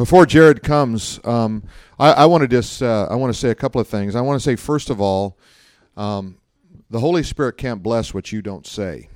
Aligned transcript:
before 0.00 0.24
Jared 0.24 0.62
comes, 0.62 1.20
um, 1.24 1.62
I, 1.98 2.12
I 2.12 2.24
want 2.24 2.40
to 2.40 2.48
just 2.48 2.82
uh, 2.82 3.06
I 3.10 3.16
want 3.16 3.34
to 3.34 3.38
say 3.38 3.50
a 3.50 3.54
couple 3.54 3.82
of 3.82 3.86
things. 3.86 4.16
I 4.16 4.22
want 4.22 4.40
to 4.40 4.42
say 4.42 4.56
first 4.56 4.88
of 4.88 4.98
all, 4.98 5.36
um, 5.94 6.38
the 6.88 7.00
Holy 7.00 7.22
Spirit 7.22 7.58
can't 7.58 7.82
bless 7.82 8.14
what 8.14 8.32
you 8.32 8.40
don't 8.40 8.66
say. 8.66 9.10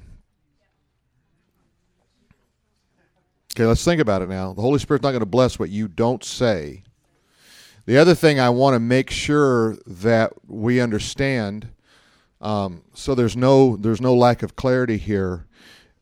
Okay, 3.54 3.64
let's 3.64 3.82
think 3.82 3.98
about 3.98 4.20
it 4.20 4.28
now. 4.28 4.52
The 4.52 4.60
Holy 4.60 4.78
Spirit's 4.78 5.02
not 5.02 5.12
going 5.12 5.20
to 5.20 5.26
bless 5.26 5.58
what 5.58 5.70
you 5.70 5.88
don't 5.88 6.22
say. 6.22 6.82
The 7.86 7.96
other 7.96 8.14
thing 8.14 8.38
I 8.38 8.50
want 8.50 8.74
to 8.74 8.80
make 8.80 9.08
sure 9.08 9.78
that 9.86 10.34
we 10.46 10.82
understand, 10.82 11.68
um, 12.42 12.82
so 12.92 13.14
there's 13.14 13.38
no 13.38 13.78
there's 13.78 14.02
no 14.02 14.14
lack 14.14 14.42
of 14.42 14.54
clarity 14.54 14.98
here. 14.98 15.46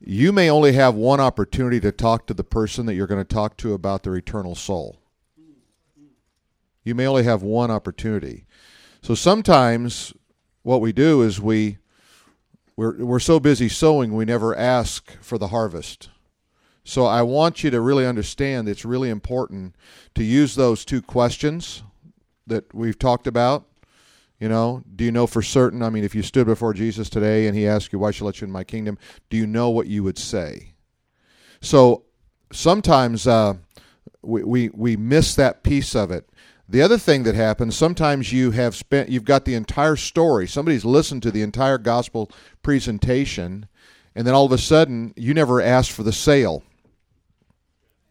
You 0.05 0.33
may 0.33 0.51
only 0.51 0.73
have 0.73 0.95
one 0.95 1.21
opportunity 1.21 1.79
to 1.81 1.93
talk 1.93 2.27
to 2.27 2.35
the 2.35 2.43
person 2.43 2.87
that 2.87 2.95
you're 2.95 3.07
going 3.07 3.25
to 3.25 3.35
talk 3.35 3.57
to 3.59 3.73
about 3.73 4.03
their 4.03 4.17
eternal 4.17 4.55
soul. 4.55 4.99
You 6.83 6.97
may 6.97 7.07
only 7.07 7.23
have 7.23 7.43
one 7.43 7.71
opportunity. 7.71 8.47
So 9.01 9.15
sometimes 9.15 10.13
what 10.63 10.81
we 10.81 10.93
do 10.93 11.23
is 11.23 11.41
we 11.41 11.79
we're 12.77 12.97
we're 13.05 13.21
so 13.21 13.39
busy 13.39 13.69
sowing 13.69 14.15
we 14.15 14.25
never 14.25 14.57
ask 14.57 15.13
for 15.21 15.39
the 15.39 15.49
harvest. 15.49 16.09
So 16.85 17.07
I 17.07 17.23
want 17.23 17.63
you 17.63 17.71
to 17.71 17.81
really 17.81 18.07
understand 18.07 18.69
it's 18.69 18.85
really 18.85 19.11
important 19.11 19.77
to 20.17 20.25
use 20.25 20.57
those 20.57 20.85
two 20.85 21.01
questions 21.01 21.85
that 22.47 22.75
we've 22.75 22.99
talked 22.99 23.29
about. 23.29 23.67
You 24.43 24.49
know, 24.49 24.83
do 24.97 25.05
you 25.05 25.13
know 25.13 25.29
for 25.29 25.41
certain? 25.41 25.85
I 25.85 25.89
mean, 25.89 26.03
if 26.03 26.17
you 26.17 26.23
stood 26.25 26.47
before 26.47 26.75
Jesus 26.75 27.09
today 27.09 27.47
and 27.47 27.57
he 27.57 27.65
asked 27.65 27.93
you, 27.93 28.01
Why 28.01 28.11
should 28.11 28.25
I 28.25 28.27
let 28.27 28.41
you 28.41 28.47
in 28.49 28.51
my 28.51 28.65
kingdom? 28.65 28.99
Do 29.31 29.37
you 29.37 29.47
know 29.47 29.71
what 29.71 29.87
you 29.87 30.03
would 30.03 30.19
say? 30.19 30.73
So 31.61 32.07
sometimes 32.53 33.29
uh, 33.29 33.55
we, 34.21 34.43
we, 34.43 34.69
we 34.71 34.97
miss 34.97 35.37
that 35.37 35.63
piece 35.63 35.95
of 35.95 36.11
it. 36.11 36.29
The 36.69 36.83
other 36.83 36.99
thing 36.99 37.23
that 37.23 37.37
happens, 37.37 37.77
sometimes 37.77 38.33
you 38.33 38.51
have 38.51 38.75
spent, 38.75 39.11
you've 39.11 39.25
got 39.25 39.45
the 39.45 39.55
entire 39.55 39.95
story. 39.95 40.49
Somebody's 40.49 40.85
listened 40.85 41.23
to 41.23 41.31
the 41.31 41.43
entire 41.43 41.79
gospel 41.79 42.29
presentation, 42.65 43.69
and 44.17 44.27
then 44.27 44.35
all 44.35 44.47
of 44.47 44.51
a 44.51 44.59
sudden, 44.59 45.15
you 45.17 45.35
never 45.35 45.61
asked 45.61 45.93
for 45.93 46.03
the 46.03 46.13
sale. 46.13 46.65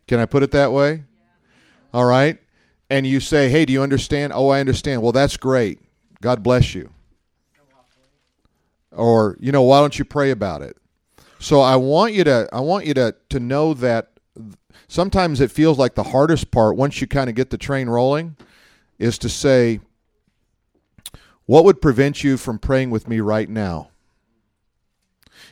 Can 0.07 0.21
I 0.21 0.25
put 0.27 0.43
it 0.43 0.51
that 0.51 0.71
way? 0.71 1.03
All 1.93 2.05
right. 2.05 2.39
And 2.89 3.05
you 3.05 3.19
say, 3.19 3.49
hey, 3.49 3.65
do 3.65 3.73
you 3.73 3.81
understand? 3.81 4.31
Oh, 4.33 4.47
I 4.47 4.61
understand. 4.61 5.01
Well, 5.01 5.11
that's 5.11 5.35
great. 5.35 5.81
God 6.21 6.43
bless 6.43 6.73
you. 6.75 6.91
Or, 8.91 9.37
you 9.39 9.51
know, 9.51 9.63
why 9.63 9.79
don't 9.79 9.97
you 9.97 10.05
pray 10.05 10.31
about 10.31 10.61
it? 10.61 10.77
So 11.39 11.59
I 11.59 11.75
want 11.75 12.13
you 12.13 12.23
to 12.23 12.47
I 12.53 12.59
want 12.59 12.85
you 12.85 12.93
to 12.93 13.15
to 13.29 13.39
know 13.39 13.73
that 13.73 14.11
sometimes 14.87 15.41
it 15.41 15.49
feels 15.49 15.79
like 15.79 15.95
the 15.95 16.03
hardest 16.03 16.51
part 16.51 16.75
once 16.75 17.01
you 17.01 17.07
kind 17.07 17.29
of 17.29 17.35
get 17.35 17.49
the 17.49 17.57
train 17.57 17.89
rolling 17.89 18.35
is 18.99 19.17
to 19.19 19.29
say 19.29 19.79
what 21.45 21.65
would 21.65 21.81
prevent 21.81 22.23
you 22.23 22.37
from 22.37 22.59
praying 22.59 22.91
with 22.91 23.07
me 23.07 23.19
right 23.19 23.49
now? 23.49 23.89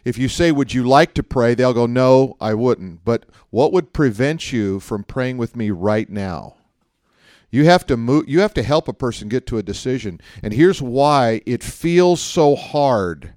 If 0.05 0.17
you 0.17 0.29
say, 0.29 0.51
Would 0.51 0.73
you 0.73 0.83
like 0.83 1.13
to 1.15 1.23
pray? 1.23 1.55
they'll 1.55 1.73
go, 1.73 1.85
No, 1.85 2.37
I 2.39 2.53
wouldn't. 2.53 3.03
But 3.03 3.25
what 3.49 3.73
would 3.73 3.93
prevent 3.93 4.53
you 4.53 4.79
from 4.79 5.03
praying 5.03 5.37
with 5.37 5.55
me 5.55 5.71
right 5.71 6.09
now? 6.09 6.55
You 7.51 7.65
have 7.65 7.85
to 7.87 7.97
move 7.97 8.29
you 8.29 8.41
have 8.41 8.53
to 8.55 8.63
help 8.63 8.87
a 8.87 8.93
person 8.93 9.27
get 9.27 9.47
to 9.47 9.57
a 9.57 9.63
decision. 9.63 10.21
And 10.43 10.53
here's 10.53 10.81
why 10.81 11.41
it 11.45 11.63
feels 11.63 12.21
so 12.21 12.55
hard. 12.55 13.33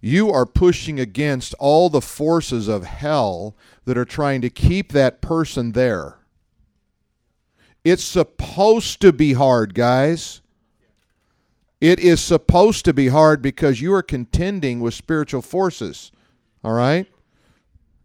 You 0.00 0.30
are 0.30 0.46
pushing 0.46 1.00
against 1.00 1.54
all 1.58 1.88
the 1.88 2.00
forces 2.00 2.68
of 2.68 2.84
hell 2.84 3.56
that 3.86 3.96
are 3.96 4.04
trying 4.04 4.42
to 4.42 4.50
keep 4.50 4.92
that 4.92 5.20
person 5.20 5.72
there. 5.72 6.18
It's 7.84 8.04
supposed 8.04 9.00
to 9.00 9.12
be 9.12 9.32
hard, 9.32 9.74
guys. 9.74 10.40
It 11.80 12.00
is 12.00 12.20
supposed 12.20 12.84
to 12.86 12.94
be 12.94 13.08
hard 13.08 13.42
because 13.42 13.80
you 13.80 13.92
are 13.94 14.02
contending 14.02 14.80
with 14.80 14.94
spiritual 14.94 15.42
forces. 15.42 16.12
All 16.62 16.72
right? 16.72 17.06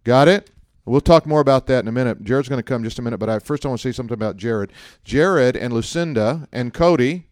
Got 0.04 0.28
it? 0.28 0.50
We'll 0.90 1.02
talk 1.02 1.28
more 1.28 1.40
about 1.40 1.68
that 1.68 1.82
in 1.82 1.88
a 1.88 1.92
minute. 1.92 2.24
Jared's 2.24 2.50
going 2.50 2.58
to 2.58 2.64
come 2.64 2.84
just 2.84 2.98
a 2.98 3.04
minute, 3.04 3.20
but 3.20 3.30
I, 3.30 3.38
first 3.38 3.64
I 3.64 3.70
want 3.70 3.80
to 3.80 3.88
say 3.88 3.96
something 3.96 4.16
about 4.16 4.38
Jared. 4.38 4.72
Jared 5.04 5.56
and 5.56 5.72
Lucinda 5.72 6.48
and 6.52 6.74
Cody. 6.74 7.28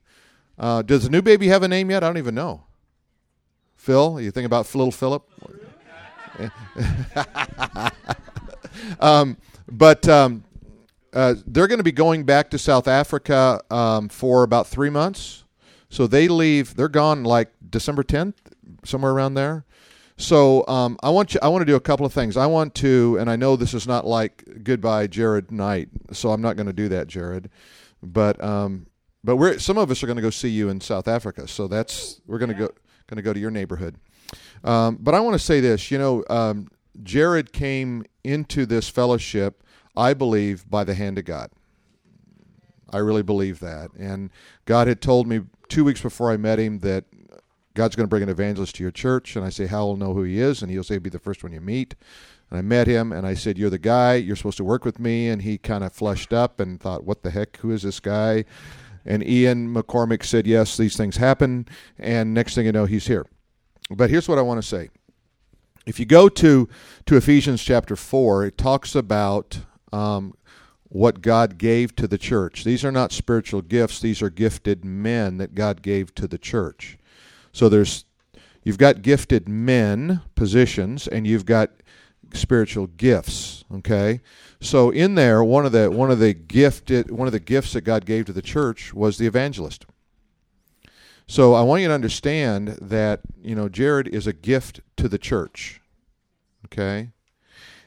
Uh, 0.60 0.84
does 0.84 1.06
the 1.06 1.10
new 1.10 1.24
baby 1.24 1.48
have 1.48 1.64
a 1.64 1.68
name 1.68 1.90
yet? 1.90 2.04
I 2.04 2.08
don't 2.08 2.20
even 2.20 2.36
know. 2.36 2.66
Phil, 3.76 4.22
you 4.22 4.30
think 4.30 4.46
about 4.46 4.74
little 4.76 4.92
Philip? 4.92 5.28
um, 9.00 9.38
but 9.68 10.08
um, 10.08 10.44
uh, 11.12 11.34
they're 11.48 11.68
going 11.68 11.80
to 11.80 11.84
be 11.84 11.92
going 11.92 12.26
back 12.26 12.52
to 12.52 12.60
South 12.60 12.88
Africa 12.88 13.60
um, 13.72 14.08
for 14.08 14.44
about 14.44 14.68
three 14.68 14.92
months. 14.92 15.46
So 15.90 16.06
they 16.06 16.28
leave. 16.28 16.76
They're 16.76 16.90
gone 16.90 17.24
like 17.24 17.50
December 17.68 18.04
10th, 18.04 18.36
somewhere 18.86 19.14
around 19.14 19.34
there. 19.34 19.66
So 20.18 20.66
um, 20.68 20.98
I 21.04 21.10
want 21.10 21.34
you. 21.36 21.40
I 21.44 21.48
want 21.48 21.62
to 21.62 21.66
do 21.66 21.76
a 21.76 21.80
couple 21.80 22.06
of 22.06 22.12
things. 22.12 22.38
I 22.38 22.48
want 22.48 22.74
to, 22.76 23.18
and 23.20 23.30
I 23.30 23.36
know 23.36 23.56
this 23.56 23.74
is 23.76 23.88
not 23.88 24.06
like 24.06 24.44
goodbye, 24.64 25.08
Jared 25.08 25.52
night. 25.52 25.90
So 26.12 26.32
I'm 26.32 26.42
not 26.42 26.56
going 26.56 26.66
to 26.66 26.74
do 26.74 26.90
that, 26.90 27.08
Jared. 27.08 27.50
But 28.02 28.44
um, 28.44 28.88
but 29.24 29.36
we're 29.36 29.60
some 29.60 29.78
of 29.78 29.92
us 29.92 30.02
are 30.02 30.08
going 30.08 30.18
to 30.18 30.22
go 30.24 30.32
see 30.32 30.50
you 30.50 30.70
in 30.70 30.82
South 30.82 31.08
Africa. 31.08 31.48
So 31.48 31.68
that's 31.68 32.20
we're 32.26 32.40
going 32.40 32.50
to 32.50 32.56
go 32.56 32.70
going 33.08 33.18
to 33.18 33.22
go 33.22 33.32
to 33.32 33.40
your 33.40 33.52
neighborhood. 33.52 33.96
Um, 34.64 34.98
but 35.00 35.14
I 35.14 35.20
want 35.20 35.36
to 35.36 35.40
say 35.40 35.60
this. 35.60 35.92
You 35.92 36.00
know, 36.00 36.24
um, 36.30 36.68
Jared 37.04 37.54
came 37.54 38.04
into 38.24 38.66
this 38.66 38.90
fellowship, 38.90 39.64
I 39.96 40.14
believe, 40.16 40.68
by 40.70 40.84
the 40.84 40.96
hand 40.96 41.20
of 41.20 41.26
God. 41.26 41.52
I 42.92 42.98
really 42.98 43.24
believe 43.24 43.60
that. 43.60 43.92
And 43.94 44.32
God 44.66 44.88
had 44.88 45.02
told 45.02 45.28
me 45.28 45.42
two 45.68 45.84
weeks 45.84 46.02
before 46.02 46.32
I 46.32 46.38
met 46.38 46.60
him 46.60 46.80
that 46.80 47.06
God's 47.78 47.96
going 47.96 48.06
to 48.06 48.10
bring 48.10 48.24
an 48.24 48.30
evangelist 48.30 48.76
to 48.76 48.84
your 48.84 48.92
church. 48.92 49.36
And 49.36 49.46
I 49.46 49.50
say, 49.50 49.68
How 49.68 49.86
will 49.86 49.98
know 49.98 50.16
who 50.16 50.24
he 50.24 50.40
is? 50.40 50.64
And 50.64 50.72
he'll 50.72 50.84
say, 50.84 50.98
Be 50.98 51.12
the 51.12 51.20
first 51.20 51.44
one 51.44 51.54
you 51.54 51.62
meet. 51.62 51.94
And 52.50 52.58
I 52.58 52.64
met 52.64 52.88
him 52.88 53.12
and 53.12 53.28
I 53.28 53.36
said, 53.36 53.56
You're 53.56 53.70
the 53.70 53.78
guy. 53.78 54.16
You're 54.16 54.36
supposed 54.36 54.58
to 54.58 54.64
work 54.64 54.84
with 54.84 55.00
me. 55.00 55.30
And 55.30 55.44
he 55.44 55.60
kind 55.60 55.84
of 55.84 55.94
flushed 55.94 56.34
up 56.34 56.60
and 56.60 56.82
thought, 56.82 57.04
What 57.04 57.22
the 57.22 57.30
heck? 57.30 57.58
Who 57.58 57.70
is 57.70 57.84
this 57.84 58.00
guy? 58.00 58.46
And 59.06 59.24
Ian 59.24 59.72
McCormick 59.72 60.24
said, 60.24 60.48
Yes, 60.48 60.76
these 60.76 60.98
things 60.98 61.18
happen. 61.18 61.68
And 62.00 62.34
next 62.34 62.56
thing 62.56 62.66
you 62.66 62.72
know, 62.72 62.86
he's 62.86 63.06
here. 63.06 63.28
But 63.92 64.10
here's 64.10 64.28
what 64.28 64.40
I 64.40 64.42
want 64.42 64.60
to 64.60 64.68
say. 64.68 64.90
If 65.86 66.00
you 66.00 66.08
go 66.08 66.30
to, 66.30 66.68
to 67.06 67.16
Ephesians 67.16 67.64
chapter 67.64 67.96
4, 67.96 68.46
it 68.46 68.58
talks 68.58 68.96
about 68.96 69.60
um, 69.94 70.34
what 70.90 71.22
God 71.22 71.60
gave 71.60 71.96
to 71.98 72.08
the 72.08 72.18
church. 72.18 72.64
These 72.64 72.84
are 72.84 72.92
not 72.92 73.12
spiritual 73.12 73.62
gifts, 73.62 74.00
these 74.00 74.24
are 74.24 74.32
gifted 74.32 74.84
men 74.84 75.38
that 75.38 75.54
God 75.54 75.84
gave 75.84 76.16
to 76.16 76.28
the 76.28 76.40
church. 76.40 76.98
So 77.58 77.70
there's 77.70 78.06
you've 78.64 78.78
got 78.78 79.02
gifted 79.02 79.50
men 79.50 80.22
positions 80.36 81.08
and 81.08 81.26
you've 81.26 81.48
got 81.48 81.72
spiritual 82.32 82.86
gifts, 82.86 83.66
okay? 83.74 84.22
So 84.62 84.92
in 84.92 85.16
there 85.16 85.44
one 85.44 85.66
of 85.66 85.72
the 85.72 85.90
one 85.90 86.12
of 86.12 86.20
the 86.20 86.36
gifted 86.36 87.10
one 87.10 87.28
of 87.28 87.32
the 87.32 87.40
gifts 87.40 87.74
that 87.74 87.82
God 87.82 88.06
gave 88.06 88.26
to 88.26 88.32
the 88.32 88.44
church 88.44 88.94
was 88.94 89.18
the 89.18 89.26
evangelist. 89.26 89.88
So 91.26 91.56
I 91.56 91.64
want 91.64 91.82
you 91.82 91.88
to 91.88 91.96
understand 91.96 92.78
that, 92.80 93.22
you 93.42 93.56
know, 93.56 93.70
Jared 93.70 94.08
is 94.08 94.28
a 94.28 94.34
gift 94.34 94.82
to 94.98 95.10
the 95.10 95.18
church. 95.18 95.82
Okay? 96.66 97.10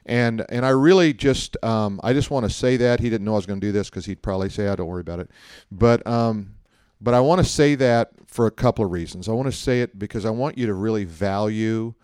and 0.05 0.45
and 0.49 0.67
I 0.67 0.71
really 0.71 1.13
just 1.13 1.57
um, 1.63 2.01
I 2.03 2.13
just 2.13 2.29
want 2.29 2.45
to 2.45 2.51
say 2.51 2.77
that 2.79 2.99
he 2.99 3.09
didn't 3.09 3.25
know 3.25 3.35
I 3.35 3.37
was 3.37 3.47
going 3.47 3.61
to 3.61 3.67
do 3.67 3.71
this 3.73 3.89
because 3.89 4.07
he'd 4.07 4.21
probably 4.21 4.49
say, 4.49 4.67
"I 4.67 4.71
oh, 4.71 4.77
don't 4.77 4.89
worry 4.89 5.03
about 5.03 5.21
it," 5.21 5.31
but 5.71 6.05
um, 6.09 6.55
but 7.01 7.15
I 7.15 7.21
want 7.21 7.41
to 7.41 7.45
say 7.45 7.75
that 7.77 8.11
for 8.27 8.47
a 8.47 8.51
couple 8.51 8.85
of 8.85 8.91
reasons. 8.91 9.29
I 9.29 9.33
want 9.33 9.47
to 9.47 9.57
say 9.57 9.81
it 9.81 9.99
because 9.99 10.25
I 10.25 10.31
want 10.31 10.59
you 10.59 10.67
to 10.67 10.75
really 10.75 11.05
value 11.05 11.95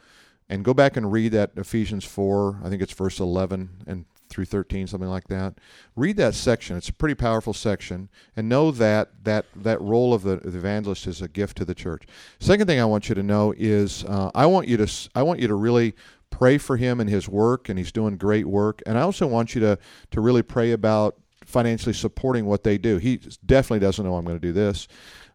and 0.48 0.64
go 0.64 0.74
back 0.74 0.96
and 0.96 1.10
read 1.10 1.32
that 1.32 1.52
Ephesians 1.56 2.04
four. 2.04 2.60
I 2.64 2.68
think 2.68 2.82
it's 2.82 2.92
verse 2.92 3.20
eleven 3.20 3.82
and 3.86 4.04
through 4.28 4.44
13 4.44 4.88
something 4.88 5.08
like 5.08 5.28
that 5.28 5.54
read 5.94 6.16
that 6.16 6.34
section 6.34 6.76
it's 6.76 6.88
a 6.88 6.92
pretty 6.92 7.14
powerful 7.14 7.52
section 7.52 8.08
and 8.34 8.48
know 8.48 8.72
that 8.72 9.08
that 9.22 9.46
that 9.54 9.80
role 9.80 10.12
of 10.12 10.24
the, 10.24 10.38
the 10.38 10.58
evangelist 10.58 11.06
is 11.06 11.22
a 11.22 11.28
gift 11.28 11.56
to 11.56 11.64
the 11.64 11.76
church 11.76 12.02
second 12.40 12.66
thing 12.66 12.80
i 12.80 12.84
want 12.84 13.08
you 13.08 13.14
to 13.14 13.22
know 13.22 13.54
is 13.56 14.04
uh, 14.06 14.28
i 14.34 14.44
want 14.44 14.66
you 14.66 14.76
to 14.76 15.08
i 15.14 15.22
want 15.22 15.38
you 15.38 15.46
to 15.46 15.54
really 15.54 15.94
pray 16.30 16.58
for 16.58 16.76
him 16.76 17.00
and 17.00 17.08
his 17.08 17.28
work, 17.28 17.68
and 17.68 17.78
he's 17.78 17.92
doing 17.92 18.16
great 18.16 18.46
work. 18.46 18.82
And 18.84 18.98
I 18.98 19.02
also 19.02 19.26
want 19.26 19.54
you 19.54 19.60
to 19.62 19.78
to 20.10 20.20
really 20.20 20.42
pray 20.42 20.72
about 20.72 21.16
financially 21.46 21.94
supporting 21.94 22.46
what 22.46 22.64
they 22.64 22.78
do. 22.78 22.96
He 22.98 23.20
definitely 23.44 23.80
doesn't 23.80 24.04
know 24.04 24.16
I'm 24.16 24.24
going 24.24 24.38
to 24.38 24.46
do 24.46 24.52
this, 24.52 24.86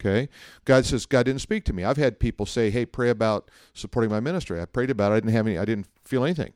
Okay. 0.00 0.28
God 0.64 0.86
says, 0.86 1.06
God 1.06 1.24
didn't 1.24 1.40
speak 1.40 1.64
to 1.64 1.72
me. 1.72 1.84
I've 1.84 1.96
had 1.96 2.20
people 2.20 2.46
say, 2.46 2.70
Hey, 2.70 2.86
pray 2.86 3.10
about 3.10 3.50
supporting 3.74 4.10
my 4.10 4.20
ministry. 4.20 4.60
I 4.60 4.64
prayed 4.64 4.90
about 4.90 5.10
it. 5.10 5.16
I 5.16 5.20
didn't 5.20 5.32
have 5.32 5.46
any, 5.46 5.58
I 5.58 5.64
didn't 5.64 5.88
feel 6.04 6.24
anything. 6.24 6.52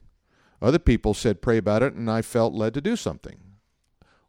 Other 0.62 0.78
people 0.78 1.12
said, 1.12 1.42
pray 1.42 1.58
about 1.58 1.82
it, 1.82 1.92
and 1.94 2.08
I 2.08 2.22
felt 2.22 2.54
led 2.54 2.72
to 2.74 2.80
do 2.80 2.94
something. 2.94 3.38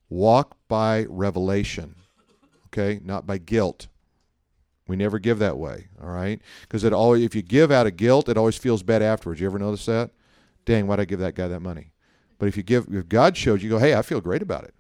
Walk 0.10 0.58
by 0.68 1.06
revelation, 1.08 1.96
okay, 2.68 3.00
not 3.04 3.28
by 3.28 3.38
guilt. 3.38 3.88
We 4.88 4.96
never 4.96 5.20
give 5.20 5.38
that 5.40 5.58
way, 5.58 5.88
all 6.02 6.10
right? 6.10 6.42
Because 6.64 6.84
it 6.84 6.92
always, 6.92 7.24
if 7.24 7.36
you 7.36 7.44
give 7.44 7.72
out 7.72 7.88
of 7.88 7.96
guilt, 7.98 8.28
it 8.28 8.38
always 8.38 8.58
feels 8.58 8.82
bad 8.82 9.04
afterwards. 9.04 9.40
You 9.40 9.48
ever 9.48 9.60
notice 9.60 9.86
that? 9.86 10.10
Dang, 10.66 10.88
why'd 10.88 11.00
I 11.00 11.06
give 11.06 11.20
that 11.20 11.36
guy 11.36 11.48
that 11.48 11.62
money? 11.62 11.92
But 12.40 12.48
if 12.48 12.58
you 12.58 12.64
give, 12.64 12.88
if 12.92 13.08
God 13.08 13.38
shows 13.38 13.62
you, 13.64 13.70
go, 13.70 13.78
hey, 13.78 13.94
I 13.94 14.02
feel 14.02 14.20
great 14.20 14.42
about 14.42 14.64
it. 14.64 14.74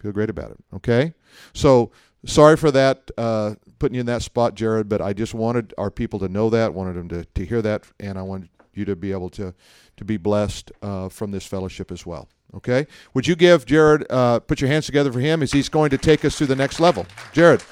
Feel 0.00 0.12
great 0.12 0.30
about 0.30 0.50
it. 0.50 0.58
Okay, 0.74 1.14
so 1.54 1.90
sorry 2.24 2.56
for 2.56 2.70
that, 2.70 3.10
uh, 3.16 3.54
putting 3.78 3.94
you 3.94 4.00
in 4.00 4.06
that 4.06 4.22
spot, 4.22 4.54
Jared. 4.54 4.88
But 4.88 5.00
I 5.00 5.12
just 5.12 5.34
wanted 5.34 5.74
our 5.78 5.90
people 5.90 6.18
to 6.20 6.28
know 6.28 6.50
that, 6.50 6.74
wanted 6.74 6.94
them 6.94 7.08
to 7.08 7.24
to 7.24 7.44
hear 7.44 7.62
that, 7.62 7.84
and 8.00 8.18
I 8.18 8.22
wanted 8.22 8.48
you 8.72 8.84
to 8.86 8.96
be 8.96 9.12
able 9.12 9.30
to 9.30 9.54
to 9.96 10.04
be 10.04 10.16
blessed 10.16 10.72
uh, 10.82 11.08
from 11.08 11.30
this 11.30 11.46
fellowship 11.46 11.92
as 11.92 12.04
well. 12.04 12.28
Okay? 12.54 12.86
Would 13.14 13.26
you 13.26 13.36
give 13.36 13.66
Jared, 13.66 14.06
uh, 14.10 14.40
put 14.40 14.60
your 14.60 14.68
hands 14.68 14.86
together 14.86 15.12
for 15.12 15.20
him 15.20 15.42
as 15.42 15.52
he's 15.52 15.68
going 15.68 15.90
to 15.90 15.98
take 15.98 16.24
us 16.24 16.38
to 16.38 16.46
the 16.46 16.56
next 16.56 16.80
level? 16.80 17.06
Jared. 17.32 17.62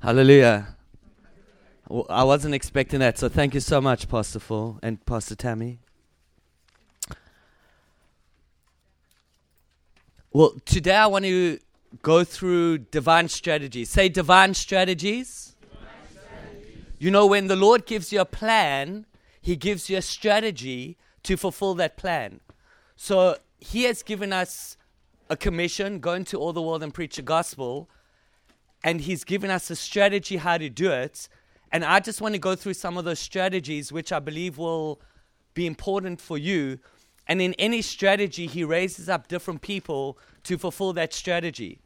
Hallelujah. 0.00 0.76
I 2.08 2.22
wasn't 2.22 2.54
expecting 2.54 3.00
that, 3.00 3.18
so 3.18 3.28
thank 3.28 3.54
you 3.54 3.60
so 3.60 3.80
much, 3.80 4.08
Pastor 4.08 4.38
Phil 4.38 4.78
and 4.82 5.04
Pastor 5.04 5.34
Tammy. 5.34 5.80
Well, 10.36 10.52
today 10.66 10.94
I 10.94 11.06
want 11.06 11.24
to 11.24 11.58
go 12.02 12.22
through 12.22 12.80
divine 12.90 13.30
strategies. 13.30 13.88
Say 13.88 14.10
divine 14.10 14.52
strategies. 14.52 15.56
You 16.98 17.10
know, 17.10 17.24
when 17.26 17.46
the 17.46 17.56
Lord 17.56 17.86
gives 17.86 18.12
you 18.12 18.20
a 18.20 18.26
plan, 18.26 19.06
He 19.40 19.56
gives 19.56 19.88
you 19.88 19.96
a 19.96 20.02
strategy 20.02 20.98
to 21.22 21.38
fulfill 21.38 21.72
that 21.76 21.96
plan. 21.96 22.40
So 22.96 23.38
He 23.60 23.84
has 23.84 24.02
given 24.02 24.30
us 24.30 24.76
a 25.30 25.38
commission 25.38 26.00
go 26.00 26.12
into 26.12 26.36
all 26.36 26.52
the 26.52 26.60
world 26.60 26.82
and 26.82 26.92
preach 26.92 27.16
the 27.16 27.22
gospel. 27.22 27.88
And 28.84 29.00
He's 29.00 29.24
given 29.24 29.48
us 29.48 29.70
a 29.70 29.76
strategy 29.76 30.36
how 30.36 30.58
to 30.58 30.68
do 30.68 30.90
it. 30.90 31.30
And 31.72 31.82
I 31.82 32.00
just 32.00 32.20
want 32.20 32.34
to 32.34 32.38
go 32.38 32.54
through 32.54 32.74
some 32.74 32.98
of 32.98 33.06
those 33.06 33.20
strategies, 33.20 33.90
which 33.90 34.12
I 34.12 34.18
believe 34.18 34.58
will 34.58 35.00
be 35.54 35.66
important 35.66 36.20
for 36.20 36.36
you. 36.36 36.78
And 37.28 37.40
in 37.40 37.54
any 37.54 37.82
strategy, 37.82 38.46
He 38.46 38.64
raises 38.64 39.08
up 39.08 39.28
different 39.28 39.62
people 39.62 40.18
to 40.44 40.58
fulfill 40.58 40.92
that 40.94 41.12
strategy. 41.12 41.78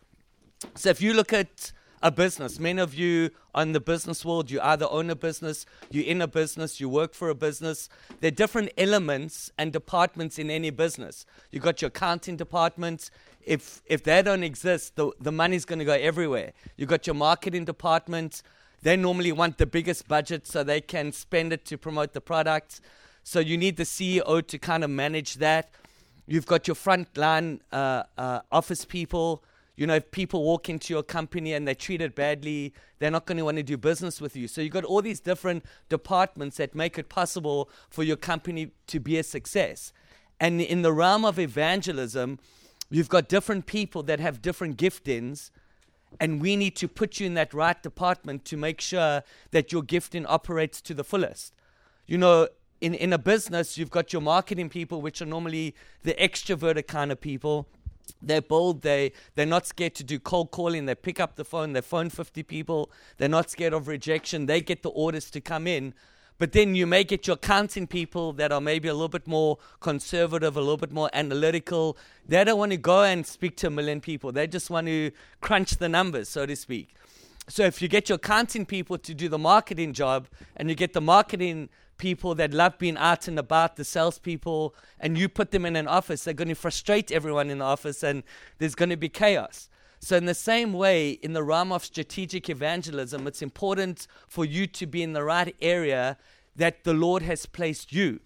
So 0.75 0.91
if 0.91 1.01
you 1.01 1.15
look 1.15 1.33
at 1.33 1.73
a 2.03 2.11
business, 2.11 2.59
many 2.59 2.81
of 2.81 2.95
you 2.95 3.31
in 3.55 3.73
the 3.73 3.81
business 3.81 4.25
world, 4.25 4.51
you 4.51 4.61
either 4.61 4.87
own 4.91 5.11
a 5.11 5.15
business, 5.15 5.67
you're 5.91 6.05
in 6.05 6.23
a 6.23 6.27
business, 6.27 6.81
you 6.81 6.89
work 6.89 7.15
for 7.15 7.29
a 7.29 7.35
business. 7.35 7.89
There 8.21 8.29
are 8.29 8.31
different 8.31 8.71
elements 8.79 9.51
and 9.59 9.73
departments 9.73 10.39
in 10.39 10.51
any 10.51 10.71
business. 10.71 11.27
You've 11.51 11.65
got 11.65 11.83
your 11.83 11.89
accounting 11.89 12.37
department. 12.37 13.11
If 13.45 13.83
if 13.87 14.03
they 14.03 14.23
don't 14.23 14.45
exist, 14.45 14.97
the, 14.97 15.11
the 15.21 15.33
money's 15.33 15.65
going 15.65 15.79
to 15.79 15.85
go 15.85 15.93
everywhere. 15.93 16.53
You've 16.77 16.89
got 16.89 17.07
your 17.07 17.15
marketing 17.15 17.65
department. 17.65 18.43
They 18.83 18.97
normally 18.97 19.33
want 19.33 19.59
the 19.59 19.67
biggest 19.67 20.09
budget 20.09 20.47
so 20.47 20.65
they 20.65 20.81
can 20.81 21.13
spend 21.13 21.53
it 21.53 21.67
to 21.67 21.77
promote 21.77 22.15
the 22.15 22.21
products. 22.23 22.81
So 23.23 23.41
you 23.41 23.57
need 23.57 23.77
the 23.77 23.85
CEO 23.85 24.47
to 24.47 24.59
kind 24.59 24.85
of 24.85 24.91
manage 24.91 25.35
that. 25.37 25.71
You've 26.27 26.47
got 26.47 26.67
your 26.69 26.77
frontline 26.77 27.61
uh, 27.73 28.05
uh, 28.17 28.41
office 28.51 28.85
people 28.85 29.43
you 29.81 29.87
know, 29.87 29.95
if 29.95 30.11
people 30.11 30.43
walk 30.43 30.69
into 30.69 30.93
your 30.93 31.03
company 31.03 31.55
and 31.55 31.67
they're 31.67 31.75
treated 31.75 32.15
badly, 32.15 32.75
they're 32.99 33.11
not 33.11 33.25
going 33.25 33.39
to 33.39 33.47
want 33.47 33.57
to 33.57 33.63
do 33.63 33.79
business 33.79 34.21
with 34.21 34.37
you. 34.37 34.47
So 34.47 34.61
you've 34.61 34.75
got 34.75 34.85
all 34.85 35.01
these 35.01 35.21
different 35.21 35.65
departments 35.89 36.59
that 36.59 36.75
make 36.75 36.99
it 36.99 37.09
possible 37.09 37.71
for 37.89 38.03
your 38.03 38.19
company 38.19 38.73
to 38.89 39.01
be 39.01 39.17
a 39.17 39.23
success. 39.23 39.95
And 40.39 40.61
in 40.61 40.83
the 40.83 40.93
realm 40.93 41.25
of 41.25 41.39
evangelism, 41.39 42.41
you've 42.91 43.09
got 43.09 43.27
different 43.27 43.65
people 43.65 44.03
that 44.03 44.21
have 44.21 44.43
different 44.43 44.77
giftings, 44.77 45.51
and 46.21 46.43
we 46.43 46.57
need 46.57 46.77
to 46.77 46.87
put 46.87 47.19
you 47.19 47.25
in 47.25 47.33
that 47.35 47.55
right 47.55 47.83
department 47.83 48.45
to 48.45 48.59
make 48.59 48.83
sure 48.83 49.23
that 49.53 49.73
your 49.73 49.83
gifting 49.83 50.27
operates 50.27 50.83
to 50.83 50.93
the 50.93 51.05
fullest. 51.05 51.55
You 52.07 52.19
know, 52.19 52.49
in, 52.81 52.95
in 52.95 53.13
a 53.13 53.19
business, 53.19 53.77
you've 53.77 53.91
got 53.91 54.13
your 54.13 54.23
marketing 54.23 54.69
people, 54.69 55.03
which 55.03 55.21
are 55.21 55.27
normally 55.27 55.75
the 56.03 56.15
extroverted 56.15 56.87
kind 56.87 57.13
of 57.13 57.21
people 57.21 57.67
they're 58.23 58.43
bold. 58.43 58.83
They 58.83 59.13
they're 59.35 59.47
not 59.47 59.67
scared 59.67 59.95
to 59.97 60.05
do 60.05 60.19
cold 60.19 60.51
calling. 60.51 60.87
They 60.87 60.95
pick 60.95 61.21
up 61.21 61.37
the 61.37 61.45
phone. 61.45 61.73
They 61.73 61.81
phone 61.81 62.11
50 62.11 62.43
people. 62.43 62.91
They're 63.19 63.29
not 63.29 63.51
scared 63.51 63.73
of 63.73 63.89
rejection. 63.89 64.47
They 64.47 64.61
get 64.61 64.83
the 64.83 64.91
orders 64.91 65.31
to 65.31 65.41
come 65.41 65.67
in. 65.67 65.95
But 66.39 66.53
then 66.53 66.75
you 66.75 66.87
may 66.87 67.05
get 67.05 67.27
your 67.27 67.37
counting 67.37 67.87
people 67.87 68.33
that 68.35 68.51
are 68.51 68.63
maybe 68.63 68.89
a 68.89 68.95
little 68.95 69.11
bit 69.11 69.27
more 69.27 69.59
conservative, 69.81 70.57
a 70.57 70.61
little 70.61 70.79
bit 70.79 70.91
more 70.91 71.11
analytical. 71.13 71.99
They 72.27 72.43
don't 72.45 72.59
want 72.59 72.73
to 72.73 72.79
go 72.79 73.03
and 73.03 73.27
speak 73.27 73.59
to 73.59 73.67
a 73.67 73.71
million 73.71 74.01
people. 74.01 74.33
They 74.33 74.47
just 74.47 74.71
want 74.71 74.87
to 74.87 75.11
crunch 75.43 75.77
the 75.77 75.89
numbers, 75.89 76.31
so 76.31 76.47
to 76.47 76.57
speak. 76.57 76.95
So 77.49 77.65
if 77.65 77.83
you 77.83 77.89
get 77.89 78.09
your 78.09 78.19
counting 78.19 78.65
people 78.65 78.97
to 78.99 79.15
do 79.15 79.29
the 79.29 79.39
marketing 79.39 79.93
job 79.93 80.29
and 80.57 80.69
you 80.69 80.75
get 80.75 80.93
the 80.93 81.01
marketing 81.01 81.69
people 81.99 82.35
that 82.37 82.55
love 82.55 82.79
being 82.79 82.97
out 82.97 83.29
and 83.29 83.39
about, 83.39 83.77
the 83.77 83.85
salespeople, 83.85 84.75
and 84.99 85.19
you 85.19 85.29
put 85.29 85.51
them 85.51 85.67
in 85.67 85.77
an 85.77 85.87
office, 85.87 86.25
they're 86.25 86.35
going 86.35 86.49
to 86.49 86.55
frustrate 86.55 87.13
everyone 87.13 87.51
in 87.51 87.59
the 87.59 87.65
office 87.65 88.03
and 88.03 88.23
there's 88.59 88.75
going 88.75 88.89
to 88.91 88.97
be 88.97 89.09
chaos. 89.09 89.69
So, 90.03 90.17
in 90.17 90.25
the 90.25 90.35
same 90.35 90.73
way, 90.73 91.11
in 91.11 91.35
the 91.35 91.43
realm 91.43 91.73
of 91.73 91.85
strategic 91.85 92.49
evangelism, 92.49 93.27
it's 93.27 93.43
important 93.43 94.07
for 94.29 94.47
you 94.47 94.67
to 94.67 94.87
be 94.87 95.03
in 95.03 95.13
the 95.13 95.23
right 95.23 95.55
area 95.61 96.17
that 96.57 96.85
the 96.85 96.95
Lord 96.95 97.23
has 97.23 97.45
placed 97.45 97.93
you. 97.93 98.21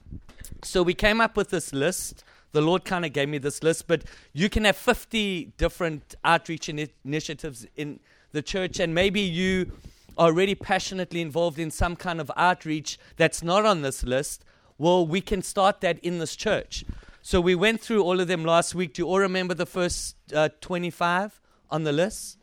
So, 0.63 0.85
we 0.85 0.95
came 0.95 1.21
up 1.21 1.37
with 1.37 1.51
this 1.51 1.73
list. 1.73 2.23
The 2.53 2.63
Lord 2.63 2.85
kind 2.85 3.05
of 3.05 3.13
gave 3.13 3.29
me 3.29 3.39
this 3.39 3.65
list, 3.65 3.89
but 3.89 4.05
you 4.33 4.49
can 4.49 4.65
have 4.65 4.77
50 4.77 5.55
different 5.57 6.15
outreach 6.25 6.69
in 6.69 6.89
initiatives 7.05 7.67
in 7.75 7.99
the 8.35 8.43
church, 8.43 8.79
and 8.79 8.95
maybe 8.95 9.21
you 9.21 9.73
are 10.19 10.29
already 10.29 10.55
passionately 10.55 11.21
involved 11.21 11.59
in 11.59 11.71
some 11.71 11.97
kind 11.97 12.21
of 12.21 12.31
outreach 12.37 12.99
that's 13.17 13.43
not 13.43 13.65
on 13.65 13.83
this 13.83 14.03
list, 14.05 14.45
well, 14.77 15.07
we 15.07 15.21
can 15.21 15.41
start 15.43 15.81
that 15.81 15.99
in 16.01 16.19
this 16.19 16.37
church. 16.37 16.85
So 17.23 17.41
we 17.41 17.55
went 17.55 17.81
through 17.81 18.03
all 18.03 18.21
of 18.21 18.29
them 18.29 18.45
last 18.45 18.75
week. 18.75 18.95
Do 18.95 19.03
you 19.03 19.09
all 19.09 19.21
remember 19.21 19.55
the 19.55 19.67
first 19.67 20.17
uh, 20.35 20.51
25 20.61 21.41
on 21.71 21.85
the 21.85 21.93
list? 21.93 22.39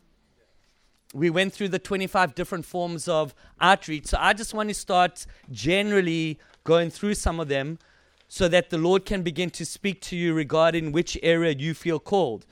We 1.14 1.30
went 1.30 1.52
through 1.52 1.68
the 1.68 1.78
25 1.78 2.34
different 2.34 2.64
forms 2.64 3.06
of 3.06 3.34
outreach. 3.60 4.06
So 4.06 4.16
I 4.18 4.32
just 4.32 4.54
want 4.54 4.70
to 4.70 4.74
start 4.74 5.26
generally 5.50 6.38
going 6.64 6.90
through 6.90 7.14
some 7.14 7.38
of 7.38 7.48
them 7.48 7.78
so 8.28 8.48
that 8.48 8.70
the 8.70 8.78
Lord 8.78 9.04
can 9.04 9.22
begin 9.22 9.50
to 9.50 9.66
speak 9.66 10.00
to 10.02 10.16
you 10.16 10.32
regarding 10.32 10.90
which 10.90 11.18
area 11.22 11.52
you 11.52 11.74
feel 11.74 12.00
called. 12.00 12.46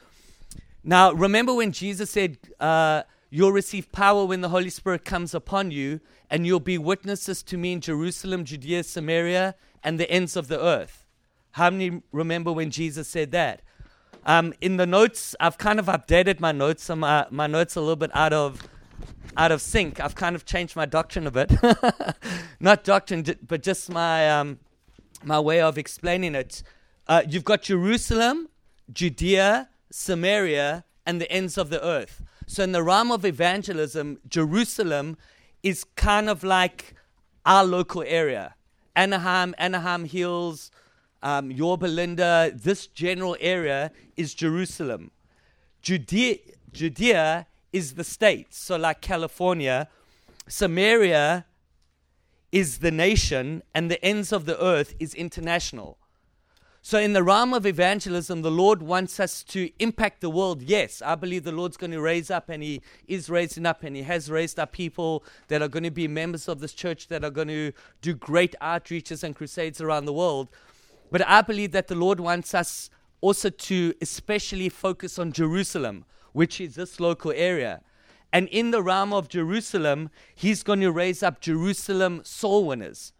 Now, 0.84 1.12
remember 1.12 1.54
when 1.54 1.72
Jesus 1.72 2.10
said, 2.10 2.36
uh, 2.58 3.02
You'll 3.30 3.52
receive 3.52 3.92
power 3.92 4.24
when 4.24 4.40
the 4.40 4.48
Holy 4.48 4.70
Spirit 4.70 5.04
comes 5.04 5.34
upon 5.34 5.70
you, 5.70 6.00
and 6.28 6.44
you'll 6.44 6.58
be 6.58 6.78
witnesses 6.78 7.42
to 7.44 7.56
me 7.56 7.72
in 7.72 7.80
Jerusalem, 7.80 8.44
Judea, 8.44 8.82
Samaria, 8.82 9.54
and 9.84 10.00
the 10.00 10.10
ends 10.10 10.36
of 10.36 10.48
the 10.48 10.60
earth. 10.60 11.06
How 11.52 11.70
many 11.70 12.02
remember 12.12 12.52
when 12.52 12.70
Jesus 12.70 13.08
said 13.08 13.30
that? 13.30 13.62
Um, 14.26 14.52
in 14.60 14.76
the 14.76 14.86
notes, 14.86 15.34
I've 15.40 15.58
kind 15.58 15.78
of 15.78 15.86
updated 15.86 16.40
my 16.40 16.52
notes. 16.52 16.84
So 16.84 16.96
my, 16.96 17.26
my 17.30 17.46
notes 17.46 17.76
are 17.76 17.80
a 17.80 17.82
little 17.82 17.96
bit 17.96 18.10
out 18.14 18.32
of 18.32 18.68
out 19.36 19.52
of 19.52 19.62
sync. 19.62 20.00
I've 20.00 20.16
kind 20.16 20.34
of 20.34 20.44
changed 20.44 20.74
my 20.76 20.86
doctrine 20.86 21.26
a 21.26 21.30
bit. 21.30 21.52
Not 22.60 22.84
doctrine, 22.84 23.24
but 23.46 23.62
just 23.62 23.90
my 23.90 24.28
um, 24.28 24.58
my 25.24 25.38
way 25.38 25.60
of 25.60 25.78
explaining 25.78 26.34
it. 26.34 26.62
Uh, 27.06 27.22
you've 27.28 27.44
got 27.44 27.62
Jerusalem, 27.62 28.48
Judea, 28.92 29.68
Samaria, 29.90 30.84
and 31.06 31.20
the 31.20 31.30
ends 31.30 31.56
of 31.56 31.70
the 31.70 31.82
earth. 31.84 32.22
So, 32.50 32.64
in 32.64 32.72
the 32.72 32.82
realm 32.82 33.12
of 33.12 33.24
evangelism, 33.24 34.18
Jerusalem 34.28 35.16
is 35.62 35.84
kind 35.84 36.28
of 36.28 36.42
like 36.42 36.96
our 37.46 37.62
local 37.64 38.02
area 38.04 38.56
Anaheim, 38.96 39.54
Anaheim 39.56 40.04
Hills, 40.04 40.72
um, 41.22 41.52
Yorba 41.52 41.86
Linda, 41.86 42.50
this 42.52 42.88
general 42.88 43.36
area 43.38 43.92
is 44.16 44.34
Jerusalem. 44.34 45.12
Judea, 45.80 46.38
Judea 46.72 47.46
is 47.72 47.94
the 47.94 48.02
state, 48.02 48.52
So, 48.52 48.76
like 48.76 49.00
California, 49.00 49.88
Samaria 50.48 51.46
is 52.50 52.78
the 52.78 52.90
nation, 52.90 53.62
and 53.72 53.88
the 53.88 54.04
ends 54.04 54.32
of 54.32 54.46
the 54.46 54.60
earth 54.60 54.96
is 54.98 55.14
international. 55.14 55.98
So, 56.82 56.98
in 56.98 57.12
the 57.12 57.22
realm 57.22 57.52
of 57.52 57.66
evangelism, 57.66 58.40
the 58.40 58.50
Lord 58.50 58.80
wants 58.80 59.20
us 59.20 59.44
to 59.44 59.70
impact 59.78 60.22
the 60.22 60.30
world. 60.30 60.62
Yes, 60.62 61.02
I 61.02 61.14
believe 61.14 61.44
the 61.44 61.52
Lord's 61.52 61.76
going 61.76 61.90
to 61.90 62.00
raise 62.00 62.30
up, 62.30 62.48
and 62.48 62.62
He 62.62 62.80
is 63.06 63.28
raising 63.28 63.66
up, 63.66 63.82
and 63.82 63.94
He 63.94 64.02
has 64.02 64.30
raised 64.30 64.58
up 64.58 64.72
people 64.72 65.22
that 65.48 65.60
are 65.60 65.68
going 65.68 65.82
to 65.82 65.90
be 65.90 66.08
members 66.08 66.48
of 66.48 66.60
this 66.60 66.72
church 66.72 67.08
that 67.08 67.22
are 67.22 67.30
going 67.30 67.48
to 67.48 67.72
do 68.00 68.14
great 68.14 68.54
outreaches 68.62 69.22
and 69.22 69.36
crusades 69.36 69.82
around 69.82 70.06
the 70.06 70.12
world. 70.14 70.48
But 71.10 71.26
I 71.28 71.42
believe 71.42 71.72
that 71.72 71.88
the 71.88 71.94
Lord 71.94 72.18
wants 72.18 72.54
us 72.54 72.88
also 73.20 73.50
to 73.50 73.92
especially 74.00 74.70
focus 74.70 75.18
on 75.18 75.32
Jerusalem, 75.32 76.06
which 76.32 76.62
is 76.62 76.76
this 76.76 76.98
local 76.98 77.32
area. 77.32 77.82
And 78.32 78.48
in 78.48 78.70
the 78.70 78.82
realm 78.82 79.12
of 79.12 79.28
Jerusalem, 79.28 80.08
He's 80.34 80.62
going 80.62 80.80
to 80.80 80.92
raise 80.92 81.22
up 81.22 81.42
Jerusalem 81.42 82.22
soul 82.24 82.64
winners. 82.64 83.12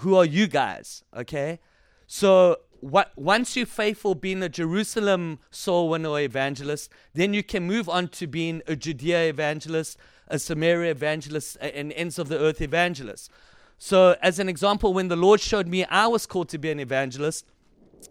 Who 0.00 0.16
are 0.16 0.26
you 0.26 0.48
guys? 0.48 1.02
Okay? 1.16 1.60
So 2.06 2.58
what, 2.84 3.12
once 3.16 3.56
you're 3.56 3.64
faithful 3.64 4.14
being 4.14 4.42
a 4.42 4.48
Jerusalem 4.50 5.38
soul 5.50 5.88
winner 5.88 6.20
evangelist, 6.20 6.90
then 7.14 7.32
you 7.32 7.42
can 7.42 7.62
move 7.62 7.88
on 7.88 8.08
to 8.08 8.26
being 8.26 8.60
a 8.66 8.76
Judea 8.76 9.30
evangelist, 9.30 9.96
a 10.28 10.38
Samaria 10.38 10.90
evangelist, 10.90 11.56
an 11.62 11.92
ends 11.92 12.18
of 12.18 12.28
the 12.28 12.38
earth 12.38 12.60
evangelist. 12.60 13.30
So, 13.78 14.16
as 14.20 14.38
an 14.38 14.50
example, 14.50 14.92
when 14.92 15.08
the 15.08 15.16
Lord 15.16 15.40
showed 15.40 15.66
me 15.66 15.86
I 15.86 16.08
was 16.08 16.26
called 16.26 16.50
to 16.50 16.58
be 16.58 16.70
an 16.70 16.78
evangelist, 16.78 17.46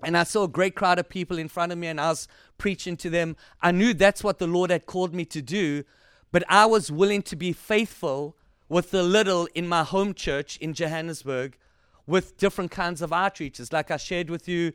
and 0.03 0.17
I 0.17 0.23
saw 0.23 0.45
a 0.45 0.47
great 0.47 0.73
crowd 0.73 0.97
of 0.97 1.07
people 1.07 1.37
in 1.37 1.49
front 1.49 1.71
of 1.71 1.77
me, 1.77 1.85
and 1.85 2.01
I 2.01 2.09
was 2.09 2.27
preaching 2.57 2.97
to 2.97 3.11
them, 3.11 3.35
I 3.61 3.71
knew 3.71 3.93
that's 3.93 4.23
what 4.23 4.39
the 4.39 4.47
Lord 4.47 4.71
had 4.71 4.87
called 4.87 5.13
me 5.13 5.23
to 5.25 5.41
do, 5.43 5.83
but 6.31 6.43
I 6.49 6.65
was 6.65 6.91
willing 6.91 7.21
to 7.23 7.35
be 7.35 7.53
faithful 7.53 8.35
with 8.69 8.89
the 8.89 9.03
little 9.03 9.47
in 9.53 9.67
my 9.67 9.83
home 9.83 10.15
church 10.15 10.57
in 10.57 10.73
Johannesburg 10.73 11.59
with 12.05 12.37
different 12.37 12.71
kinds 12.71 13.01
of 13.01 13.11
outreaches. 13.11 13.71
Like 13.71 13.91
I 13.91 13.97
shared 13.97 14.29
with 14.29 14.47
you, 14.47 14.73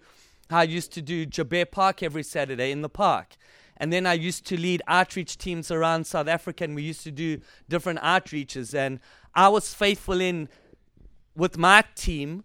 I 0.50 0.62
used 0.62 0.92
to 0.92 1.02
do 1.02 1.26
Joubert 1.26 1.70
Park 1.70 2.02
every 2.02 2.22
Saturday 2.22 2.70
in 2.70 2.82
the 2.82 2.88
park. 2.88 3.36
And 3.76 3.92
then 3.92 4.06
I 4.06 4.14
used 4.14 4.44
to 4.46 4.56
lead 4.56 4.82
outreach 4.88 5.38
teams 5.38 5.70
around 5.70 6.06
South 6.06 6.26
Africa, 6.26 6.64
and 6.64 6.74
we 6.74 6.82
used 6.82 7.04
to 7.04 7.12
do 7.12 7.40
different 7.68 8.00
outreaches. 8.00 8.74
And 8.74 8.98
I 9.34 9.48
was 9.48 9.72
faithful 9.72 10.20
in 10.20 10.48
with 11.36 11.56
my 11.56 11.84
team. 11.94 12.44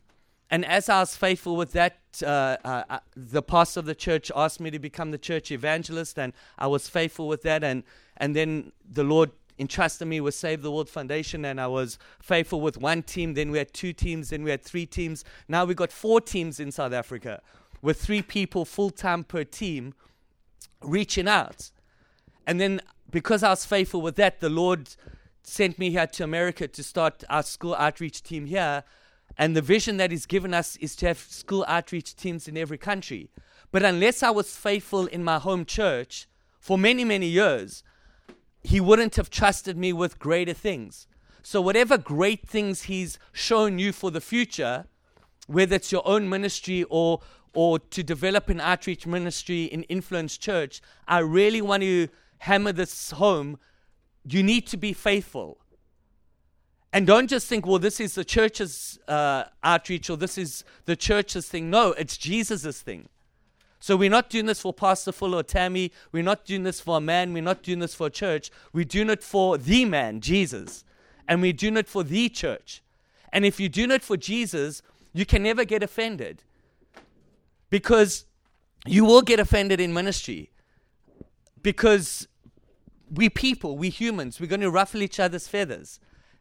And 0.52 0.64
as 0.66 0.90
I 0.90 1.00
was 1.00 1.16
faithful 1.16 1.56
with 1.56 1.72
that, 1.72 1.98
uh, 2.22 2.58
uh, 2.64 2.84
uh, 2.88 3.00
the 3.16 3.42
pastor 3.42 3.80
of 3.80 3.88
the 3.88 3.96
church 3.96 4.32
asked 4.36 4.60
me 4.60 4.70
to 4.70 4.78
become 4.78 5.10
the 5.10 5.18
church 5.18 5.52
evangelist, 5.52 6.20
and 6.20 6.34
I 6.60 6.68
was 6.68 6.88
faithful 6.88 7.28
with 7.28 7.42
that. 7.42 7.64
And 7.64 7.84
and 8.18 8.36
then 8.36 8.72
the 8.88 9.04
Lord 9.04 9.32
entrusted 9.60 10.08
me 10.08 10.20
with 10.22 10.36
Save 10.36 10.62
the 10.62 10.72
World 10.72 10.90
Foundation, 10.90 11.46
and 11.46 11.60
I 11.60 11.68
was 11.68 11.98
faithful 12.22 12.62
with 12.62 12.78
one 12.78 13.04
team. 13.04 13.34
Then 13.34 13.52
we 13.52 13.58
had 13.58 13.74
two 13.74 13.94
teams, 13.94 14.30
then 14.30 14.44
we 14.44 14.52
had 14.52 14.64
three 14.64 14.86
teams. 14.86 15.24
Now 15.48 15.66
we've 15.66 15.78
got 15.78 15.92
four 15.92 16.22
teams 16.22 16.60
in 16.60 16.72
South 16.72 16.94
Africa 16.94 17.42
with 17.82 18.02
three 18.02 18.22
people 18.22 18.66
full 18.66 18.90
time 18.90 19.24
per 19.24 19.44
team 19.44 19.94
reaching 20.82 21.28
out. 21.28 21.72
And 22.48 22.60
then 22.60 22.82
because 23.10 23.44
I 23.44 23.50
was 23.50 23.66
faithful 23.66 24.02
with 24.02 24.16
that, 24.16 24.40
the 24.40 24.50
Lord 24.50 24.90
sent 25.44 25.78
me 25.78 25.92
here 25.92 26.08
to 26.08 26.24
America 26.24 26.68
to 26.68 26.84
start 26.84 27.24
our 27.30 27.44
school 27.44 27.76
outreach 27.76 28.24
team 28.24 28.46
here. 28.46 28.84
And 29.38 29.56
the 29.56 29.62
vision 29.62 29.98
that 29.98 30.12
He's 30.12 30.26
given 30.26 30.54
us 30.54 30.78
is 30.78 30.96
to 30.98 31.08
have 31.08 31.18
school 31.18 31.66
outreach 31.68 32.16
teams 32.16 32.48
in 32.48 32.58
every 32.58 32.78
country. 32.78 33.30
But 33.72 33.84
unless 33.84 34.24
I 34.24 34.30
was 34.30 34.56
faithful 34.56 35.08
in 35.08 35.24
my 35.24 35.40
home 35.40 35.66
church 35.66 36.28
for 36.60 36.78
many, 36.78 37.04
many 37.04 37.28
years, 37.28 37.84
he 38.64 38.80
wouldn't 38.80 39.16
have 39.16 39.30
trusted 39.30 39.78
me 39.78 39.94
with 39.94 40.20
greater 40.20 40.54
things. 40.54 41.08
So, 41.42 41.60
whatever 41.60 41.98
great 41.98 42.48
things 42.48 42.84
he's 42.84 43.20
shown 43.34 43.78
you 43.78 43.92
for 43.92 44.10
the 44.12 44.22
future, 44.22 44.86
whether 45.48 45.76
it's 45.76 45.92
your 45.92 46.08
own 46.08 46.30
ministry 46.30 46.86
or, 46.90 47.20
or 47.54 47.80
to 47.80 48.04
develop 48.04 48.50
an 48.50 48.62
outreach 48.62 49.06
ministry 49.06 49.66
in 49.66 49.84
Influence 49.84 50.38
Church, 50.38 50.82
I 51.08 51.20
really 51.20 51.62
want 51.62 51.84
to 51.84 52.08
hammer 52.40 52.72
this 52.72 53.12
home. 53.12 53.60
You 54.26 54.42
need 54.42 54.68
to 54.68 54.78
be 54.78 54.94
faithful. 54.94 55.58
And 56.94 57.08
don't 57.08 57.28
just 57.28 57.48
think, 57.48 57.66
well, 57.66 57.80
this 57.80 58.00
is 58.00 58.16
the 58.16 58.24
church's 58.24 59.00
uh, 59.08 59.46
outreach 59.64 60.10
or 60.10 60.16
this 60.16 60.38
is 60.38 60.64
the 60.86 60.96
church's 60.96 61.50
thing. 61.50 61.70
No, 61.70 61.92
it's 61.94 62.18
Jesus' 62.18 62.82
thing. 62.82 63.10
So 63.84 63.98
we're 63.98 64.10
not 64.10 64.30
doing 64.30 64.46
this 64.46 64.62
for 64.62 64.72
Pastor 64.72 65.12
Phil 65.12 65.36
or 65.36 65.44
Tammy. 65.44 65.92
We're 66.14 66.24
not 66.24 66.46
doing 66.46 66.64
this 66.64 66.80
for 66.80 66.96
a 66.96 67.02
man. 67.02 67.34
We're 67.34 67.44
not 67.44 67.64
doing 67.64 67.80
this 67.80 67.94
for 67.94 68.08
a 68.08 68.10
church. 68.10 68.50
We're 68.72 68.86
doing 68.86 69.10
it 69.10 69.22
for 69.22 69.58
the 69.58 69.84
man, 69.84 70.22
Jesus. 70.22 70.86
And 71.28 71.42
we're 71.42 71.52
doing 71.52 71.76
it 71.76 71.90
for 71.90 72.02
the 72.02 72.30
church. 72.30 72.82
And 73.34 73.44
if 73.44 73.60
you're 73.60 73.68
doing 73.68 73.92
it 73.92 74.02
for 74.02 74.16
Jesus, 74.16 74.82
you 75.12 75.26
can 75.26 75.44
never 75.44 75.66
get 75.66 75.84
offended. 75.84 76.44
Because 77.70 78.24
you 78.86 79.04
will 79.04 79.22
get 79.22 79.42
offended 79.42 79.82
in 79.82 79.94
ministry. 79.94 80.50
Because 81.62 82.26
we 83.12 83.30
people, 83.30 83.78
we 83.78 83.90
humans, 83.90 84.40
we're 84.40 84.48
going 84.48 84.62
to 84.62 84.72
ruffle 84.72 85.02
each 85.02 85.20
other's 85.20 85.50
feathers. 85.50 86.00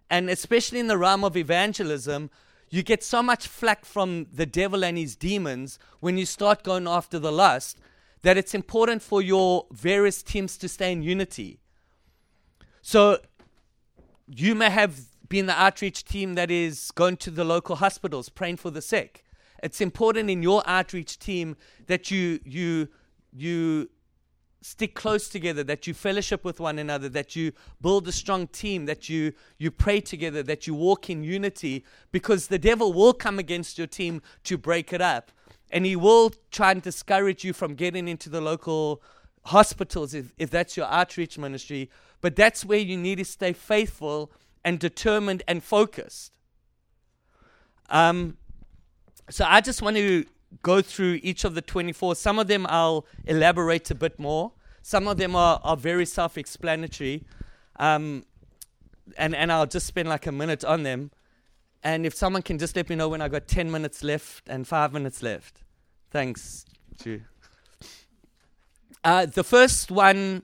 And 0.09 0.31
especially 0.31 0.79
in 0.79 0.87
the 0.87 0.97
realm 0.97 1.25
of 1.25 1.37
evangelism, 1.37 2.31
you 2.73 2.83
get 2.83 3.05
so 3.05 3.23
much 3.23 3.47
flack 3.47 3.85
from 3.85 4.27
the 4.33 4.47
devil 4.47 4.83
and 4.83 4.97
his 4.97 5.15
demons 5.15 5.79
when 6.01 6.17
you 6.17 6.25
start 6.25 6.65
going 6.65 6.89
after 6.89 7.19
the 7.19 7.31
lust 7.31 7.79
that 8.23 8.39
it's 8.39 8.55
important 8.55 9.03
for 9.03 9.21
your 9.21 9.67
various 9.71 10.23
teams 10.23 10.57
to 10.57 10.67
stay 10.69 10.91
in 10.91 11.03
unity. 11.03 11.61
So 12.81 13.19
you 14.27 14.55
may 14.55 14.71
have 14.71 15.03
been 15.29 15.45
the 15.45 15.61
outreach 15.61 16.03
team 16.05 16.33
that 16.35 16.51
is 16.51 16.91
going 16.93 17.19
to 17.19 17.31
the 17.31 17.45
local 17.45 17.77
hospitals 17.77 18.31
praying 18.31 18.57
for 18.57 18.71
the 18.71 18.81
sick. 18.81 19.23
It's 19.63 19.83
important 19.83 20.31
in 20.31 20.43
your 20.43 20.63
outreach 20.65 21.19
team 21.19 21.59
that 21.89 22.11
you 22.11 22.41
you 22.43 22.89
you 23.35 23.91
stick 24.63 24.95
close 24.95 25.29
together, 25.29 25.63
that 25.65 25.87
you 25.87 25.93
fellowship 25.93 26.45
with 26.45 26.61
one 26.61 26.79
another, 26.79 27.09
that 27.09 27.37
you 27.37 27.53
build 27.81 28.09
a 28.09 28.13
strong 28.13 28.47
team, 28.47 28.87
that 28.87 29.09
you, 29.09 29.33
you 29.59 29.71
pray 29.71 30.01
together, 30.01 30.43
that 30.43 30.67
you 30.67 30.75
walk 30.75 31.11
in 31.11 31.23
unity, 31.23 31.85
because 32.13 32.47
the 32.47 32.59
devil 32.59 32.93
will 32.93 33.13
come 33.13 33.39
against 33.39 33.77
your 33.77 33.87
team 33.87 34.23
to 34.45 34.57
break 34.57 34.93
it 34.93 35.01
up. 35.01 35.33
And 35.71 35.85
he 35.85 35.97
will 35.97 36.33
try 36.51 36.71
and 36.71 36.81
discourage 36.81 37.45
you 37.45 37.53
from 37.53 37.75
getting 37.75 38.07
into 38.07 38.31
the 38.31 38.41
local 38.41 39.03
hospitals 39.47 40.15
if, 40.15 40.33
if 40.39 40.51
that's 40.51 40.77
your 40.77 40.87
outreach 40.87 41.37
ministry. 41.39 41.91
But 42.21 42.37
that's 42.37 42.65
where 42.65 42.79
you 42.79 42.97
need 42.97 43.19
to 43.19 43.25
stay 43.25 43.53
faithful 43.53 44.31
and 44.65 44.79
determined 44.79 45.43
and 45.49 45.63
focused. 45.63 46.33
Um, 47.91 48.37
so 49.29 49.45
I 49.49 49.61
just 49.61 49.83
want 49.83 49.97
to 49.97 50.25
go 50.63 50.83
through 50.83 51.21
each 51.23 51.45
of 51.45 51.55
the 51.55 51.63
24. 51.63 52.17
Some 52.17 52.39
of 52.39 52.47
them 52.47 52.67
I'll 52.69 53.07
elaborate 53.27 53.91
a 53.91 53.95
bit 53.95 54.19
more. 54.19 54.53
Some 54.83 55.07
of 55.07 55.17
them 55.17 55.37
are, 55.37 55.61
are 55.63 55.77
very 55.77 56.07
self 56.07 56.37
explanatory. 56.37 57.25
Um, 57.77 58.25
and, 59.17 59.35
and 59.35 59.53
I'll 59.53 59.67
just 59.67 59.87
spend 59.87 60.09
like 60.09 60.27
a 60.27 60.33
minute 60.33 60.65
on 60.65 60.83
them. 60.83 61.11
And 61.83 62.07
if 62.07 62.15
someone 62.15 62.43
can 62.43 62.59
just 62.59 62.77
let 62.77 62.89
me 62.89 62.97
know 62.97 63.09
when 63.09 63.21
I 63.21 63.29
got 63.29 63.49
10 63.49 63.71
minutes 63.71 64.05
left 64.05 64.49
and 64.49 64.67
five 64.67 64.93
minutes 64.93 65.23
left. 65.23 65.63
Thanks, 66.11 66.65
Drew. 67.03 67.23
Uh, 69.03 69.27
the 69.27 69.43
first 69.43 69.91
one 69.91 70.43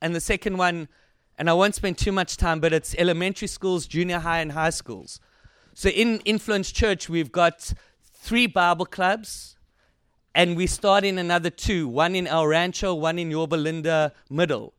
and 0.00 0.14
the 0.14 0.20
second 0.20 0.58
one, 0.58 0.88
and 1.38 1.50
I 1.50 1.54
won't 1.54 1.74
spend 1.74 1.98
too 1.98 2.12
much 2.12 2.36
time, 2.36 2.60
but 2.60 2.72
it's 2.72 2.94
elementary 2.98 3.48
schools, 3.48 3.86
junior 3.86 4.20
high, 4.20 4.40
and 4.40 4.52
high 4.52 4.70
schools. 4.70 5.20
So 5.74 5.88
in 5.88 6.20
Influence 6.20 6.70
Church, 6.70 7.08
we've 7.08 7.32
got 7.32 7.72
three 8.26 8.48
Bible 8.48 8.86
clubs, 8.86 9.54
and 10.34 10.56
we 10.56 10.66
start 10.66 11.04
in 11.04 11.16
another 11.16 11.48
two 11.48 11.86
one 11.86 12.16
in 12.16 12.26
El 12.26 12.44
Rancho, 12.48 12.92
one 12.92 13.20
in 13.20 13.30
Yorba 13.30 13.54
Linda 13.54 14.12
Middle. 14.28 14.74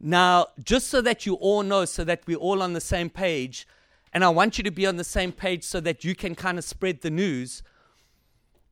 Now, 0.00 0.48
just 0.64 0.88
so 0.88 1.00
that 1.00 1.24
you 1.24 1.34
all 1.34 1.62
know, 1.62 1.84
so 1.84 2.02
that 2.02 2.22
we're 2.26 2.44
all 2.48 2.60
on 2.60 2.72
the 2.72 2.80
same 2.80 3.08
page, 3.08 3.68
and 4.12 4.24
I 4.24 4.30
want 4.30 4.58
you 4.58 4.64
to 4.64 4.72
be 4.72 4.84
on 4.84 4.96
the 4.96 5.04
same 5.04 5.30
page 5.30 5.62
so 5.62 5.78
that 5.78 6.02
you 6.02 6.16
can 6.16 6.34
kind 6.34 6.58
of 6.58 6.64
spread 6.64 7.02
the 7.02 7.10
news, 7.10 7.62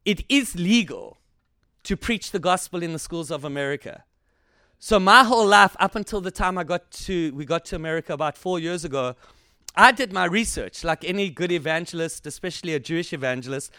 it 0.05 0.25
is 0.29 0.57
legal 0.57 1.19
to 1.85 1.97
preach 1.97 2.33
the 2.33 2.41
gospel 2.41 2.83
in 2.83 2.93
the 2.93 2.99
schools 2.99 3.31
of 3.31 3.45
America. 3.45 4.03
So 4.81 4.99
my 4.99 5.23
whole 5.23 5.47
life, 5.47 5.77
up 5.79 5.95
until 5.95 6.21
the 6.21 6.33
time 6.33 6.59
I 6.59 6.65
got 6.65 6.91
to, 7.07 7.33
we 7.33 7.45
got 7.45 7.65
to 7.67 7.77
America 7.77 8.13
about 8.13 8.37
four 8.37 8.59
years 8.59 8.85
ago, 8.85 9.15
I 9.77 9.93
did 9.93 10.13
my 10.13 10.25
research, 10.25 10.83
like 10.83 11.05
any 11.05 11.31
good 11.31 11.53
evangelist, 11.53 12.27
especially 12.27 12.75
a 12.75 12.81
Jewish 12.81 13.13
evangelist. 13.13 13.73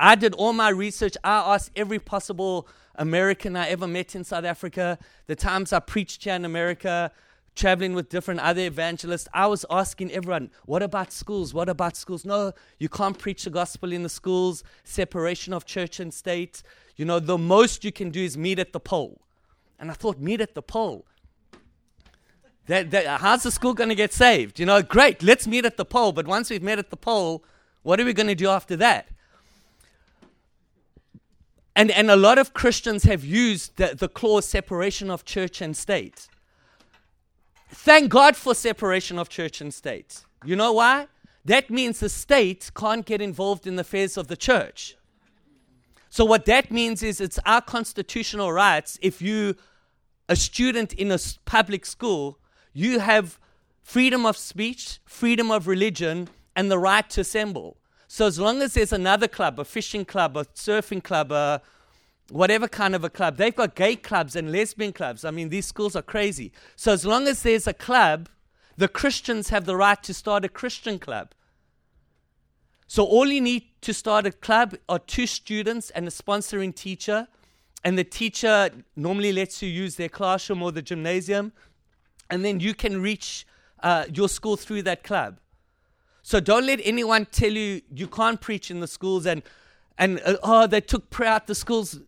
I 0.00 0.14
did 0.14 0.34
all 0.34 0.52
my 0.52 0.70
research. 0.70 1.16
I 1.22 1.54
asked 1.54 1.70
every 1.76 1.98
possible 1.98 2.66
American 2.94 3.54
I 3.54 3.68
ever 3.68 3.86
met 3.86 4.14
in 4.14 4.24
South 4.24 4.44
Africa, 4.44 4.98
the 5.26 5.36
times 5.36 5.72
I 5.72 5.80
preached 5.80 6.24
here 6.24 6.34
in 6.34 6.44
America, 6.44 7.12
traveling 7.54 7.94
with 7.94 8.08
different 8.08 8.40
other 8.40 8.62
evangelists. 8.62 9.28
I 9.34 9.46
was 9.46 9.66
asking 9.70 10.12
everyone, 10.12 10.50
what 10.64 10.82
about 10.82 11.12
schools? 11.12 11.52
What 11.52 11.68
about 11.68 11.96
schools? 11.96 12.24
No, 12.24 12.52
you 12.78 12.88
can't 12.88 13.18
preach 13.18 13.44
the 13.44 13.50
gospel 13.50 13.92
in 13.92 14.02
the 14.02 14.08
schools, 14.08 14.64
separation 14.84 15.52
of 15.52 15.66
church 15.66 16.00
and 16.00 16.12
state. 16.12 16.62
You 16.96 17.04
know, 17.04 17.20
the 17.20 17.38
most 17.38 17.84
you 17.84 17.92
can 17.92 18.10
do 18.10 18.22
is 18.22 18.36
meet 18.36 18.58
at 18.58 18.72
the 18.72 18.80
pole. 18.80 19.20
And 19.78 19.90
I 19.90 19.94
thought, 19.94 20.18
meet 20.18 20.40
at 20.40 20.54
the 20.54 20.62
pole. 20.62 21.04
That, 22.68 22.90
that, 22.90 23.20
how's 23.20 23.42
the 23.42 23.50
school 23.50 23.72
going 23.74 23.88
to 23.88 23.94
get 23.94 24.12
saved? 24.12 24.60
You 24.60 24.66
know, 24.66 24.82
great, 24.82 25.22
let's 25.22 25.46
meet 25.46 25.64
at 25.64 25.78
the 25.78 25.86
pole. 25.86 26.12
But 26.12 26.26
once 26.26 26.50
we've 26.50 26.62
met 26.62 26.78
at 26.78 26.90
the 26.90 26.96
pole, 26.96 27.42
what 27.82 27.98
are 27.98 28.04
we 28.04 28.12
going 28.12 28.28
to 28.28 28.34
do 28.34 28.48
after 28.48 28.76
that? 28.76 29.08
And, 31.74 31.90
and 31.90 32.10
a 32.10 32.16
lot 32.16 32.38
of 32.38 32.52
Christians 32.52 33.04
have 33.04 33.24
used 33.24 33.76
the, 33.76 33.94
the 33.94 34.08
clause 34.08 34.46
separation 34.46 35.10
of 35.10 35.24
church 35.24 35.62
and 35.62 35.76
state. 35.76 36.28
Thank 37.70 38.10
God 38.10 38.36
for 38.36 38.54
separation 38.54 39.18
of 39.18 39.28
church 39.28 39.60
and 39.60 39.72
state. 39.72 40.24
You 40.44 40.56
know 40.56 40.72
why? 40.72 41.06
That 41.44 41.70
means 41.70 42.00
the 42.00 42.08
state 42.10 42.70
can't 42.74 43.06
get 43.06 43.22
involved 43.22 43.66
in 43.66 43.76
the 43.76 43.80
affairs 43.80 44.18
of 44.18 44.28
the 44.28 44.36
church. 44.36 44.96
So, 46.10 46.24
what 46.24 46.44
that 46.46 46.70
means 46.70 47.02
is 47.02 47.20
it's 47.20 47.38
our 47.46 47.60
constitutional 47.60 48.52
rights. 48.52 48.98
If 49.00 49.22
you, 49.22 49.54
a 50.28 50.36
student 50.36 50.92
in 50.94 51.10
a 51.10 51.18
public 51.44 51.86
school, 51.86 52.38
you 52.72 53.00
have 53.00 53.38
freedom 53.82 54.26
of 54.26 54.36
speech, 54.36 54.98
freedom 55.04 55.50
of 55.50 55.66
religion, 55.66 56.28
and 56.54 56.70
the 56.70 56.78
right 56.78 57.08
to 57.10 57.22
assemble. 57.22 57.76
So, 58.06 58.26
as 58.26 58.38
long 58.38 58.62
as 58.62 58.74
there's 58.74 58.92
another 58.92 59.28
club, 59.28 59.60
a 59.60 59.64
fishing 59.64 60.04
club, 60.04 60.36
a 60.36 60.44
surfing 60.44 61.02
club, 61.02 61.30
a 61.32 61.60
whatever 62.30 62.68
kind 62.68 62.94
of 62.94 63.04
a 63.04 63.10
club, 63.10 63.36
they've 63.36 63.54
got 63.54 63.74
gay 63.74 63.96
clubs 63.96 64.36
and 64.36 64.50
lesbian 64.50 64.92
clubs. 64.92 65.24
I 65.24 65.30
mean, 65.30 65.48
these 65.48 65.66
schools 65.66 65.94
are 65.96 66.02
crazy. 66.02 66.52
So, 66.76 66.92
as 66.92 67.04
long 67.04 67.28
as 67.28 67.42
there's 67.42 67.66
a 67.66 67.74
club, 67.74 68.28
the 68.78 68.88
Christians 68.88 69.48
have 69.48 69.64
the 69.66 69.76
right 69.76 70.02
to 70.04 70.14
start 70.14 70.44
a 70.44 70.48
Christian 70.48 70.98
club. 70.98 71.34
So 72.86 73.04
all 73.04 73.26
you 73.26 73.42
need 73.42 73.64
to 73.82 73.92
start 73.92 74.24
a 74.24 74.32
club 74.32 74.74
are 74.88 74.98
two 74.98 75.26
students 75.26 75.90
and 75.90 76.08
a 76.08 76.10
sponsoring 76.10 76.74
teacher. 76.74 77.28
And 77.84 77.98
the 77.98 78.04
teacher 78.04 78.70
normally 78.96 79.30
lets 79.30 79.62
you 79.62 79.68
use 79.68 79.96
their 79.96 80.08
classroom 80.08 80.62
or 80.62 80.72
the 80.72 80.80
gymnasium. 80.80 81.52
And 82.30 82.44
then 82.44 82.60
you 82.60 82.74
can 82.74 83.00
reach 83.00 83.46
uh, 83.82 84.04
your 84.12 84.28
school 84.28 84.56
through 84.56 84.82
that 84.82 85.02
club. 85.02 85.38
So 86.22 86.40
don't 86.40 86.66
let 86.66 86.80
anyone 86.84 87.26
tell 87.26 87.52
you 87.52 87.80
you 87.94 88.06
can't 88.06 88.40
preach 88.40 88.70
in 88.70 88.80
the 88.80 88.86
schools 88.86 89.24
and, 89.24 89.42
and 89.96 90.20
uh, 90.24 90.36
oh, 90.42 90.66
they 90.66 90.80
took 90.80 91.08
prayer 91.10 91.30
out 91.30 91.46
the 91.46 91.54
schools. 91.54 92.00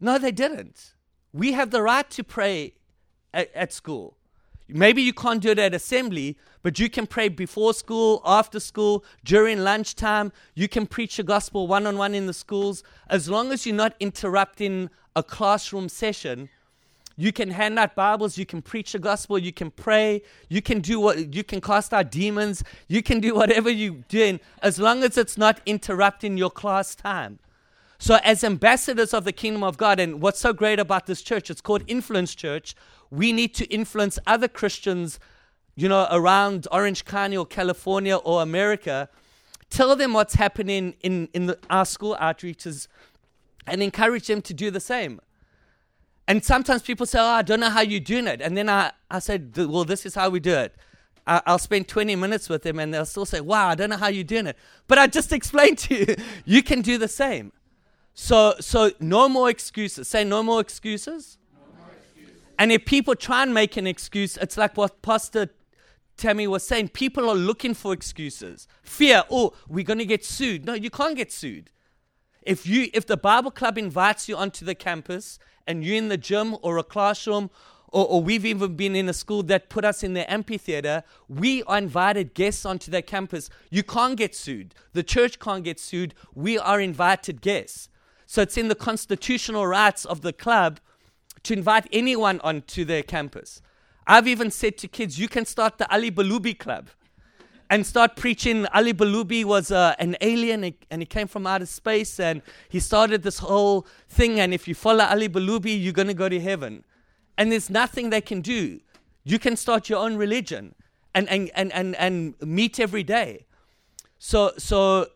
No, 0.00 0.18
they 0.18 0.32
didn't. 0.32 0.94
We 1.32 1.52
have 1.52 1.70
the 1.70 1.82
right 1.82 2.08
to 2.10 2.24
pray 2.24 2.74
at, 3.32 3.54
at 3.54 3.72
school. 3.72 4.16
Maybe 4.68 5.00
you 5.02 5.12
can't 5.12 5.40
do 5.40 5.50
it 5.50 5.58
at 5.60 5.74
assembly, 5.74 6.36
but 6.62 6.80
you 6.80 6.90
can 6.90 7.06
pray 7.06 7.28
before 7.28 7.72
school, 7.72 8.20
after 8.24 8.58
school, 8.58 9.04
during 9.22 9.60
lunchtime. 9.60 10.32
You 10.54 10.68
can 10.68 10.86
preach 10.86 11.18
the 11.18 11.22
gospel 11.22 11.68
one 11.68 11.86
on 11.86 11.96
one 11.96 12.14
in 12.14 12.26
the 12.26 12.34
schools. 12.34 12.82
As 13.08 13.28
long 13.28 13.52
as 13.52 13.64
you're 13.64 13.76
not 13.76 13.94
interrupting 14.00 14.90
a 15.14 15.22
classroom 15.22 15.88
session, 15.88 16.48
you 17.16 17.32
can 17.32 17.50
hand 17.50 17.78
out 17.78 17.94
Bibles, 17.94 18.36
you 18.36 18.46
can 18.46 18.60
preach 18.62 18.92
the 18.92 18.98
gospel, 18.98 19.38
you 19.38 19.52
can 19.52 19.70
pray, 19.70 20.22
you 20.48 20.60
can 20.60 20.80
do 20.80 21.00
what 21.00 21.34
you 21.34 21.42
can 21.42 21.60
cast 21.60 21.94
out 21.94 22.10
demons, 22.10 22.62
you 22.88 23.02
can 23.02 23.20
do 23.20 23.34
whatever 23.34 23.70
you're 23.70 23.94
doing, 24.08 24.40
as 24.62 24.78
long 24.78 25.02
as 25.02 25.16
it's 25.16 25.38
not 25.38 25.60
interrupting 25.66 26.36
your 26.36 26.50
class 26.50 26.94
time. 26.94 27.38
So, 27.98 28.18
as 28.22 28.44
ambassadors 28.44 29.14
of 29.14 29.24
the 29.24 29.32
kingdom 29.32 29.62
of 29.62 29.78
God, 29.78 29.98
and 29.98 30.20
what's 30.20 30.40
so 30.40 30.52
great 30.52 30.78
about 30.78 31.06
this 31.06 31.22
church, 31.22 31.48
it's 31.48 31.62
called 31.62 31.82
Influence 31.86 32.34
Church 32.34 32.74
we 33.10 33.32
need 33.32 33.54
to 33.54 33.64
influence 33.66 34.18
other 34.26 34.48
Christians, 34.48 35.18
you 35.74 35.88
know, 35.88 36.06
around 36.10 36.66
Orange 36.72 37.04
County 37.04 37.36
or 37.36 37.46
California 37.46 38.16
or 38.16 38.42
America. 38.42 39.08
Tell 39.70 39.94
them 39.96 40.12
what's 40.12 40.34
happening 40.34 40.94
in, 41.02 41.28
in 41.32 41.46
the, 41.46 41.58
our 41.70 41.84
school 41.84 42.16
outreaches 42.20 42.88
and 43.66 43.82
encourage 43.82 44.26
them 44.26 44.42
to 44.42 44.54
do 44.54 44.70
the 44.70 44.80
same. 44.80 45.20
And 46.28 46.44
sometimes 46.44 46.82
people 46.82 47.06
say, 47.06 47.18
Oh, 47.18 47.24
I 47.24 47.42
don't 47.42 47.60
know 47.60 47.70
how 47.70 47.80
you're 47.80 48.00
doing 48.00 48.26
it. 48.26 48.40
And 48.40 48.56
then 48.56 48.68
I, 48.68 48.92
I 49.10 49.18
said, 49.18 49.56
Well, 49.56 49.84
this 49.84 50.06
is 50.06 50.14
how 50.14 50.28
we 50.28 50.40
do 50.40 50.54
it. 50.54 50.74
I'll 51.28 51.58
spend 51.58 51.88
20 51.88 52.14
minutes 52.14 52.48
with 52.48 52.62
them 52.62 52.78
and 52.78 52.94
they'll 52.94 53.04
still 53.04 53.26
say, 53.26 53.40
Wow, 53.40 53.68
I 53.68 53.74
don't 53.74 53.90
know 53.90 53.96
how 53.96 54.08
you're 54.08 54.24
doing 54.24 54.46
it. 54.46 54.56
But 54.86 54.98
I 54.98 55.06
just 55.06 55.32
explained 55.40 55.78
to 55.78 55.94
you, 55.94 56.16
you 56.44 56.62
can 56.62 56.82
do 56.82 56.98
the 56.98 57.08
same. 57.08 57.52
So, 58.14 58.54
so 58.60 58.92
no 58.98 59.28
more 59.28 59.50
excuses. 59.50 60.08
Say 60.08 60.24
no 60.24 60.42
more 60.42 60.60
excuses. 60.60 61.38
And 62.58 62.72
if 62.72 62.86
people 62.86 63.14
try 63.14 63.42
and 63.42 63.52
make 63.52 63.76
an 63.76 63.86
excuse, 63.86 64.38
it's 64.38 64.56
like 64.56 64.76
what 64.76 65.02
Pastor 65.02 65.50
Tammy 66.16 66.46
was 66.46 66.66
saying 66.66 66.88
people 66.88 67.28
are 67.28 67.34
looking 67.34 67.74
for 67.74 67.92
excuses. 67.92 68.66
Fear, 68.82 69.24
oh, 69.30 69.52
we're 69.68 69.84
going 69.84 69.98
to 69.98 70.06
get 70.06 70.24
sued. 70.24 70.64
No, 70.64 70.72
you 70.72 70.88
can't 70.88 71.16
get 71.16 71.30
sued. 71.30 71.70
If, 72.40 72.66
you, 72.66 72.88
if 72.94 73.06
the 73.06 73.16
Bible 73.16 73.50
Club 73.50 73.76
invites 73.76 74.28
you 74.28 74.36
onto 74.36 74.64
the 74.64 74.74
campus 74.74 75.38
and 75.66 75.84
you're 75.84 75.96
in 75.96 76.08
the 76.08 76.16
gym 76.16 76.56
or 76.62 76.78
a 76.78 76.82
classroom, 76.82 77.50
or, 77.88 78.06
or 78.06 78.22
we've 78.22 78.44
even 78.44 78.76
been 78.76 78.96
in 78.96 79.08
a 79.08 79.12
school 79.12 79.42
that 79.44 79.68
put 79.68 79.84
us 79.84 80.02
in 80.02 80.14
the 80.14 80.30
amphitheater, 80.30 81.02
we 81.28 81.62
are 81.64 81.78
invited 81.78 82.34
guests 82.34 82.64
onto 82.64 82.90
their 82.90 83.02
campus. 83.02 83.48
You 83.70 83.82
can't 83.82 84.16
get 84.16 84.34
sued. 84.34 84.74
The 84.92 85.02
church 85.02 85.38
can't 85.38 85.64
get 85.64 85.78
sued. 85.80 86.14
We 86.34 86.58
are 86.58 86.80
invited 86.80 87.40
guests. 87.40 87.88
So 88.26 88.42
it's 88.42 88.56
in 88.56 88.68
the 88.68 88.74
constitutional 88.74 89.66
rights 89.66 90.04
of 90.04 90.22
the 90.22 90.32
club 90.32 90.80
to 91.44 91.52
invite 91.52 91.86
anyone 91.92 92.40
onto 92.40 92.84
their 92.84 93.02
campus. 93.02 93.62
I've 94.06 94.28
even 94.28 94.50
said 94.50 94.78
to 94.78 94.88
kids, 94.88 95.18
you 95.18 95.28
can 95.28 95.44
start 95.44 95.78
the 95.78 95.92
Ali 95.92 96.10
Balubi 96.10 96.58
Club 96.58 96.90
and 97.70 97.84
start 97.86 98.16
preaching. 98.16 98.66
Ali 98.74 98.92
Balubi 98.92 99.44
was 99.44 99.70
uh, 99.70 99.94
an 99.98 100.16
alien 100.20 100.74
and 100.90 101.02
he 101.02 101.06
came 101.06 101.26
from 101.26 101.46
outer 101.46 101.66
space 101.66 102.20
and 102.20 102.42
he 102.68 102.80
started 102.80 103.22
this 103.22 103.38
whole 103.38 103.86
thing. 104.08 104.40
And 104.40 104.54
if 104.54 104.68
you 104.68 104.74
follow 104.74 105.04
Ali 105.04 105.28
Balubi, 105.28 105.82
you're 105.82 105.92
going 105.92 106.08
to 106.08 106.14
go 106.14 106.28
to 106.28 106.40
heaven. 106.40 106.84
And 107.38 107.52
there's 107.52 107.68
nothing 107.68 108.10
they 108.10 108.20
can 108.20 108.40
do. 108.40 108.80
You 109.24 109.38
can 109.38 109.56
start 109.56 109.88
your 109.88 109.98
own 109.98 110.16
religion 110.16 110.74
and, 111.14 111.28
and, 111.28 111.50
and, 111.54 111.72
and, 111.72 111.96
and 111.96 112.34
meet 112.40 112.78
every 112.78 113.02
day. 113.02 113.46
So, 114.18 114.52
so, 114.56 115.08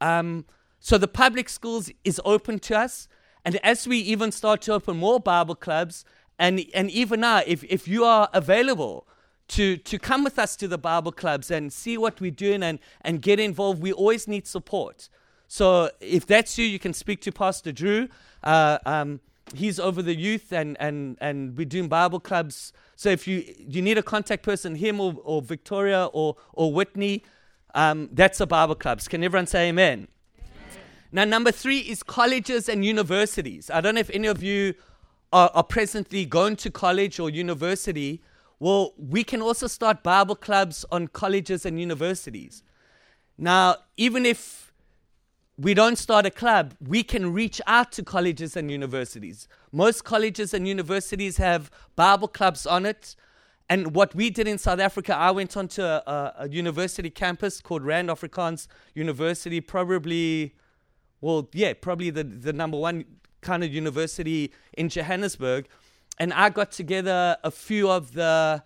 um, 0.00 0.44
so 0.80 0.98
the 0.98 1.08
public 1.08 1.48
schools 1.48 1.90
is 2.04 2.20
open 2.24 2.58
to 2.60 2.78
us. 2.78 3.08
And 3.44 3.56
as 3.64 3.86
we 3.86 3.98
even 3.98 4.32
start 4.32 4.60
to 4.62 4.72
open 4.74 4.96
more 4.96 5.20
Bible 5.20 5.54
clubs, 5.54 6.04
and, 6.38 6.64
and 6.74 6.90
even 6.90 7.20
now, 7.20 7.42
if, 7.46 7.64
if 7.64 7.88
you 7.88 8.04
are 8.04 8.28
available 8.32 9.06
to, 9.48 9.76
to 9.76 9.98
come 9.98 10.24
with 10.24 10.38
us 10.38 10.56
to 10.56 10.68
the 10.68 10.78
Bible 10.78 11.12
clubs 11.12 11.50
and 11.50 11.72
see 11.72 11.96
what 11.96 12.20
we're 12.20 12.30
doing 12.30 12.62
and, 12.62 12.78
and 13.00 13.22
get 13.22 13.40
involved, 13.40 13.82
we 13.82 13.92
always 13.92 14.28
need 14.28 14.46
support. 14.46 15.08
So 15.48 15.90
if 16.00 16.26
that's 16.26 16.58
you, 16.58 16.66
you 16.66 16.78
can 16.78 16.92
speak 16.92 17.22
to 17.22 17.32
Pastor 17.32 17.72
Drew. 17.72 18.08
Uh, 18.44 18.78
um, 18.84 19.20
he's 19.54 19.80
over 19.80 20.02
the 20.02 20.14
youth 20.14 20.52
and, 20.52 20.76
and, 20.78 21.16
and 21.20 21.56
we're 21.56 21.64
doing 21.64 21.88
Bible 21.88 22.20
clubs. 22.20 22.72
So 22.96 23.08
if 23.08 23.26
you, 23.26 23.44
you 23.58 23.80
need 23.80 23.96
a 23.96 24.02
contact 24.02 24.42
person, 24.42 24.74
him 24.74 25.00
or, 25.00 25.16
or 25.24 25.40
Victoria 25.40 26.06
or, 26.12 26.36
or 26.52 26.72
Whitney, 26.72 27.24
um, 27.74 28.10
that's 28.12 28.38
the 28.38 28.46
Bible 28.46 28.74
clubs. 28.74 29.08
Can 29.08 29.24
everyone 29.24 29.46
say 29.46 29.68
amen? 29.68 30.08
Now, 31.10 31.24
number 31.24 31.50
three 31.50 31.78
is 31.78 32.02
colleges 32.02 32.68
and 32.68 32.84
universities. 32.84 33.70
I 33.70 33.80
don't 33.80 33.94
know 33.94 34.00
if 34.00 34.10
any 34.10 34.28
of 34.28 34.42
you 34.42 34.74
are, 35.32 35.50
are 35.54 35.64
presently 35.64 36.26
going 36.26 36.56
to 36.56 36.70
college 36.70 37.18
or 37.18 37.30
university. 37.30 38.20
Well, 38.60 38.94
we 38.96 39.22
can 39.24 39.40
also 39.40 39.66
start 39.66 40.02
Bible 40.02 40.34
clubs 40.34 40.84
on 40.90 41.08
colleges 41.08 41.64
and 41.64 41.80
universities. 41.80 42.62
Now, 43.36 43.76
even 43.96 44.26
if 44.26 44.72
we 45.56 45.74
don't 45.74 45.96
start 45.96 46.26
a 46.26 46.30
club, 46.30 46.74
we 46.80 47.02
can 47.02 47.32
reach 47.32 47.60
out 47.66 47.92
to 47.92 48.02
colleges 48.02 48.56
and 48.56 48.70
universities. 48.70 49.48
Most 49.70 50.04
colleges 50.04 50.54
and 50.54 50.66
universities 50.66 51.36
have 51.36 51.70
Bible 51.94 52.28
clubs 52.28 52.66
on 52.66 52.84
it. 52.86 53.14
And 53.68 53.94
what 53.94 54.14
we 54.14 54.30
did 54.30 54.48
in 54.48 54.58
South 54.58 54.80
Africa, 54.80 55.14
I 55.14 55.30
went 55.30 55.56
onto 55.56 55.82
a, 55.82 56.34
a 56.38 56.48
university 56.48 57.10
campus 57.10 57.60
called 57.60 57.82
Rand 57.82 58.08
Afrikaans 58.08 58.66
University, 58.94 59.60
probably 59.60 60.54
well, 61.20 61.48
yeah, 61.52 61.72
probably 61.74 62.10
the, 62.10 62.24
the 62.24 62.52
number 62.52 62.76
one 62.76 63.04
kind 63.40 63.64
of 63.64 63.72
university 63.72 64.52
in 64.74 64.88
Johannesburg. 64.88 65.66
And 66.18 66.32
I 66.32 66.50
got 66.50 66.72
together 66.72 67.36
a 67.44 67.50
few 67.50 67.90
of 67.90 68.12
the, 68.12 68.62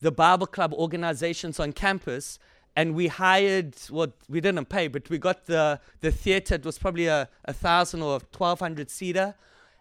the 0.00 0.10
Bible 0.10 0.46
Club 0.46 0.72
organizations 0.74 1.60
on 1.60 1.72
campus 1.72 2.38
and 2.76 2.94
we 2.94 3.06
hired 3.06 3.74
well 3.90 4.12
we 4.28 4.38
didn't 4.38 4.66
pay 4.66 4.86
but 4.86 5.08
we 5.08 5.18
got 5.18 5.46
the 5.46 5.80
the 6.00 6.12
theater. 6.12 6.56
It 6.56 6.64
was 6.64 6.78
probably 6.78 7.06
a, 7.06 7.28
a 7.46 7.52
thousand 7.52 8.02
or 8.02 8.20
1200 8.36 8.90
seater. 8.90 9.34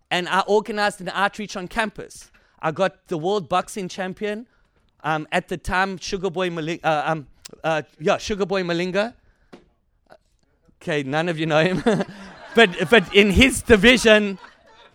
And 0.10 0.30
i 0.30 0.42
organized 0.42 1.02
an 1.02 1.10
outreach 1.10 1.58
on 1.58 1.68
campus. 1.68 2.32
I 2.62 2.72
got 2.72 3.08
the 3.08 3.18
world 3.18 3.50
boxing 3.50 3.90
champion 3.90 4.48
um, 5.04 5.28
at 5.32 5.50
the 5.50 5.58
time 5.58 5.98
sugar 5.98 6.30
boy 6.30 6.50
Malinga, 6.50 6.80
uh, 6.84 7.04
um, 7.06 7.28
uh, 7.64 7.82
yeah 8.00 8.18
sugar 8.18 8.46
boy 8.46 8.64
malinga. 8.64 9.14
Okay, 10.82 11.04
none 11.04 11.30
of 11.30 11.40
you 11.40 11.46
know 11.46 11.64
him. 11.64 11.84
but, 12.56 12.90
but 12.90 13.14
in 13.16 13.32
his 13.32 13.62
division, 13.62 14.38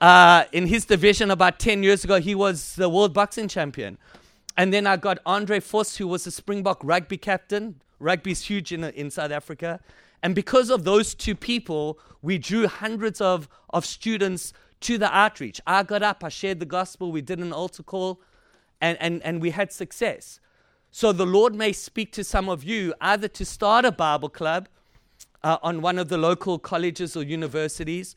uh, 0.00 0.44
in 0.52 0.66
his 0.66 0.84
division 0.84 1.30
about 1.30 1.58
10 1.58 1.82
years 1.82 2.04
ago, 2.04 2.20
he 2.20 2.34
was 2.34 2.76
the 2.76 2.88
world 2.88 3.12
boxing 3.12 3.48
champion. 3.48 3.98
And 4.56 4.72
then 4.72 4.86
I 4.86 4.96
got 4.96 5.18
Andre 5.26 5.60
Vos, 5.60 5.96
who 5.96 6.06
was 6.08 6.24
the 6.24 6.30
Springbok 6.30 6.80
rugby 6.82 7.16
captain. 7.16 7.80
Rugby's 7.98 8.42
huge 8.42 8.72
in, 8.72 8.84
in 8.84 9.10
South 9.10 9.30
Africa. 9.30 9.80
And 10.22 10.34
because 10.34 10.70
of 10.70 10.84
those 10.84 11.14
two 11.14 11.34
people, 11.34 11.98
we 12.22 12.38
drew 12.38 12.66
hundreds 12.66 13.20
of, 13.20 13.48
of 13.70 13.86
students 13.86 14.52
to 14.80 14.98
the 14.98 15.14
outreach. 15.14 15.60
I 15.66 15.82
got 15.82 16.02
up, 16.02 16.24
I 16.24 16.28
shared 16.30 16.60
the 16.60 16.66
gospel, 16.66 17.12
we 17.12 17.20
did 17.20 17.38
an 17.38 17.52
altar 17.52 17.82
call, 17.82 18.20
and, 18.80 18.96
and, 19.00 19.22
and 19.22 19.40
we 19.40 19.50
had 19.50 19.72
success. 19.72 20.40
So 20.90 21.12
the 21.12 21.26
Lord 21.26 21.54
may 21.54 21.72
speak 21.72 22.12
to 22.12 22.24
some 22.24 22.48
of 22.48 22.64
you 22.64 22.94
either 23.00 23.28
to 23.28 23.44
start 23.44 23.84
a 23.84 23.92
Bible 23.92 24.28
club 24.28 24.68
uh, 25.42 25.58
on 25.62 25.82
one 25.82 25.98
of 25.98 26.08
the 26.08 26.18
local 26.18 26.58
colleges 26.58 27.16
or 27.16 27.22
universities, 27.22 28.16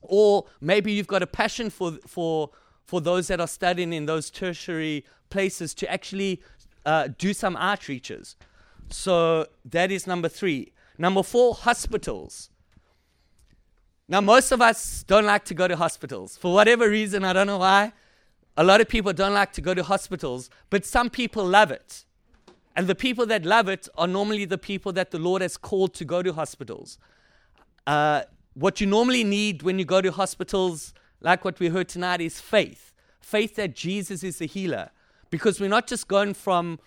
or 0.00 0.46
maybe 0.60 0.92
you've 0.92 1.06
got 1.06 1.22
a 1.22 1.26
passion 1.26 1.70
for, 1.70 1.92
for, 2.06 2.50
for 2.84 3.00
those 3.00 3.28
that 3.28 3.40
are 3.40 3.46
studying 3.46 3.92
in 3.92 4.06
those 4.06 4.30
tertiary 4.30 5.04
places 5.30 5.74
to 5.74 5.90
actually 5.90 6.42
uh, 6.84 7.08
do 7.18 7.32
some 7.32 7.56
outreaches. 7.56 8.34
So 8.90 9.46
that 9.64 9.90
is 9.90 10.06
number 10.06 10.28
three. 10.28 10.72
Number 10.98 11.22
four, 11.22 11.54
hospitals. 11.54 12.50
Now, 14.08 14.20
most 14.20 14.52
of 14.52 14.60
us 14.60 15.04
don't 15.04 15.24
like 15.24 15.44
to 15.46 15.54
go 15.54 15.66
to 15.66 15.76
hospitals. 15.76 16.36
For 16.36 16.52
whatever 16.52 16.90
reason, 16.90 17.24
I 17.24 17.32
don't 17.32 17.46
know 17.46 17.58
why. 17.58 17.92
A 18.56 18.64
lot 18.64 18.80
of 18.82 18.88
people 18.88 19.12
don't 19.12 19.32
like 19.32 19.52
to 19.54 19.62
go 19.62 19.72
to 19.72 19.82
hospitals, 19.82 20.50
but 20.68 20.84
some 20.84 21.08
people 21.08 21.44
love 21.46 21.70
it. 21.70 22.04
And 22.76 22.86
the 22.86 22.94
people 22.94 23.24
that 23.26 23.44
love 23.44 23.68
it 23.68 23.88
are 23.96 24.06
normally 24.06 24.44
the 24.44 24.58
people 24.58 24.92
that 24.92 25.10
the 25.10 25.18
Lord 25.18 25.40
has 25.40 25.56
called 25.56 25.94
to 25.94 26.04
go 26.04 26.22
to 26.22 26.32
hospitals. 26.32 26.98
Uh, 27.86 28.22
what 28.54 28.80
you 28.80 28.86
normally 28.86 29.24
need 29.24 29.62
when 29.62 29.78
you 29.78 29.84
go 29.84 30.00
to 30.00 30.12
hospitals, 30.12 30.92
like 31.20 31.44
what 31.44 31.58
we 31.58 31.68
heard 31.68 31.88
tonight, 31.88 32.20
is 32.20 32.40
faith 32.40 32.92
faith 33.22 33.56
that 33.56 33.74
Jesus 33.74 34.22
is 34.22 34.38
the 34.38 34.46
healer. 34.46 34.90
Because 35.30 35.60
we're 35.60 35.68
not 35.68 35.86
just 35.86 36.08
going 36.08 36.34
from 36.34 36.78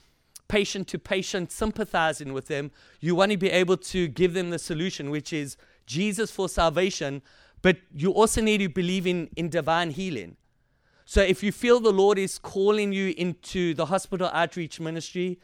patient 0.47 0.87
to 0.89 0.99
patient, 0.99 1.51
sympathizing 1.51 2.33
with 2.33 2.47
them. 2.47 2.71
You 2.99 3.15
want 3.15 3.31
to 3.31 3.37
be 3.37 3.49
able 3.49 3.77
to 3.77 4.07
give 4.07 4.33
them 4.33 4.51
the 4.51 4.59
solution, 4.59 5.09
which 5.09 5.33
is 5.33 5.57
Jesus 5.87 6.29
for 6.29 6.47
salvation. 6.47 7.23
But 7.63 7.77
you 7.91 8.11
also 8.11 8.41
need 8.41 8.59
to 8.59 8.69
believe 8.69 9.07
in, 9.07 9.29
in 9.35 9.49
divine 9.49 9.89
healing. 9.91 10.37
So 11.05 11.21
if 11.21 11.41
you 11.41 11.51
feel 11.51 11.79
the 11.79 11.91
Lord 11.91 12.19
is 12.19 12.37
calling 12.37 12.93
you 12.93 13.13
into 13.17 13.73
the 13.73 13.87
hospital 13.87 14.29
outreach 14.33 14.79
ministry, 14.79 15.39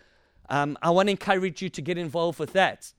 um, 0.49 0.77
I 0.81 0.91
want 0.91 1.07
to 1.07 1.11
encourage 1.11 1.61
you 1.61 1.69
to 1.69 1.81
get 1.81 1.97
involved 1.97 2.39
with 2.39 2.53
that. 2.53 2.93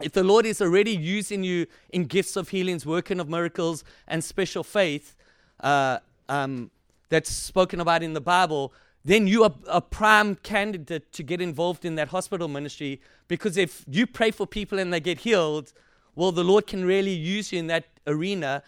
If 0.00 0.12
the 0.12 0.24
Lord 0.24 0.44
is 0.44 0.60
already 0.60 0.94
using 0.94 1.42
you 1.42 1.66
in 1.90 2.04
gifts 2.04 2.36
of 2.36 2.50
healings, 2.50 2.84
working 2.84 3.18
of 3.18 3.28
miracles, 3.28 3.82
and 4.06 4.22
special 4.22 4.62
faith 4.62 5.16
uh, 5.60 5.98
um, 6.28 6.70
that's 7.08 7.30
spoken 7.30 7.80
about 7.80 8.02
in 8.02 8.12
the 8.12 8.20
Bible, 8.20 8.72
then 9.04 9.26
you 9.26 9.44
are 9.44 9.54
a 9.68 9.80
prime 9.80 10.34
candidate 10.34 11.12
to 11.12 11.22
get 11.22 11.40
involved 11.40 11.84
in 11.84 11.94
that 11.94 12.08
hospital 12.08 12.48
ministry 12.48 13.00
because 13.28 13.56
if 13.56 13.84
you 13.88 14.06
pray 14.06 14.30
for 14.30 14.46
people 14.46 14.78
and 14.78 14.92
they 14.92 15.00
get 15.00 15.20
healed, 15.20 15.72
well, 16.16 16.32
the 16.32 16.44
Lord 16.44 16.66
can 16.66 16.84
really 16.84 17.12
use 17.12 17.52
you 17.52 17.58
in 17.58 17.68
that 17.68 17.84
arena. 18.06 18.62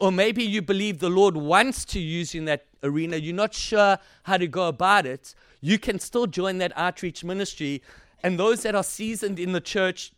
Or 0.00 0.10
maybe 0.10 0.42
you 0.42 0.62
believe 0.62 0.98
the 0.98 1.10
Lord 1.10 1.36
wants 1.36 1.84
to 1.86 2.00
use 2.00 2.34
you 2.34 2.40
in 2.40 2.44
that 2.46 2.64
arena, 2.82 3.16
you're 3.18 3.34
not 3.34 3.54
sure 3.54 3.98
how 4.24 4.36
to 4.36 4.48
go 4.48 4.66
about 4.66 5.06
it, 5.06 5.34
you 5.60 5.78
can 5.78 5.98
still 6.00 6.26
join 6.26 6.58
that 6.58 6.72
outreach 6.74 7.22
ministry. 7.22 7.82
And 8.24 8.38
those 8.38 8.62
that 8.62 8.74
are 8.74 8.82
seasoned 8.82 9.38
in 9.38 9.52
the 9.52 9.60
church 9.60 10.12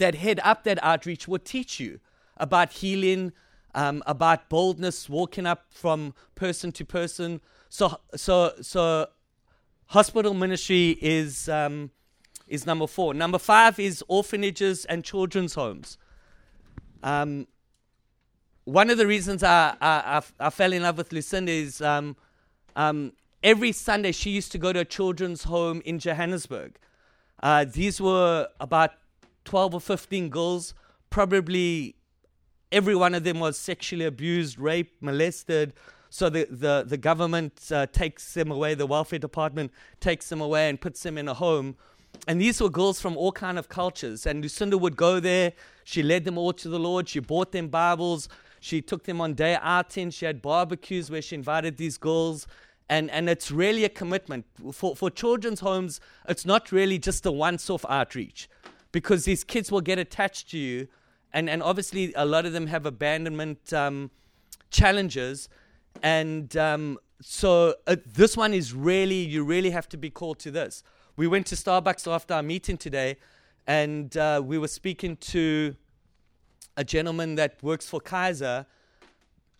that 0.00 0.16
head 0.16 0.40
up 0.42 0.64
that 0.64 0.82
outreach 0.82 1.26
will 1.26 1.38
teach 1.38 1.80
you 1.80 2.00
about 2.36 2.72
healing, 2.72 3.32
um, 3.74 4.02
about 4.06 4.50
boldness, 4.50 5.08
walking 5.08 5.46
up 5.46 5.66
from 5.70 6.12
person 6.34 6.72
to 6.72 6.84
person 6.84 7.40
so, 7.70 8.00
so, 8.16 8.52
so 8.60 9.06
hospital 9.86 10.34
ministry 10.34 10.98
is, 11.00 11.48
um, 11.48 11.92
is 12.48 12.66
number 12.66 12.88
four. 12.88 13.14
Number 13.14 13.38
five 13.38 13.78
is 13.78 14.04
orphanages 14.08 14.84
and 14.84 15.04
children's 15.04 15.54
homes. 15.54 15.96
Um, 17.02 17.46
one 18.64 18.90
of 18.90 18.98
the 18.98 19.06
reasons 19.06 19.42
I, 19.42 19.74
I, 19.80 20.50
fell 20.50 20.72
in 20.72 20.82
love 20.82 20.98
with 20.98 21.12
Lucinda 21.12 21.50
is 21.50 21.80
um, 21.80 22.16
um, 22.76 23.12
every 23.42 23.72
Sunday 23.72 24.12
she 24.12 24.30
used 24.30 24.52
to 24.52 24.58
go 24.58 24.72
to 24.72 24.80
a 24.80 24.84
children's 24.84 25.44
home 25.44 25.80
in 25.84 25.98
Johannesburg. 25.98 26.76
Uh, 27.42 27.64
these 27.64 28.00
were 28.00 28.48
about 28.58 28.90
12 29.44 29.74
or 29.74 29.80
15 29.80 30.28
girls. 30.28 30.74
Probably 31.10 31.96
every 32.70 32.94
one 32.94 33.14
of 33.14 33.24
them 33.24 33.40
was 33.40 33.58
sexually 33.58 34.04
abused, 34.04 34.58
raped, 34.58 35.02
molested, 35.02 35.74
so 36.10 36.28
the, 36.28 36.46
the, 36.50 36.84
the 36.86 36.96
government 36.96 37.60
uh, 37.72 37.86
takes 37.86 38.34
them 38.34 38.50
away, 38.50 38.74
the 38.74 38.86
welfare 38.86 39.20
department 39.20 39.72
takes 40.00 40.28
them 40.28 40.40
away 40.40 40.68
and 40.68 40.80
puts 40.80 41.02
them 41.04 41.16
in 41.16 41.28
a 41.28 41.34
home. 41.34 41.76
And 42.26 42.40
these 42.40 42.60
were 42.60 42.68
girls 42.68 43.00
from 43.00 43.16
all 43.16 43.30
kind 43.30 43.58
of 43.58 43.68
cultures. 43.68 44.26
And 44.26 44.42
Lucinda 44.42 44.76
would 44.76 44.96
go 44.96 45.20
there. 45.20 45.52
She 45.84 46.02
led 46.02 46.24
them 46.24 46.36
all 46.36 46.52
to 46.54 46.68
the 46.68 46.80
Lord. 46.80 47.08
She 47.08 47.20
bought 47.20 47.52
them 47.52 47.68
Bibles. 47.68 48.28
She 48.58 48.82
took 48.82 49.04
them 49.04 49.20
on 49.20 49.34
day 49.34 49.56
outings. 49.62 50.14
She 50.14 50.26
had 50.26 50.42
barbecues 50.42 51.10
where 51.10 51.22
she 51.22 51.36
invited 51.36 51.76
these 51.76 51.96
girls. 51.96 52.48
And, 52.88 53.08
and 53.12 53.30
it's 53.30 53.52
really 53.52 53.84
a 53.84 53.88
commitment. 53.88 54.44
For, 54.72 54.96
for 54.96 55.10
children's 55.10 55.60
homes, 55.60 56.00
it's 56.28 56.44
not 56.44 56.72
really 56.72 56.98
just 56.98 57.24
a 57.24 57.30
once 57.30 57.70
off 57.70 57.84
outreach 57.88 58.48
because 58.92 59.24
these 59.24 59.44
kids 59.44 59.70
will 59.70 59.80
get 59.80 59.98
attached 59.98 60.50
to 60.50 60.58
you. 60.58 60.88
And, 61.32 61.48
and 61.48 61.62
obviously, 61.62 62.12
a 62.14 62.24
lot 62.24 62.46
of 62.46 62.52
them 62.52 62.66
have 62.66 62.86
abandonment 62.86 63.72
um, 63.72 64.10
challenges. 64.70 65.48
And 66.02 66.56
um, 66.56 66.98
so 67.20 67.74
uh, 67.86 67.96
this 68.06 68.36
one 68.36 68.54
is 68.54 68.74
really, 68.74 69.20
you 69.20 69.44
really 69.44 69.70
have 69.70 69.88
to 69.90 69.96
be 69.96 70.10
called 70.10 70.38
to 70.40 70.50
this. 70.50 70.82
We 71.16 71.26
went 71.26 71.46
to 71.48 71.54
Starbucks 71.54 72.10
after 72.10 72.34
our 72.34 72.42
meeting 72.42 72.76
today, 72.78 73.16
and 73.66 74.16
uh, 74.16 74.40
we 74.44 74.58
were 74.58 74.68
speaking 74.68 75.16
to 75.16 75.76
a 76.76 76.84
gentleman 76.84 77.34
that 77.34 77.62
works 77.62 77.88
for 77.88 78.00
Kaiser, 78.00 78.64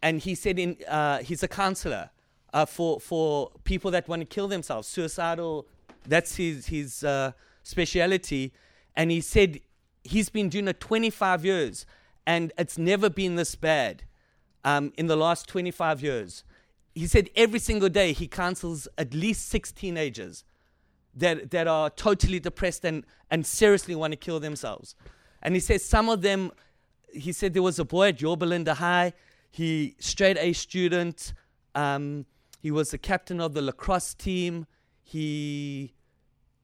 and 0.02 0.20
he 0.20 0.34
said 0.34 0.58
in, 0.58 0.76
uh, 0.88 1.18
he's 1.18 1.42
a 1.42 1.48
counselor 1.48 2.10
uh, 2.54 2.64
for, 2.64 2.98
for 2.98 3.50
people 3.64 3.90
that 3.90 4.08
want 4.08 4.20
to 4.20 4.26
kill 4.26 4.48
themselves, 4.48 4.88
suicidal, 4.88 5.66
that's 6.06 6.36
his, 6.36 6.66
his 6.66 7.04
uh, 7.04 7.32
speciality. 7.62 8.52
And 8.96 9.11
he 9.11 9.20
said 9.20 9.61
he's 10.05 10.29
been 10.29 10.48
doing 10.48 10.68
it 10.68 10.81
25 10.81 11.44
years, 11.44 11.87
and 12.26 12.53
it's 12.59 12.79
never 12.79 13.11
been 13.11 13.37
this 13.37 13.55
bad 13.55 14.05
um, 14.64 14.92
in 14.96 15.07
the 15.07 15.16
last 15.16 15.48
25 15.48 16.03
years. 16.03 16.44
He 16.94 17.07
said 17.07 17.31
every 17.37 17.59
single 17.59 17.88
day 17.88 18.12
he 18.12 18.26
counsels 18.26 18.88
at 18.98 19.14
least 19.14 19.48
six 19.48 19.72
teenagers 19.72 20.44
that, 21.14 21.50
that 21.50 21.66
are 21.66 21.90
totally 21.90 22.40
depressed 22.40 22.85
and, 22.85 23.05
and 23.31 23.46
seriously 23.46 23.94
want 23.94 24.12
to 24.12 24.16
kill 24.16 24.40
themselves. 24.40 24.94
And 25.42 25.55
he 25.55 25.61
says 25.61 25.85
some 25.85 26.09
of 26.09 26.22
them, 26.22 26.50
he 27.12 27.33
said 27.33 27.55
there 27.55 27.62
was 27.62 27.79
a 27.79 27.85
boy 27.85 28.09
at 28.09 28.20
Yorba 28.20 28.44
Linda 28.44 28.74
High, 28.74 29.12
he 29.50 29.96
straight 29.98 30.37
A 30.38 30.53
student, 30.53 31.33
um, 31.74 32.26
he 32.61 32.70
was 32.70 32.90
the 32.90 32.98
captain 32.98 33.40
of 33.40 33.55
the 33.55 33.62
lacrosse 33.62 34.14
team. 34.14 34.66
He, 35.03 35.94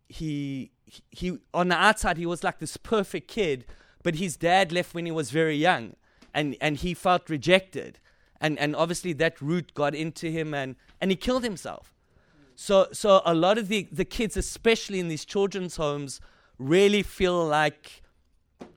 he, 0.08 0.70
he, 1.10 1.38
on 1.52 1.68
the 1.68 1.74
outside, 1.74 2.16
he 2.16 2.26
was 2.26 2.44
like 2.44 2.58
this 2.58 2.76
perfect 2.76 3.28
kid, 3.28 3.64
but 4.02 4.16
his 4.16 4.36
dad 4.36 4.72
left 4.72 4.94
when 4.94 5.06
he 5.06 5.12
was 5.12 5.30
very 5.30 5.56
young 5.56 5.96
and, 6.32 6.56
and 6.60 6.76
he 6.78 6.94
felt 6.94 7.28
rejected. 7.28 7.98
And, 8.40 8.58
and 8.58 8.76
obviously 8.76 9.12
that 9.14 9.40
root 9.40 9.74
got 9.74 9.94
into 9.94 10.30
him 10.30 10.54
and, 10.54 10.76
and 11.00 11.10
he 11.10 11.16
killed 11.16 11.42
himself. 11.42 11.92
So, 12.54 12.88
so 12.92 13.20
a 13.24 13.34
lot 13.34 13.58
of 13.58 13.68
the, 13.68 13.88
the 13.90 14.04
kids, 14.04 14.36
especially 14.36 15.00
in 15.00 15.08
these 15.08 15.24
children's 15.24 15.76
homes, 15.76 16.20
really 16.58 17.02
feel 17.02 17.44
like, 17.44 18.02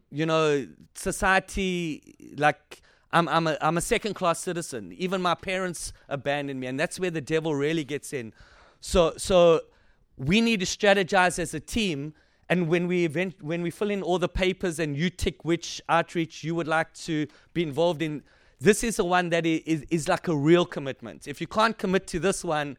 you 0.10 0.26
know, 0.26 0.68
society, 0.96 2.16
like 2.38 2.82
I'm, 3.12 3.28
I'm 3.30 3.48
a, 3.48 3.58
I'm 3.62 3.78
a 3.78 3.82
second 3.82 4.16
class 4.16 4.40
citizen. 4.40 4.94
Even 4.98 5.22
my 5.22 5.36
parents 5.36 5.94
abandoned 6.10 6.60
me. 6.60 6.68
And 6.68 6.80
that's 6.80 7.00
where 7.00 7.12
the 7.12 7.22
devil 7.22 7.56
really 7.56 7.84
gets 7.84 8.14
in. 8.14 8.34
So, 8.82 9.14
so 9.18 9.62
we 10.20 10.42
need 10.42 10.60
to 10.60 10.66
strategize 10.66 11.40
as 11.40 11.54
a 11.54 11.60
team 11.60 12.14
and 12.50 12.68
when 12.68 12.88
we 12.88 13.06
event, 13.06 13.36
when 13.42 13.62
we 13.62 13.70
fill 13.70 13.92
in 13.92 14.02
all 14.02 14.20
the 14.20 14.28
papers 14.28 14.80
and 14.80 14.98
you 14.98 15.10
tick 15.10 15.46
which 15.46 15.82
outreach 15.88 16.44
you 16.44 16.56
would 16.56 16.68
like 16.68 16.94
to 16.96 17.28
be 17.54 17.64
involved 17.64 18.02
in, 18.02 18.24
this 18.60 18.84
is 18.84 18.98
the 18.98 19.06
one 19.06 19.30
that 19.30 19.46
is, 19.46 19.86
is 19.90 20.08
like 20.08 20.28
a 20.28 20.36
real 20.36 20.66
commitment. 20.66 21.28
If 21.28 21.40
you 21.40 21.48
can't 21.48 21.78
commit 21.78 22.08
to 22.08 22.20
this 22.20 22.44
one, 22.44 22.76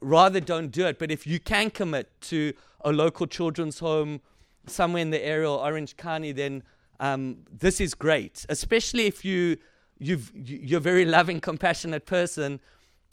rather 0.00 0.38
don't 0.38 0.70
do 0.70 0.86
it. 0.86 0.98
But 0.98 1.10
if 1.10 1.26
you 1.26 1.40
can 1.40 1.70
commit 1.70 2.08
to 2.22 2.52
a 2.84 2.92
local 2.92 3.26
children's 3.26 3.78
home 3.78 4.20
somewhere 4.66 5.02
in 5.02 5.10
the 5.10 5.24
area 5.24 5.50
or 5.50 5.60
Orange 5.60 5.96
County, 5.96 6.32
then 6.32 6.62
um, 7.00 7.38
this 7.50 7.80
is 7.80 7.94
great. 7.94 8.44
Especially 8.50 9.06
if 9.06 9.24
you 9.24 9.56
you've, 9.98 10.30
you're 10.34 10.78
a 10.78 10.80
very 10.80 11.04
loving, 11.04 11.40
compassionate 11.40 12.06
person, 12.06 12.60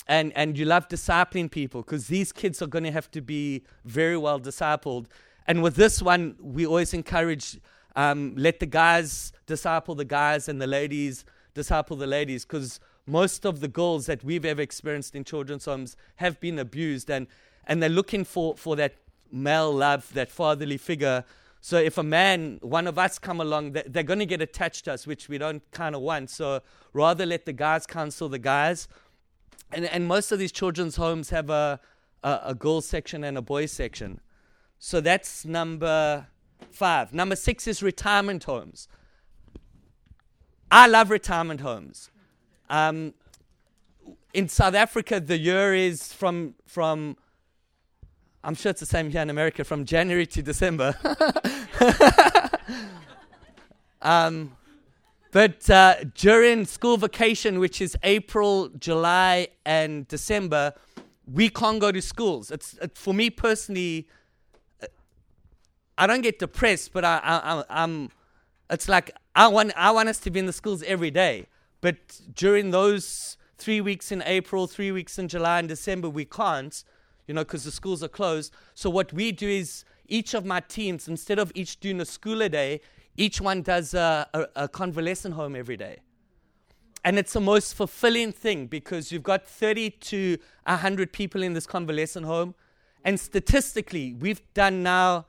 and 0.08 0.32
and 0.36 0.58
you 0.58 0.66
love 0.66 0.88
discipling 0.88 1.50
people, 1.52 1.82
because 1.82 2.08
these 2.08 2.32
kids 2.32 2.62
are 2.62 2.68
going 2.68 2.84
to 2.86 2.92
have 2.92 3.10
to 3.12 3.22
be 3.22 3.64
very 3.86 4.18
well 4.18 4.40
discipled. 4.40 5.06
And 5.48 5.64
with 5.64 5.76
this 5.76 6.02
one, 6.02 6.36
we 6.42 6.66
always 6.66 6.94
encourage 6.94 7.60
um, 7.96 8.34
let 8.36 8.60
the 8.60 8.66
guys 8.66 9.32
disciple 9.46 9.96
the 9.96 10.06
guys 10.06 10.48
and 10.50 10.62
the 10.62 10.68
ladies 10.68 11.26
disciple 11.54 11.98
the 11.98 12.06
ladies 12.06 12.46
because 12.46 12.80
most 13.08 13.46
of 13.46 13.62
the 13.62 13.68
girls 13.68 14.06
that 14.06 14.24
we've 14.24 14.46
ever 14.46 14.62
experienced 14.62 15.16
in 15.16 15.24
children's 15.24 15.66
homes 15.66 15.98
have 16.18 16.40
been 16.40 16.60
abused 16.60 17.10
and, 17.10 17.26
and 17.66 17.82
they're 17.82 17.90
looking 17.90 18.24
for, 18.24 18.56
for 18.56 18.76
that 18.76 18.94
male 19.32 19.74
love, 19.74 20.14
that 20.14 20.30
fatherly 20.30 20.78
figure. 20.78 21.24
So 21.62 21.78
if 21.78 21.98
a 21.98 22.04
man, 22.04 22.60
one 22.62 22.86
of 22.86 23.00
us 23.00 23.18
come 23.18 23.42
along, 23.42 23.72
they- 23.72 23.84
they're 23.88 24.04
going 24.04 24.20
to 24.20 24.26
get 24.28 24.42
attached 24.42 24.86
to 24.86 24.94
us, 24.94 25.08
which 25.08 25.28
we 25.30 25.38
don't 25.38 25.64
kind 25.72 25.96
of 25.96 26.02
want. 26.02 26.30
So 26.30 26.62
rather 26.94 27.26
let 27.26 27.46
the 27.46 27.54
guys 27.54 27.88
counsel 27.88 28.30
the 28.30 28.40
guys. 28.40 28.88
And, 29.72 29.86
and 29.86 30.08
most 30.08 30.32
of 30.32 30.40
these 30.40 30.52
children's 30.52 30.96
homes 30.96 31.30
have 31.30 31.50
a, 31.50 31.80
a, 32.24 32.40
a 32.46 32.56
girls 32.56 32.88
section 32.88 33.24
and 33.24 33.38
a 33.38 33.42
boys 33.42 33.72
section. 33.72 34.22
So 34.80 35.02
that's 35.02 35.46
number 35.46 36.28
five. 36.72 37.14
Number 37.14 37.36
six 37.36 37.68
is 37.68 37.82
retirement 37.82 38.44
homes. 38.44 38.88
I 40.70 40.88
love 40.88 41.10
retirement 41.10 41.62
homes. 41.62 42.12
Um, 42.70 43.14
in 44.34 44.50
South 44.50 44.76
Africa, 44.76 45.20
the 45.20 45.38
year 45.38 45.74
is 45.74 46.12
from 46.14 46.56
from. 46.66 47.18
I'm 48.44 48.56
sure 48.56 48.70
it's 48.70 48.80
the 48.80 48.86
same 48.86 49.10
here 49.10 49.22
in 49.22 49.30
America, 49.30 49.64
from 49.64 49.86
January 49.86 50.26
to 50.28 50.42
December. 50.42 50.96
um, 54.02 54.57
but 55.32 55.70
uh, 55.70 55.96
during 56.16 56.66
school 56.66 56.98
vacation, 56.98 57.60
which 57.60 57.82
is 57.82 57.98
April, 58.04 58.70
July, 58.80 59.50
and 59.66 60.08
December, 60.08 60.74
we 61.32 61.50
can't 61.50 61.80
go 61.80 61.92
to 61.92 62.02
schools. 62.02 62.52
It's 62.52 62.78
it, 62.82 62.98
for 62.98 63.14
me 63.14 63.30
personally. 63.30 64.08
uh, 64.82 64.88
I 65.98 66.08
don't 66.08 66.22
get 66.22 66.40
depressed, 66.40 66.94
but 66.94 67.04
I, 67.04 67.20
I, 67.24 67.64
I'm. 67.70 68.10
It's 68.70 68.88
like 68.90 69.12
I 69.36 69.48
want 69.48 69.74
I 69.76 69.92
want 69.92 70.10
us 70.10 70.20
to 70.20 70.32
be 70.32 70.40
in 70.40 70.46
the 70.46 70.54
schools 70.54 70.84
every 70.84 71.12
day, 71.12 71.48
but 71.82 71.96
during 72.34 72.72
those 72.72 73.38
three 73.58 73.82
weeks 73.82 74.12
in 74.12 74.22
April, 74.26 74.68
three 74.68 74.92
weeks 74.92 75.18
in 75.18 75.28
July 75.28 75.60
and 75.60 75.68
December, 75.68 76.10
we 76.10 76.26
can't, 76.26 76.84
you 77.28 77.34
know, 77.34 77.42
because 77.42 77.64
the 77.64 77.72
schools 77.72 78.04
are 78.04 78.08
closed. 78.08 78.54
So 78.76 78.90
what 78.90 79.12
we 79.12 79.32
do 79.32 79.48
is 79.48 79.84
each 80.08 80.34
of 80.34 80.46
my 80.46 80.60
teams, 80.60 81.08
instead 81.08 81.40
of 81.40 81.52
each 81.56 81.80
doing 81.80 82.00
a 82.00 82.06
school 82.06 82.42
a 82.42 82.50
day, 82.50 82.82
each 83.18 83.42
one 83.42 83.64
does 83.64 83.94
a, 83.94 84.28
a, 84.34 84.64
a 84.64 84.68
convalescent 84.68 85.34
home 85.34 85.56
every 85.56 85.76
day. 85.76 85.98
And 87.04 87.18
it's 87.18 87.34
the 87.34 87.42
most 87.42 87.74
fulfilling 87.74 88.32
thing 88.32 88.68
because 88.68 89.12
you've 89.12 89.24
got 89.24 89.48
30 89.48 89.92
to 89.92 90.38
100 90.66 91.12
people 91.12 91.42
in 91.42 91.54
this 91.54 91.66
convalescent 91.66 92.26
home. 92.26 92.54
And 93.04 93.20
statistically, 93.20 94.14
we've 94.14 94.42
done 94.54 94.84
now, 94.84 95.26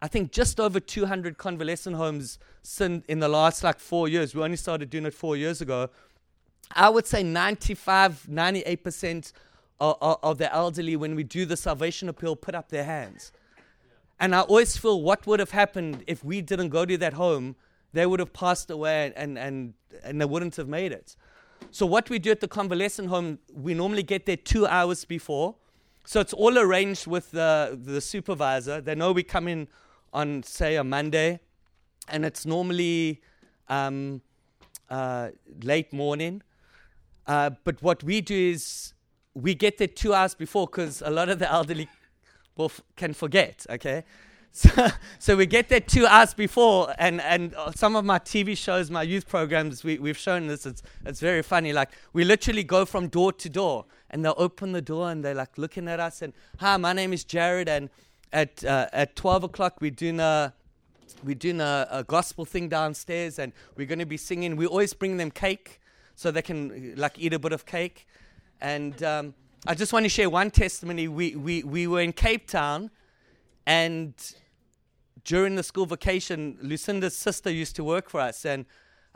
I 0.00 0.08
think, 0.08 0.30
just 0.30 0.60
over 0.60 0.78
200 0.78 1.36
convalescent 1.36 1.96
homes 1.96 2.38
in 2.80 3.18
the 3.18 3.28
last 3.28 3.64
like 3.64 3.80
four 3.80 4.08
years. 4.08 4.34
We 4.34 4.42
only 4.42 4.56
started 4.56 4.88
doing 4.88 5.06
it 5.06 5.14
four 5.14 5.36
years 5.36 5.60
ago. 5.60 5.90
I 6.72 6.88
would 6.90 7.06
say 7.06 7.22
95, 7.22 8.26
98% 8.30 9.32
of, 9.80 9.96
of, 10.00 10.18
of 10.22 10.38
the 10.38 10.52
elderly, 10.54 10.96
when 10.96 11.14
we 11.14 11.24
do 11.24 11.44
the 11.44 11.56
salvation 11.56 12.08
appeal, 12.08 12.36
put 12.36 12.54
up 12.54 12.68
their 12.68 12.84
hands. 12.84 13.32
And 14.20 14.34
I 14.34 14.40
always 14.40 14.76
feel 14.76 15.00
what 15.02 15.26
would 15.26 15.40
have 15.40 15.52
happened 15.52 16.04
if 16.06 16.24
we 16.24 16.40
didn't 16.40 16.70
go 16.70 16.84
to 16.84 16.98
that 16.98 17.14
home, 17.14 17.56
they 17.92 18.04
would 18.04 18.20
have 18.20 18.32
passed 18.32 18.70
away 18.70 19.12
and, 19.16 19.38
and, 19.38 19.74
and 20.02 20.20
they 20.20 20.24
wouldn't 20.24 20.56
have 20.56 20.68
made 20.68 20.92
it. 20.92 21.16
So, 21.70 21.86
what 21.86 22.08
we 22.08 22.18
do 22.18 22.30
at 22.30 22.40
the 22.40 22.48
convalescent 22.48 23.08
home, 23.08 23.38
we 23.52 23.74
normally 23.74 24.02
get 24.02 24.26
there 24.26 24.36
two 24.36 24.66
hours 24.66 25.04
before. 25.04 25.56
So, 26.04 26.20
it's 26.20 26.32
all 26.32 26.58
arranged 26.58 27.06
with 27.06 27.30
the, 27.30 27.78
the 27.80 28.00
supervisor. 28.00 28.80
They 28.80 28.94
know 28.94 29.12
we 29.12 29.22
come 29.22 29.48
in 29.48 29.68
on, 30.12 30.42
say, 30.42 30.76
a 30.76 30.84
Monday, 30.84 31.40
and 32.08 32.24
it's 32.24 32.46
normally 32.46 33.20
um, 33.68 34.22
uh, 34.88 35.30
late 35.62 35.92
morning. 35.92 36.42
Uh, 37.26 37.50
but 37.64 37.82
what 37.82 38.02
we 38.02 38.20
do 38.20 38.34
is 38.34 38.94
we 39.34 39.54
get 39.54 39.78
there 39.78 39.86
two 39.88 40.14
hours 40.14 40.34
before 40.34 40.66
because 40.66 41.02
a 41.02 41.10
lot 41.10 41.28
of 41.28 41.38
the 41.38 41.50
elderly 41.50 41.88
will 42.58 42.72
can 42.96 43.14
forget. 43.14 43.64
Okay, 43.70 44.04
so 44.52 44.88
so 45.18 45.36
we 45.36 45.46
get 45.46 45.68
there 45.70 45.80
two 45.80 46.06
hours 46.06 46.34
before, 46.34 46.94
and 46.98 47.20
and 47.22 47.54
uh, 47.54 47.72
some 47.72 47.96
of 47.96 48.04
my 48.04 48.18
TV 48.18 48.56
shows, 48.56 48.90
my 48.90 49.02
youth 49.02 49.26
programs, 49.26 49.82
we 49.82 49.98
we've 49.98 50.18
shown 50.18 50.48
this. 50.48 50.66
It's 50.66 50.82
it's 51.06 51.20
very 51.20 51.42
funny. 51.42 51.72
Like 51.72 51.90
we 52.12 52.24
literally 52.24 52.64
go 52.64 52.84
from 52.84 53.08
door 53.08 53.32
to 53.32 53.48
door, 53.48 53.86
and 54.10 54.24
they'll 54.24 54.34
open 54.36 54.72
the 54.72 54.82
door 54.82 55.10
and 55.10 55.24
they're 55.24 55.34
like 55.34 55.56
looking 55.56 55.88
at 55.88 56.00
us 56.00 56.20
and 56.20 56.34
hi, 56.58 56.76
my 56.76 56.92
name 56.92 57.12
is 57.12 57.24
Jared, 57.24 57.68
and 57.68 57.88
at 58.32 58.62
uh, 58.64 58.88
at 58.92 59.16
twelve 59.16 59.44
o'clock 59.44 59.80
we're 59.80 59.90
doing 59.90 60.20
a 60.20 60.52
we're 61.24 61.34
doing 61.34 61.60
a, 61.60 61.86
a 61.90 62.04
gospel 62.04 62.44
thing 62.44 62.68
downstairs, 62.68 63.38
and 63.38 63.52
we're 63.76 63.86
going 63.86 63.98
to 63.98 64.06
be 64.06 64.16
singing. 64.16 64.56
We 64.56 64.66
always 64.66 64.92
bring 64.92 65.16
them 65.16 65.30
cake 65.30 65.80
so 66.14 66.30
they 66.32 66.42
can 66.42 66.70
uh, 66.70 67.00
like 67.00 67.18
eat 67.18 67.32
a 67.32 67.38
bit 67.38 67.52
of 67.52 67.64
cake. 67.64 68.06
And 68.60 69.00
um, 69.04 69.34
I 69.66 69.74
just 69.74 69.92
want 69.92 70.04
to 70.04 70.08
share 70.08 70.30
one 70.30 70.50
testimony. 70.50 71.08
We, 71.08 71.34
we, 71.34 71.62
we 71.64 71.86
were 71.86 72.00
in 72.00 72.12
Cape 72.12 72.48
Town, 72.48 72.90
and 73.66 74.14
during 75.24 75.56
the 75.56 75.62
school 75.62 75.84
vacation, 75.84 76.56
Lucinda's 76.62 77.16
sister 77.16 77.50
used 77.50 77.74
to 77.76 77.84
work 77.84 78.08
for 78.08 78.20
us, 78.20 78.44
and 78.44 78.66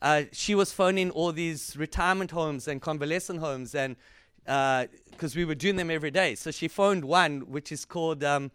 uh, 0.01 0.25
she 0.33 0.55
was 0.57 0.73
phoning 0.73 1.11
all 1.11 1.31
these 1.33 1.77
retirement 1.77 2.33
homes 2.33 2.67
and 2.67 2.83
convalescent 2.83 3.39
homes, 3.39 3.75
and 3.75 3.97
because 4.45 5.37
we 5.37 5.45
were 5.45 5.55
doing 5.55 5.77
them 5.77 5.91
every 5.91 6.11
day. 6.11 6.35
So 6.35 6.51
she 6.51 6.67
phoned 6.67 7.05
one, 7.05 7.43
which 7.43 7.71
is 7.71 7.85
called 7.85 8.25
um, 8.25 8.51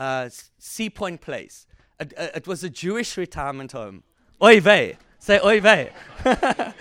uh, 0.00 0.28
Sea 0.58 0.90
Point 0.90 1.20
Place. 1.20 1.68
It, 2.00 2.12
uh, 2.18 2.28
it 2.34 2.48
was 2.48 2.64
a 2.64 2.68
Jewish 2.68 3.16
retirement 3.16 3.70
home. 3.72 4.02
Oy 4.42 4.60
vey. 4.60 4.98
Say 5.20 5.38
oy 5.42 5.60
vey. 5.60 5.92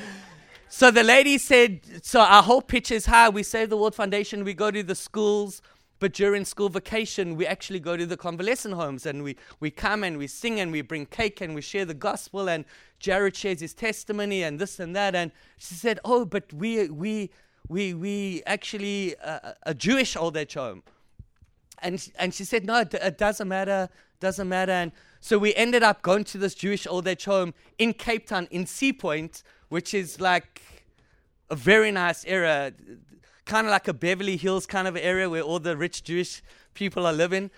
So 0.77 0.91
the 0.91 1.03
lady 1.03 1.37
said, 1.37 2.03
so 2.05 2.19
our 2.19 2.43
whole 2.43 2.61
pitch 2.61 2.91
is 2.91 3.05
how 3.05 3.29
we 3.29 3.43
save 3.43 3.69
the 3.69 3.77
World 3.77 3.95
Foundation, 3.95 4.43
we 4.43 4.53
go 4.53 4.71
to 4.71 4.83
the 4.83 4.93
schools, 4.93 5.61
but 5.99 6.11
during 6.11 6.43
school 6.43 6.67
vacation, 6.67 7.37
we 7.37 7.47
actually 7.47 7.79
go 7.79 7.95
to 7.95 8.05
the 8.05 8.17
convalescent 8.17 8.73
homes 8.73 9.05
and 9.05 9.23
we, 9.23 9.37
we 9.61 9.71
come 9.71 10.03
and 10.03 10.17
we 10.17 10.27
sing 10.27 10.59
and 10.59 10.73
we 10.73 10.81
bring 10.81 11.05
cake 11.05 11.39
and 11.39 11.55
we 11.55 11.61
share 11.61 11.85
the 11.85 11.93
gospel 11.93 12.49
and 12.49 12.65
Jared 12.99 13.37
shares 13.37 13.61
his 13.61 13.73
testimony 13.73 14.43
and 14.43 14.59
this 14.59 14.77
and 14.81 14.93
that. 14.97 15.15
And 15.15 15.31
she 15.57 15.75
said, 15.75 15.97
oh, 16.03 16.25
but 16.25 16.51
we, 16.51 16.89
we, 16.89 17.29
we, 17.69 17.93
we 17.93 18.43
actually 18.45 19.15
uh, 19.23 19.53
a 19.63 19.73
Jewish 19.73 20.17
old 20.17 20.35
age 20.35 20.55
home. 20.55 20.83
And, 21.79 22.05
and 22.19 22.33
she 22.33 22.43
said, 22.43 22.65
no, 22.65 22.81
it, 22.81 22.93
it 22.93 23.17
doesn't 23.17 23.47
matter, 23.47 23.87
doesn't 24.19 24.49
matter. 24.49 24.73
And 24.73 24.91
so 25.21 25.37
we 25.37 25.55
ended 25.55 25.83
up 25.83 26.01
going 26.01 26.25
to 26.25 26.37
this 26.37 26.53
Jewish 26.53 26.85
old 26.85 27.07
age 27.07 27.23
home 27.23 27.53
in 27.77 27.93
Cape 27.93 28.27
Town, 28.27 28.49
in 28.51 28.65
Sea 28.65 28.91
Point, 28.91 29.41
which 29.69 29.93
is 29.93 30.19
like 30.19 30.61
a 31.49 31.55
very 31.55 31.91
nice 31.91 32.25
area, 32.25 32.73
kind 33.45 33.67
of 33.67 33.71
like 33.71 33.87
a 33.87 33.93
Beverly 33.93 34.37
Hills 34.37 34.65
kind 34.65 34.87
of 34.87 34.97
area 34.97 35.29
where 35.29 35.41
all 35.41 35.59
the 35.59 35.77
rich 35.77 36.03
Jewish 36.03 36.41
people 36.73 37.05
are 37.05 37.13
living. 37.13 37.51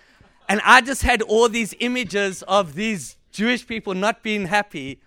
And 0.48 0.60
I 0.64 0.80
just 0.80 1.02
had 1.02 1.22
all 1.22 1.48
these 1.48 1.74
images 1.80 2.42
of 2.44 2.74
these 2.74 3.16
Jewish 3.30 3.66
people 3.66 3.94
not 3.94 4.22
being 4.22 4.46
happy 4.46 5.00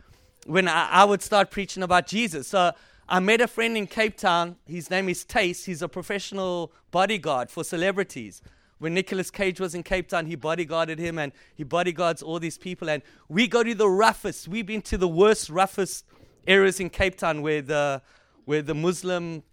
when 0.45 0.67
I, 0.67 0.89
I 0.89 1.03
would 1.03 1.21
start 1.21 1.51
preaching 1.51 1.83
about 1.83 2.07
Jesus. 2.07 2.47
So 2.47 2.73
I 3.09 3.19
met 3.19 3.41
a 3.41 3.47
friend 3.47 3.75
in 3.75 3.87
Cape 3.87 4.17
Town. 4.17 4.55
His 4.65 4.89
name 4.89 5.09
is 5.09 5.25
Tace. 5.25 5.65
He's 5.65 5.81
a 5.81 5.89
professional 5.89 6.71
bodyguard 6.91 7.49
for 7.49 7.63
celebrities. 7.63 8.41
When 8.79 8.93
Nicolas 8.93 9.29
Cage 9.29 9.59
was 9.59 9.75
in 9.75 9.83
Cape 9.83 10.07
Town, 10.07 10.25
he 10.25 10.35
bodyguarded 10.35 10.97
him 10.97 11.19
and 11.19 11.31
he 11.55 11.63
bodyguards 11.63 12.23
all 12.23 12.39
these 12.39 12.57
people. 12.57 12.89
And 12.89 13.03
we 13.27 13.47
go 13.47 13.63
to 13.63 13.75
the 13.75 13.89
roughest, 13.89 14.47
we've 14.47 14.65
been 14.65 14.81
to 14.83 14.97
the 14.97 15.07
worst, 15.07 15.49
roughest 15.49 16.05
areas 16.47 16.79
in 16.79 16.89
Cape 16.89 17.17
Town 17.17 17.41
where 17.41 17.61
the, 17.61 18.01
where 18.45 18.61
the 18.61 18.75
Muslim 18.75 19.43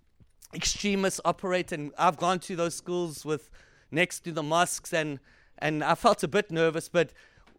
extremists 0.54 1.20
operate. 1.24 1.72
And 1.72 1.92
I've 1.98 2.16
gone 2.16 2.38
to 2.40 2.56
those 2.56 2.74
schools 2.74 3.24
with 3.24 3.50
next 3.90 4.20
to 4.20 4.32
the 4.32 4.42
mosques 4.42 4.92
and, 4.92 5.18
and 5.58 5.82
I 5.82 5.94
felt 5.94 6.22
a 6.22 6.28
bit 6.28 6.50
nervous. 6.50 6.88
But 6.88 7.10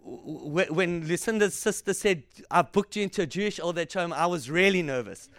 when 0.02 1.08
Lucinda's 1.08 1.56
sister 1.56 1.94
said, 1.94 2.24
I've 2.50 2.72
booked 2.72 2.96
you 2.96 3.04
into 3.04 3.24
a 3.24 3.26
Jewish 3.26 3.60
old 3.60 3.78
age 3.78 3.94
home, 3.94 4.14
I 4.14 4.26
was 4.26 4.50
really 4.50 4.82
nervous. 4.82 5.30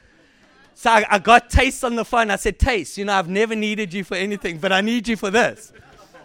So 0.74 0.90
I, 0.90 1.05
I 1.11 1.18
got 1.18 1.50
Taste 1.50 1.85
on 1.85 1.96
the 1.96 2.05
phone. 2.05 2.31
I 2.31 2.37
said, 2.37 2.59
Taste, 2.59 2.96
you 2.96 3.05
know, 3.05 3.14
I've 3.14 3.29
never 3.29 3.55
needed 3.55 3.92
you 3.92 4.05
for 4.05 4.14
anything, 4.14 4.59
but 4.59 4.72
I 4.72 4.81
need 4.81 5.09
you 5.09 5.16
for 5.16 5.31
this. 5.31 5.72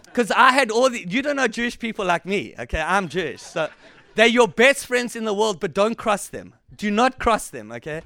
Because 0.03 0.31
I 0.31 0.51
had 0.51 0.71
all 0.71 0.89
the, 0.89 1.05
you 1.05 1.21
don't 1.21 1.35
know 1.35 1.47
Jewish 1.47 1.77
people 1.77 2.05
like 2.05 2.25
me, 2.25 2.55
okay? 2.57 2.79
I'm 2.79 3.09
Jewish. 3.09 3.41
So 3.41 3.69
they're 4.15 4.27
your 4.27 4.47
best 4.47 4.85
friends 4.85 5.15
in 5.15 5.25
the 5.25 5.33
world, 5.33 5.59
but 5.59 5.73
don't 5.73 5.97
cross 5.97 6.27
them. 6.29 6.53
Do 6.77 6.91
not 6.91 7.19
cross 7.19 7.49
them, 7.49 7.71
okay? 7.71 8.01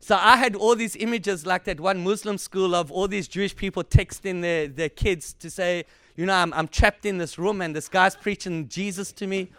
So 0.00 0.16
I 0.16 0.36
had 0.36 0.54
all 0.54 0.76
these 0.76 0.94
images 0.96 1.46
like 1.46 1.64
that 1.64 1.80
one 1.80 2.04
Muslim 2.04 2.38
school 2.38 2.74
of 2.74 2.92
all 2.92 3.08
these 3.08 3.26
Jewish 3.26 3.56
people 3.56 3.82
texting 3.82 4.40
their, 4.42 4.68
their 4.68 4.88
kids 4.88 5.32
to 5.34 5.50
say, 5.50 5.84
you 6.16 6.26
know, 6.26 6.34
I'm, 6.34 6.52
I'm 6.54 6.68
trapped 6.68 7.04
in 7.04 7.18
this 7.18 7.38
room 7.38 7.60
and 7.60 7.74
this 7.74 7.88
guy's 7.88 8.14
preaching 8.14 8.68
Jesus 8.68 9.12
to 9.12 9.26
me. 9.26 9.50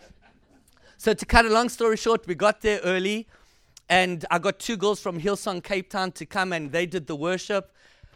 So 0.98 1.14
to 1.14 1.26
cut 1.26 1.46
a 1.46 1.50
long 1.50 1.70
story 1.70 1.98
short, 1.98 2.26
we 2.28 2.36
got 2.36 2.62
there 2.62 2.80
early 2.84 3.28
and 3.90 4.26
I 4.32 4.40
got 4.40 4.60
two 4.60 4.78
girls 4.78 5.00
from 5.00 5.20
Hillsong 5.20 5.64
Cape 5.64 5.90
Town 5.90 6.12
to 6.14 6.26
come 6.26 6.54
and 6.54 6.72
they 6.72 6.86
did 6.86 7.08
the 7.08 7.16
worship. 7.16 7.72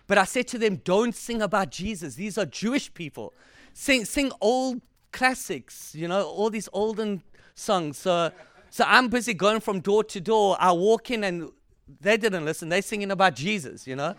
But 0.08 0.17
I 0.17 0.25
said 0.25 0.47
to 0.49 0.58
them, 0.58 0.77
don't 0.84 1.15
sing 1.15 1.41
about 1.41 1.69
Jesus. 1.69 2.15
These 2.15 2.38
are 2.38 2.45
Jewish 2.45 2.93
people. 2.93 3.34
Sing, 3.73 4.04
sing 4.06 4.32
old 4.41 4.82
classics, 5.12 5.93
you 5.95 6.08
know, 6.08 6.23
all 6.23 6.49
these 6.49 6.67
olden 6.73 7.23
songs. 7.56 7.97
So, 7.97 8.32
so 8.72 8.86
I'm 8.88 9.10
busy 9.10 9.34
going 9.34 9.60
from 9.60 9.82
door 9.82 10.02
to 10.06 10.22
door. 10.22 10.56
I 10.58 10.72
walk 10.72 11.12
in 11.12 11.26
and 11.26 11.52
they 12.00 12.16
didn't 12.16 12.46
listen. 12.46 12.70
They're 12.70 12.82
singing 12.82 13.12
about 13.12 13.36
Jesus, 13.36 13.86
you 13.86 13.98
know. 13.98 14.16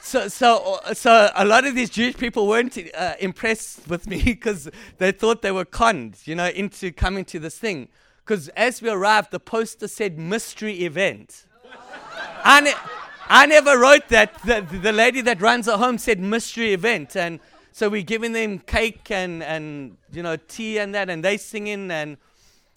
so, 0.00 0.28
so, 0.28 0.80
so 0.94 1.28
a 1.34 1.44
lot 1.44 1.66
of 1.66 1.74
these 1.74 1.90
Jewish 1.90 2.16
people 2.16 2.48
weren't 2.48 2.78
uh, 2.96 3.14
impressed 3.20 3.86
with 3.86 4.06
me 4.06 4.22
because 4.24 4.70
they 4.96 5.12
thought 5.12 5.42
they 5.42 5.52
were 5.52 5.66
conned, 5.66 6.16
you 6.24 6.34
know, 6.34 6.48
into 6.48 6.90
coming 6.90 7.22
to 7.26 7.38
this 7.38 7.58
thing. 7.58 7.88
Because 8.24 8.48
as 8.50 8.80
we 8.80 8.88
arrived, 8.88 9.30
the 9.30 9.38
poster 9.38 9.88
said 9.88 10.18
mystery 10.18 10.84
event. 10.84 11.44
I, 12.42 12.74
I 13.28 13.44
never 13.44 13.78
wrote 13.78 14.08
that. 14.08 14.42
The, 14.42 14.62
the 14.62 14.92
lady 14.92 15.20
that 15.20 15.42
runs 15.42 15.66
the 15.66 15.76
home 15.76 15.98
said 15.98 16.18
mystery 16.18 16.72
event. 16.72 17.14
And 17.14 17.40
so 17.72 17.90
we're 17.90 18.02
giving 18.02 18.32
them 18.32 18.58
cake 18.60 19.10
and, 19.10 19.42
and 19.42 19.98
you 20.10 20.22
know, 20.22 20.36
tea 20.36 20.78
and 20.78 20.94
that, 20.94 21.10
and 21.10 21.22
they 21.22 21.36
singing. 21.36 21.90
And 21.90 22.16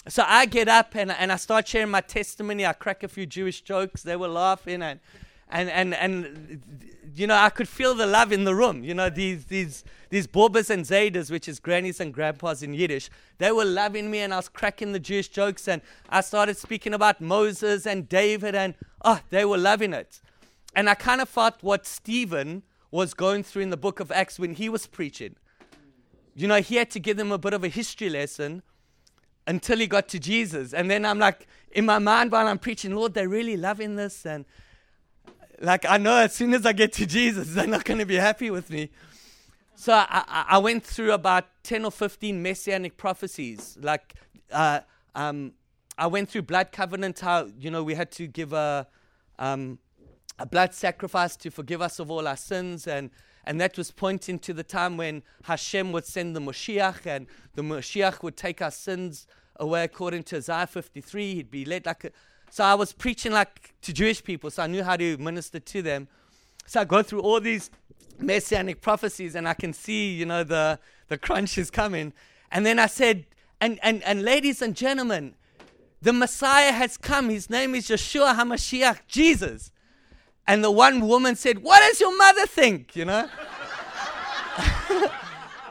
so 0.07 0.23
I 0.27 0.45
get 0.45 0.67
up 0.67 0.95
and, 0.95 1.11
and 1.11 1.31
I 1.31 1.37
start 1.37 1.67
sharing 1.67 1.89
my 1.89 2.01
testimony. 2.01 2.65
I 2.65 2.73
crack 2.73 3.03
a 3.03 3.07
few 3.07 3.25
Jewish 3.25 3.61
jokes. 3.61 4.03
They 4.03 4.17
were 4.17 4.27
laughing. 4.27 4.81
And, 4.81 4.99
and, 5.49 5.69
and, 5.69 5.93
and 5.93 6.91
you 7.15 7.25
know, 7.25 7.35
I 7.35 7.49
could 7.49 7.69
feel 7.69 7.95
the 7.95 8.05
love 8.07 8.33
in 8.33 8.43
the 8.43 8.53
room. 8.53 8.83
You 8.83 8.93
know, 8.93 9.09
these, 9.09 9.45
these, 9.45 9.85
these 10.09 10.27
Borbas 10.27 10.69
and 10.69 10.83
Zaydas, 10.83 11.31
which 11.31 11.47
is 11.47 11.59
grannies 11.59 12.01
and 12.01 12.13
grandpas 12.13 12.63
in 12.63 12.73
Yiddish, 12.73 13.09
they 13.37 13.51
were 13.51 13.63
loving 13.63 14.11
me 14.11 14.19
and 14.19 14.33
I 14.33 14.37
was 14.37 14.49
cracking 14.49 14.91
the 14.91 14.99
Jewish 14.99 15.29
jokes 15.29 15.67
and 15.67 15.81
I 16.09 16.19
started 16.21 16.57
speaking 16.57 16.93
about 16.93 17.21
Moses 17.21 17.85
and 17.85 18.09
David 18.09 18.55
and, 18.55 18.75
oh, 19.05 19.21
they 19.29 19.45
were 19.45 19.57
loving 19.57 19.93
it. 19.93 20.21
And 20.75 20.89
I 20.89 20.95
kind 20.95 21.21
of 21.21 21.29
felt 21.29 21.55
what 21.61 21.85
Stephen 21.85 22.63
was 22.91 23.13
going 23.13 23.43
through 23.43 23.61
in 23.61 23.69
the 23.69 23.77
book 23.77 23.99
of 23.99 24.11
Acts 24.11 24.37
when 24.37 24.55
he 24.55 24.67
was 24.67 24.85
preaching. 24.85 25.35
You 26.35 26.47
know, 26.47 26.61
he 26.61 26.75
had 26.75 26.89
to 26.91 26.99
give 26.99 27.15
them 27.15 27.31
a 27.31 27.37
bit 27.37 27.53
of 27.53 27.63
a 27.63 27.69
history 27.69 28.09
lesson 28.09 28.63
until 29.47 29.77
he 29.77 29.87
got 29.87 30.07
to 30.09 30.19
Jesus. 30.19 30.73
And 30.73 30.89
then 30.89 31.05
I'm 31.05 31.19
like, 31.19 31.47
in 31.71 31.85
my 31.85 31.99
mind 31.99 32.31
while 32.31 32.47
I'm 32.47 32.59
preaching, 32.59 32.95
Lord, 32.95 33.13
they're 33.13 33.29
really 33.29 33.57
loving 33.57 33.95
this. 33.95 34.25
And 34.25 34.45
like, 35.59 35.85
I 35.85 35.97
know 35.97 36.17
as 36.17 36.33
soon 36.33 36.53
as 36.53 36.65
I 36.65 36.73
get 36.73 36.93
to 36.93 37.05
Jesus, 37.05 37.53
they're 37.53 37.67
not 37.67 37.83
going 37.83 37.99
to 37.99 38.05
be 38.05 38.15
happy 38.15 38.49
with 38.51 38.69
me. 38.69 38.89
So 39.75 39.93
I, 39.93 40.45
I, 40.49 40.57
went 40.59 40.83
through 40.83 41.13
about 41.13 41.45
10 41.63 41.83
or 41.83 41.91
15 41.91 42.41
messianic 42.41 42.95
prophecies. 42.95 43.77
Like, 43.81 44.13
uh, 44.51 44.81
um, 45.15 45.53
I 45.97 46.07
went 46.07 46.29
through 46.29 46.43
blood 46.43 46.71
covenant, 46.71 47.19
how, 47.19 47.49
you 47.59 47.71
know, 47.71 47.83
we 47.83 47.95
had 47.95 48.11
to 48.11 48.27
give 48.27 48.53
a, 48.53 48.87
um, 49.39 49.79
a 50.37 50.45
blood 50.45 50.73
sacrifice 50.73 51.35
to 51.37 51.49
forgive 51.49 51.81
us 51.81 51.99
of 51.99 52.11
all 52.11 52.27
our 52.27 52.37
sins. 52.37 52.87
And, 52.87 53.09
and 53.45 53.59
that 53.59 53.77
was 53.77 53.91
pointing 53.91 54.39
to 54.39 54.53
the 54.53 54.63
time 54.63 54.97
when 54.97 55.23
Hashem 55.43 55.91
would 55.91 56.05
send 56.05 56.35
the 56.35 56.39
Moshiach, 56.39 57.05
and 57.05 57.27
the 57.55 57.61
Moshiach 57.61 58.23
would 58.23 58.37
take 58.37 58.61
our 58.61 58.71
sins 58.71 59.27
away 59.57 59.83
according 59.83 60.23
to 60.23 60.37
Isaiah 60.37 60.67
53. 60.67 61.35
He'd 61.35 61.51
be 61.51 61.65
led 61.65 61.85
like 61.85 62.05
a, 62.05 62.11
so 62.49 62.63
I 62.63 62.75
was 62.75 62.93
preaching 62.93 63.31
like 63.31 63.73
to 63.81 63.93
Jewish 63.93 64.23
people, 64.23 64.51
so 64.51 64.63
I 64.63 64.67
knew 64.67 64.83
how 64.83 64.95
to 64.95 65.17
minister 65.17 65.59
to 65.59 65.81
them. 65.81 66.07
So 66.65 66.81
I 66.81 66.83
go 66.85 67.03
through 67.03 67.21
all 67.21 67.41
these 67.41 67.69
messianic 68.19 68.81
prophecies 68.81 69.35
and 69.35 69.47
I 69.47 69.53
can 69.53 69.73
see, 69.73 70.13
you 70.13 70.25
know, 70.25 70.43
the, 70.43 70.79
the 71.07 71.17
crunch 71.17 71.57
is 71.57 71.69
coming. 71.69 72.13
And 72.51 72.65
then 72.65 72.79
I 72.79 72.85
said, 72.85 73.25
and, 73.59 73.79
and, 73.81 74.03
and 74.03 74.23
ladies 74.23 74.61
and 74.61 74.75
gentlemen, 74.75 75.35
the 76.01 76.13
Messiah 76.13 76.71
has 76.71 76.97
come. 76.97 77.29
His 77.29 77.49
name 77.49 77.75
is 77.75 77.87
Yeshua 77.87 78.35
HaMashiach, 78.35 78.99
Jesus. 79.07 79.71
And 80.47 80.63
the 80.63 80.71
one 80.71 81.07
woman 81.07 81.35
said, 81.35 81.59
What 81.59 81.79
does 81.79 81.99
your 81.99 82.17
mother 82.17 82.45
think? 82.45 82.95
You 82.95 83.05
know? 83.05 83.29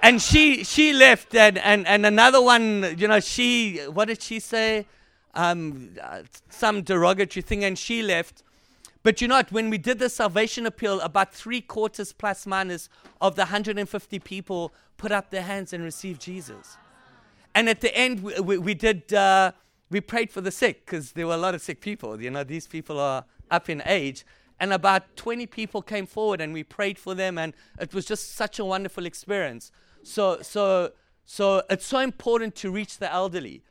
and 0.03 0.21
she 0.21 0.65
she 0.65 0.93
left 0.93 1.35
and, 1.35 1.59
and, 1.59 1.87
and 1.87 2.07
another 2.07 2.41
one, 2.41 2.95
you 2.99 3.07
know, 3.09 3.21
she 3.21 3.79
what 3.93 4.09
did 4.09 4.23
she 4.23 4.41
say? 4.41 4.87
um, 5.35 5.91
uh, 6.03 6.23
some 6.51 6.83
derogatory 6.83 7.43
thing, 7.43 7.65
and 7.65 7.79
she 7.79 8.03
left. 8.03 8.43
But 9.03 9.21
you 9.21 9.29
know 9.29 9.37
what? 9.37 9.51
When 9.51 9.71
we 9.71 9.79
did 9.79 9.99
the 9.99 10.09
salvation 10.09 10.67
appeal, 10.67 11.01
about 11.01 11.35
three 11.35 11.61
quarters 11.61 12.13
plus 12.13 12.47
minus 12.47 12.89
of 13.21 13.35
the 13.35 13.43
150 13.43 14.19
people 14.21 14.73
put 14.97 15.11
up 15.11 15.31
their 15.31 15.43
hands 15.43 15.73
and 15.73 15.83
received 15.83 16.21
Jesus. 16.21 16.77
And 17.55 17.69
at 17.69 17.81
the 17.81 17.95
end, 17.97 18.23
we, 18.23 18.39
we, 18.41 18.59
we 18.59 18.75
did, 18.75 19.13
uh, 19.13 19.53
we 19.91 20.01
prayed 20.01 20.31
for 20.31 20.41
the 20.41 20.51
sick 20.53 20.87
because 20.87 21.13
there 21.13 21.27
were 21.27 21.35
a 21.35 21.39
lot 21.39 21.55
of 21.55 21.63
sick 21.63 21.81
people. 21.81 22.21
You 22.21 22.31
know, 22.31 22.45
these 22.45 22.67
people 22.67 23.01
are 23.01 23.25
up 23.51 23.69
in 23.69 23.83
age. 23.85 24.25
And 24.63 24.73
about 24.73 25.17
20 25.17 25.47
people 25.47 25.83
came 25.83 26.07
forward 26.07 26.41
and 26.41 26.53
we 26.53 26.63
prayed 26.63 26.97
for 26.97 27.17
them. 27.17 27.37
And 27.37 27.53
it 27.81 27.93
was 27.93 28.05
just 28.05 28.37
such 28.37 28.61
a 28.61 28.65
wonderful 28.65 29.07
experience. 29.07 29.73
So, 30.05 30.41
so, 30.41 30.93
so 31.25 31.65
it's 31.69 31.85
so 31.85 31.99
important 31.99 32.55
to 32.57 32.71
reach 32.71 32.99
the 32.99 33.13
elderly. 33.13 33.65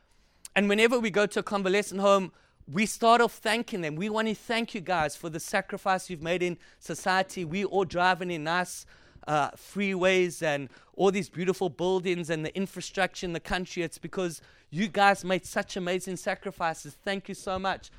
And 0.54 0.68
whenever 0.68 1.00
we 1.00 1.08
go 1.08 1.24
to 1.24 1.40
a 1.40 1.42
convalescent 1.42 2.02
home, 2.02 2.30
we 2.70 2.84
start 2.84 3.22
off 3.22 3.32
thanking 3.32 3.80
them. 3.80 3.96
We 3.96 4.10
want 4.10 4.28
to 4.28 4.34
thank 4.34 4.74
you 4.74 4.82
guys 4.82 5.16
for 5.16 5.30
the 5.30 5.40
sacrifice 5.40 6.10
you've 6.10 6.20
made 6.20 6.42
in 6.42 6.58
society. 6.78 7.46
We 7.46 7.64
all 7.64 7.86
driving 7.86 8.30
in 8.30 8.44
nice 8.44 8.84
uh, 9.26 9.52
freeways 9.52 10.42
and 10.42 10.68
all 10.94 11.10
these 11.10 11.30
beautiful 11.30 11.70
buildings 11.70 12.28
and 12.28 12.44
the 12.44 12.54
infrastructure 12.54 13.24
in 13.24 13.32
the 13.32 13.40
country. 13.40 13.82
It's 13.82 13.96
because 13.96 14.42
you 14.68 14.88
guys 14.88 15.24
made 15.24 15.46
such 15.46 15.74
amazing 15.74 16.16
sacrifices. 16.16 16.98
Thank 17.02 17.30
you 17.30 17.34
so 17.34 17.58
much. 17.58 17.90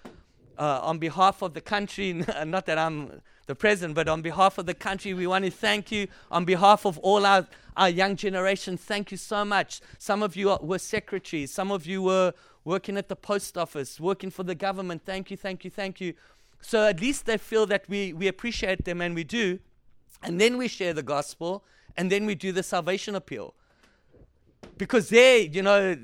Uh, 0.57 0.79
on 0.83 0.99
behalf 0.99 1.41
of 1.41 1.53
the 1.53 1.61
country, 1.61 2.13
not 2.45 2.65
that 2.67 2.77
I'm 2.77 3.21
the 3.45 3.55
president, 3.55 3.95
but 3.95 4.07
on 4.07 4.21
behalf 4.21 4.57
of 4.57 4.65
the 4.65 4.73
country, 4.73 5.13
we 5.13 5.27
want 5.27 5.45
to 5.45 5.51
thank 5.51 5.91
you. 5.91 6.07
On 6.31 6.45
behalf 6.45 6.85
of 6.85 6.97
all 6.99 7.25
our, 7.25 7.47
our 7.75 7.89
young 7.89 8.15
generation, 8.15 8.77
thank 8.77 9.11
you 9.11 9.17
so 9.17 9.43
much. 9.43 9.81
Some 9.97 10.23
of 10.23 10.35
you 10.35 10.57
were 10.61 10.79
secretaries, 10.79 11.51
some 11.51 11.71
of 11.71 11.85
you 11.85 12.01
were 12.01 12.33
working 12.63 12.97
at 12.97 13.09
the 13.09 13.15
post 13.15 13.57
office, 13.57 13.99
working 13.99 14.29
for 14.29 14.43
the 14.43 14.55
government. 14.55 15.01
Thank 15.05 15.31
you, 15.31 15.37
thank 15.37 15.65
you, 15.65 15.69
thank 15.69 15.99
you. 15.99 16.13
So 16.61 16.87
at 16.87 17.01
least 17.01 17.25
they 17.25 17.37
feel 17.37 17.65
that 17.65 17.83
we, 17.89 18.13
we 18.13 18.27
appreciate 18.27 18.85
them 18.85 19.01
and 19.01 19.13
we 19.13 19.23
do. 19.23 19.59
And 20.21 20.39
then 20.39 20.57
we 20.57 20.69
share 20.69 20.93
the 20.93 21.03
gospel 21.03 21.65
and 21.97 22.09
then 22.09 22.25
we 22.25 22.35
do 22.35 22.51
the 22.53 22.63
salvation 22.63 23.15
appeal. 23.15 23.53
Because 24.77 25.09
they, 25.09 25.49
you 25.49 25.61
know, 25.61 25.97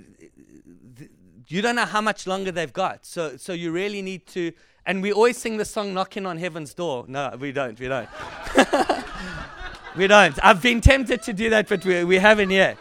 you 1.50 1.62
don't 1.62 1.76
know 1.76 1.86
how 1.86 2.02
much 2.02 2.26
longer 2.28 2.52
they've 2.52 2.72
got. 2.72 3.06
So, 3.06 3.38
so 3.38 3.54
you 3.54 3.72
really 3.72 4.02
need 4.02 4.26
to 4.28 4.54
and 4.90 5.04
we 5.04 5.14
always 5.14 5.38
sing 5.38 5.58
the 5.58 5.66
song 5.66 5.94
Knocking 5.94 6.26
on 6.26 6.38
Heaven's 6.38 6.74
Door. 6.74 7.06
No, 7.10 7.36
we 7.40 7.52
don't. 7.52 7.80
We 7.80 7.88
don't. 7.88 8.10
we 9.96 10.08
don't. 10.08 10.44
I've 10.44 10.64
been 10.64 10.82
tempted 10.82 11.22
to 11.22 11.32
do 11.32 11.52
that, 11.52 11.70
but 11.70 11.86
we, 11.86 12.04
we 12.04 12.18
haven't 12.18 12.50
yet. 12.50 12.76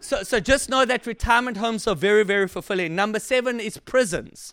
So, 0.00 0.24
so 0.24 0.40
just 0.40 0.68
know 0.68 0.84
that 0.84 1.06
retirement 1.06 1.56
homes 1.56 1.86
are 1.86 1.94
very, 1.94 2.22
very 2.22 2.48
fulfilling. 2.48 2.94
Number 2.94 3.18
seven 3.18 3.60
is 3.60 3.78
prisons. 3.78 4.52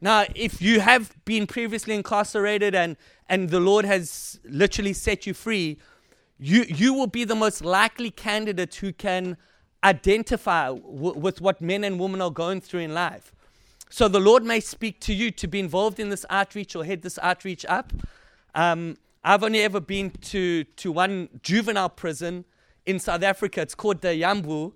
Now, 0.00 0.26
if 0.36 0.62
you 0.62 0.78
have 0.78 1.12
been 1.24 1.48
previously 1.48 1.96
incarcerated 1.96 2.72
and, 2.74 2.96
and 3.28 3.50
the 3.50 3.58
Lord 3.58 3.84
has 3.84 4.38
literally 4.44 4.92
set 4.92 5.26
you 5.26 5.34
free, 5.34 5.78
you, 6.38 6.64
you 6.68 6.94
will 6.94 7.08
be 7.08 7.24
the 7.24 7.34
most 7.34 7.64
likely 7.64 8.12
candidate 8.12 8.76
who 8.76 8.92
can 8.92 9.38
identify 9.84 10.66
w- 10.68 11.18
with 11.18 11.40
what 11.40 11.60
men 11.60 11.84
and 11.84 11.98
women 11.98 12.20
are 12.20 12.30
going 12.30 12.60
through 12.60 12.80
in 12.80 12.94
life. 12.94 13.32
So 13.90 14.08
the 14.08 14.20
Lord 14.20 14.42
may 14.44 14.60
speak 14.60 15.00
to 15.00 15.12
you 15.12 15.30
to 15.32 15.46
be 15.46 15.60
involved 15.60 16.00
in 16.00 16.08
this 16.08 16.24
outreach 16.30 16.74
or 16.74 16.84
head 16.84 17.02
this 17.02 17.18
outreach 17.20 17.66
up. 17.66 17.92
Um, 18.54 18.96
I've 19.24 19.42
only 19.42 19.60
ever 19.60 19.80
been 19.80 20.10
to, 20.10 20.64
to 20.64 20.92
one 20.92 21.28
juvenile 21.42 21.90
prison 21.90 22.44
in 22.86 22.98
South 22.98 23.22
Africa. 23.22 23.60
It's 23.60 23.74
called 23.74 24.00
the 24.00 24.08
Yambu. 24.08 24.72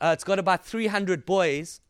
Uh, 0.00 0.10
it's 0.14 0.24
got 0.24 0.38
about 0.38 0.64
300 0.64 1.24
boys. 1.24 1.80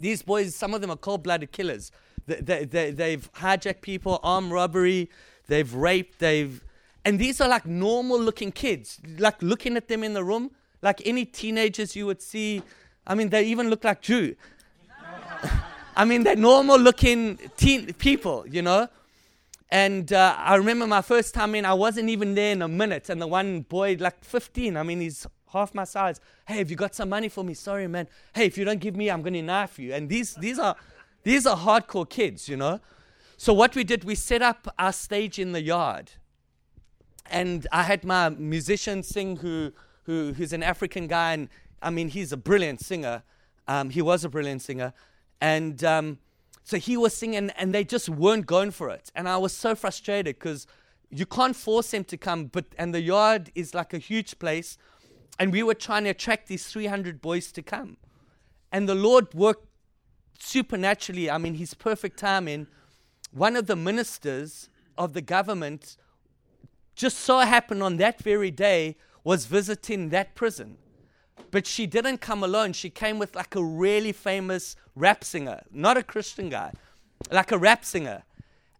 These 0.00 0.22
boys, 0.22 0.54
some 0.54 0.72
of 0.72 0.80
them 0.80 0.90
are 0.90 0.96
cold 0.96 1.22
blooded 1.22 1.52
killers. 1.52 1.90
They, 2.26 2.64
they, 2.64 2.90
they, 2.90 3.10
have 3.10 3.32
hijacked 3.34 3.82
people, 3.82 4.18
armed 4.22 4.50
robbery, 4.50 5.10
they've 5.46 5.72
raped, 5.74 6.20
they've. 6.20 6.64
And 7.04 7.18
these 7.18 7.40
are 7.40 7.48
like 7.48 7.66
normal 7.66 8.18
looking 8.18 8.50
kids. 8.50 9.00
Like 9.18 9.42
looking 9.42 9.76
at 9.76 9.88
them 9.88 10.02
in 10.02 10.14
the 10.14 10.24
room, 10.24 10.52
like 10.84 11.02
any 11.06 11.24
teenagers 11.24 11.96
you 11.96 12.06
would 12.06 12.22
see. 12.22 12.62
I 13.06 13.14
mean, 13.14 13.30
they 13.30 13.44
even 13.44 13.70
look 13.70 13.82
like 13.82 14.02
Jew. 14.02 14.36
I 15.96 16.04
mean, 16.04 16.22
they're 16.22 16.36
normal 16.36 16.78
looking 16.78 17.38
teen 17.56 17.92
people, 17.94 18.44
you 18.46 18.62
know. 18.62 18.88
And 19.70 20.12
uh, 20.12 20.36
I 20.38 20.56
remember 20.56 20.86
my 20.86 21.02
first 21.02 21.34
time 21.34 21.54
in, 21.54 21.64
I 21.64 21.72
wasn't 21.72 22.10
even 22.10 22.34
there 22.34 22.52
in 22.52 22.62
a 22.62 22.68
minute. 22.68 23.08
And 23.08 23.20
the 23.20 23.26
one 23.26 23.62
boy, 23.62 23.96
like 23.98 24.22
15, 24.22 24.76
I 24.76 24.82
mean, 24.82 25.00
he's 25.00 25.26
half 25.52 25.74
my 25.74 25.84
size. 25.84 26.20
Hey, 26.46 26.58
have 26.58 26.70
you 26.70 26.76
got 26.76 26.94
some 26.94 27.08
money 27.08 27.30
for 27.30 27.42
me? 27.42 27.54
Sorry, 27.54 27.88
man. 27.88 28.06
Hey, 28.34 28.44
if 28.44 28.58
you 28.58 28.64
don't 28.64 28.78
give 28.78 28.94
me, 28.94 29.10
I'm 29.10 29.22
going 29.22 29.32
to 29.34 29.42
knife 29.42 29.78
you. 29.78 29.94
And 29.94 30.08
these, 30.08 30.34
these, 30.34 30.58
are, 30.58 30.76
these 31.22 31.46
are 31.46 31.56
hardcore 31.56 32.08
kids, 32.08 32.48
you 32.48 32.56
know. 32.56 32.78
So 33.38 33.54
what 33.54 33.74
we 33.74 33.84
did, 33.84 34.04
we 34.04 34.14
set 34.14 34.42
up 34.42 34.72
our 34.78 34.92
stage 34.92 35.38
in 35.38 35.52
the 35.52 35.62
yard. 35.62 36.12
And 37.30 37.66
I 37.72 37.84
had 37.84 38.04
my 38.04 38.28
musician 38.28 39.02
sing 39.02 39.36
who, 39.36 39.72
who, 40.04 40.32
who's 40.32 40.52
an 40.52 40.62
African 40.62 41.06
guy. 41.06 41.32
And 41.34 41.48
I 41.82 41.90
mean, 41.90 42.08
he's 42.08 42.32
a 42.32 42.36
brilliant 42.36 42.80
singer. 42.80 43.22
Um, 43.66 43.90
he 43.90 44.02
was 44.02 44.24
a 44.24 44.28
brilliant 44.28 44.62
singer. 44.62 44.92
And 45.40 45.82
um, 45.84 46.18
so 46.62 46.78
he 46.78 46.96
was 46.96 47.14
singing, 47.14 47.50
and 47.50 47.74
they 47.74 47.84
just 47.84 48.08
weren't 48.08 48.46
going 48.46 48.70
for 48.70 48.88
it. 48.90 49.10
And 49.14 49.28
I 49.28 49.36
was 49.36 49.52
so 49.52 49.74
frustrated 49.74 50.36
because 50.38 50.66
you 51.10 51.26
can't 51.26 51.54
force 51.54 51.90
them 51.90 52.04
to 52.04 52.16
come, 52.16 52.46
but 52.46 52.64
and 52.78 52.94
the 52.94 53.02
yard 53.02 53.50
is 53.54 53.74
like 53.74 53.92
a 53.92 53.98
huge 53.98 54.38
place, 54.38 54.78
and 55.38 55.52
we 55.52 55.62
were 55.62 55.74
trying 55.74 56.04
to 56.04 56.10
attract 56.10 56.48
these 56.48 56.66
300 56.66 57.20
boys 57.20 57.52
to 57.52 57.62
come. 57.62 57.98
And 58.72 58.88
the 58.88 58.94
Lord 58.94 59.32
worked 59.34 59.66
supernaturally. 60.38 61.30
I 61.30 61.38
mean, 61.38 61.54
His 61.54 61.74
perfect 61.74 62.18
timing. 62.18 62.66
One 63.30 63.56
of 63.56 63.66
the 63.66 63.76
ministers 63.76 64.68
of 64.96 65.12
the 65.12 65.20
government 65.20 65.96
just 66.94 67.18
so 67.18 67.40
happened 67.40 67.82
on 67.82 67.96
that 67.98 68.22
very 68.22 68.50
day 68.50 68.96
was 69.24 69.46
visiting 69.46 70.10
that 70.10 70.34
prison. 70.34 70.76
But 71.50 71.66
she 71.66 71.86
didn't 71.86 72.18
come 72.18 72.44
alone. 72.44 72.72
She 72.72 72.90
came 72.90 73.18
with 73.18 73.34
like 73.34 73.56
a 73.56 73.64
really 73.64 74.12
famous 74.12 74.76
rap 74.94 75.24
singer, 75.24 75.62
not 75.72 75.96
a 75.96 76.02
Christian 76.02 76.48
guy, 76.50 76.72
like 77.32 77.50
a 77.50 77.58
rap 77.58 77.84
singer. 77.84 78.22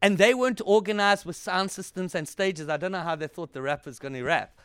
And 0.03 0.19
they 0.19 0.35
weren't 0.35 0.61
organized 0.65 1.25
with 1.25 1.37
sound 1.37 1.71
systems 1.71 2.15
and 2.15 2.29
stages. 2.29 2.69
I 2.69 2.77
don't 2.77 2.93
know 2.93 3.01
how 3.01 3.17
they 3.17 3.27
thought 3.27 3.55
the 3.55 3.63
rapper's 3.63 3.99
going 3.99 4.15
to 4.15 4.23
rap. 4.23 4.59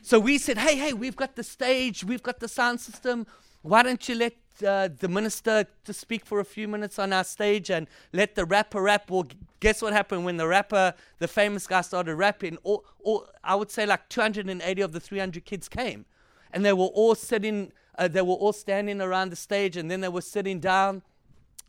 So 0.00 0.18
we 0.18 0.38
said, 0.38 0.58
hey, 0.58 0.76
hey, 0.76 0.92
we've 0.92 1.16
got 1.16 1.36
the 1.36 1.42
stage, 1.42 2.02
we've 2.02 2.22
got 2.22 2.40
the 2.40 2.48
sound 2.48 2.80
system. 2.80 3.26
Why 3.62 3.82
don't 3.82 4.08
you 4.08 4.14
let 4.14 4.34
uh, 4.62 4.88
the 4.98 5.08
minister 5.08 5.66
to 5.84 5.92
speak 5.92 6.24
for 6.24 6.40
a 6.40 6.44
few 6.44 6.68
minutes 6.68 6.98
on 6.98 7.12
our 7.12 7.24
stage 7.24 7.70
and 7.70 7.86
let 8.12 8.34
the 8.34 8.44
rapper 8.44 8.82
rap? 8.82 9.10
Well, 9.10 9.26
guess 9.60 9.82
what 9.82 9.92
happened 9.92 10.24
when 10.24 10.36
the 10.36 10.46
rapper, 10.46 10.94
the 11.18 11.28
famous 11.28 11.66
guy, 11.66 11.80
started 11.80 12.14
rapping? 12.14 12.58
All, 12.62 12.84
all, 13.02 13.26
I 13.42 13.54
would 13.54 13.70
say 13.70 13.86
like 13.86 14.08
280 14.08 14.82
of 14.82 14.92
the 14.92 15.00
300 15.00 15.44
kids 15.44 15.68
came. 15.68 16.04
And 16.52 16.64
they 16.64 16.72
were 16.72 16.86
all 16.86 17.14
sitting, 17.14 17.72
uh, 17.98 18.08
they 18.08 18.22
were 18.22 18.34
all 18.34 18.52
standing 18.52 19.00
around 19.00 19.30
the 19.30 19.36
stage, 19.36 19.76
and 19.76 19.90
then 19.90 20.00
they 20.00 20.08
were 20.08 20.20
sitting 20.20 20.60
down. 20.60 21.02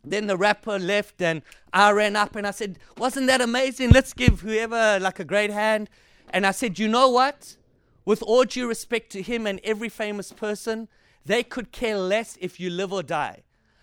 Then 0.04 0.26
the 0.26 0.36
rapper 0.36 0.78
left, 0.78 1.20
and 1.20 1.42
I 1.72 1.90
ran 1.90 2.16
up 2.16 2.36
and 2.36 2.46
I 2.46 2.52
said, 2.52 2.78
Wasn't 2.96 3.26
that 3.26 3.40
amazing? 3.40 3.90
Let's 3.90 4.12
give 4.12 4.40
whoever 4.40 4.98
like 5.00 5.18
a 5.18 5.24
great 5.24 5.50
hand. 5.50 5.90
And 6.30 6.46
I 6.46 6.52
said, 6.52 6.78
You 6.78 6.88
know 6.88 7.10
what? 7.10 7.56
With 8.04 8.22
all 8.22 8.44
due 8.44 8.68
respect 8.68 9.10
to 9.12 9.22
him 9.22 9.46
and 9.46 9.60
every 9.64 9.88
famous 9.88 10.32
person, 10.32 10.88
they 11.28 11.42
could 11.42 11.70
care 11.72 11.98
less 11.98 12.36
if 12.40 12.58
you 12.58 12.70
live 12.70 12.92
or 12.92 13.02
die. 13.02 13.42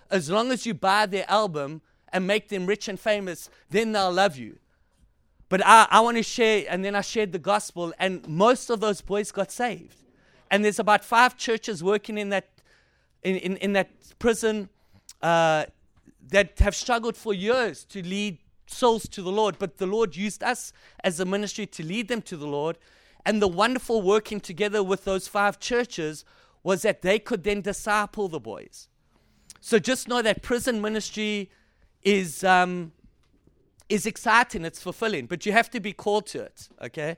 As 0.10 0.30
long 0.30 0.52
as 0.52 0.66
you 0.66 0.74
buy 0.74 1.06
their 1.06 1.30
album 1.30 1.82
and 2.12 2.26
make 2.26 2.50
them 2.50 2.66
rich 2.66 2.88
and 2.88 3.00
famous, 3.00 3.50
then 3.70 3.92
they'll 3.92 4.12
love 4.12 4.36
you. 4.36 4.58
But 5.48 5.64
I, 5.64 5.88
I 5.92 6.00
want 6.02 6.18
to 6.18 6.24
share, 6.24 6.66
and 6.68 6.84
then 6.84 6.96
I 6.96 7.02
shared 7.02 7.32
the 7.32 7.40
gospel, 7.40 7.94
and 8.00 8.28
most 8.28 8.72
of 8.72 8.80
those 8.80 9.02
boys 9.02 9.32
got 9.32 9.52
saved. 9.52 9.98
And 10.50 10.66
there's 10.66 10.80
about 10.80 11.06
five 11.06 11.38
churches 11.38 11.84
working 11.84 12.18
in 12.18 12.30
that, 12.30 12.50
in, 13.22 13.36
in, 13.38 13.58
in 13.58 13.74
that 13.74 13.90
prison 14.18 14.70
uh, 15.22 15.66
that 16.30 16.58
have 16.60 16.76
struggled 16.76 17.16
for 17.16 17.34
years 17.34 17.84
to 17.86 18.02
lead 18.02 18.40
souls 18.66 19.08
to 19.10 19.22
the 19.22 19.32
Lord. 19.32 19.60
But 19.60 19.78
the 19.78 19.86
Lord 19.86 20.16
used 20.16 20.42
us 20.44 20.74
as 21.04 21.20
a 21.20 21.26
ministry 21.26 21.68
to 21.68 21.86
lead 21.86 22.08
them 22.08 22.24
to 22.24 22.38
the 22.38 22.48
Lord. 22.48 22.80
And 23.24 23.40
the 23.40 23.48
wonderful 23.48 24.02
working 24.02 24.40
together 24.40 24.82
with 24.82 25.06
those 25.06 25.28
five 25.28 25.60
churches 25.60 26.26
was 26.66 26.82
that 26.82 27.04
they 27.04 27.20
could 27.20 27.44
then 27.44 27.62
disciple 27.62 28.28
the 28.28 28.40
boys. 28.40 28.88
So 29.62 29.78
just 29.78 30.08
know 30.08 30.24
that 30.24 30.42
prison 30.42 30.82
ministry 30.82 31.52
is 32.02 32.44
um, 32.44 32.92
is 33.88 34.08
exciting, 34.08 34.66
it's 34.66 34.82
fulfilling, 34.82 35.28
but 35.28 35.46
you 35.46 35.52
have 35.52 35.70
to 35.70 35.80
be 35.80 35.94
called 35.94 36.26
to 36.34 36.40
it. 36.42 36.68
Okay, 36.82 37.18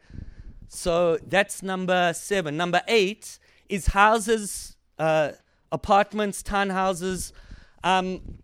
so 0.68 1.18
that's 1.26 1.64
number 1.64 2.12
seven. 2.14 2.58
Number 2.58 2.82
eight 2.90 3.40
is 3.70 3.88
houses, 3.88 4.76
uh, 5.00 5.32
apartments, 5.72 6.44
townhouses. 6.44 7.32
Um, 7.86 8.40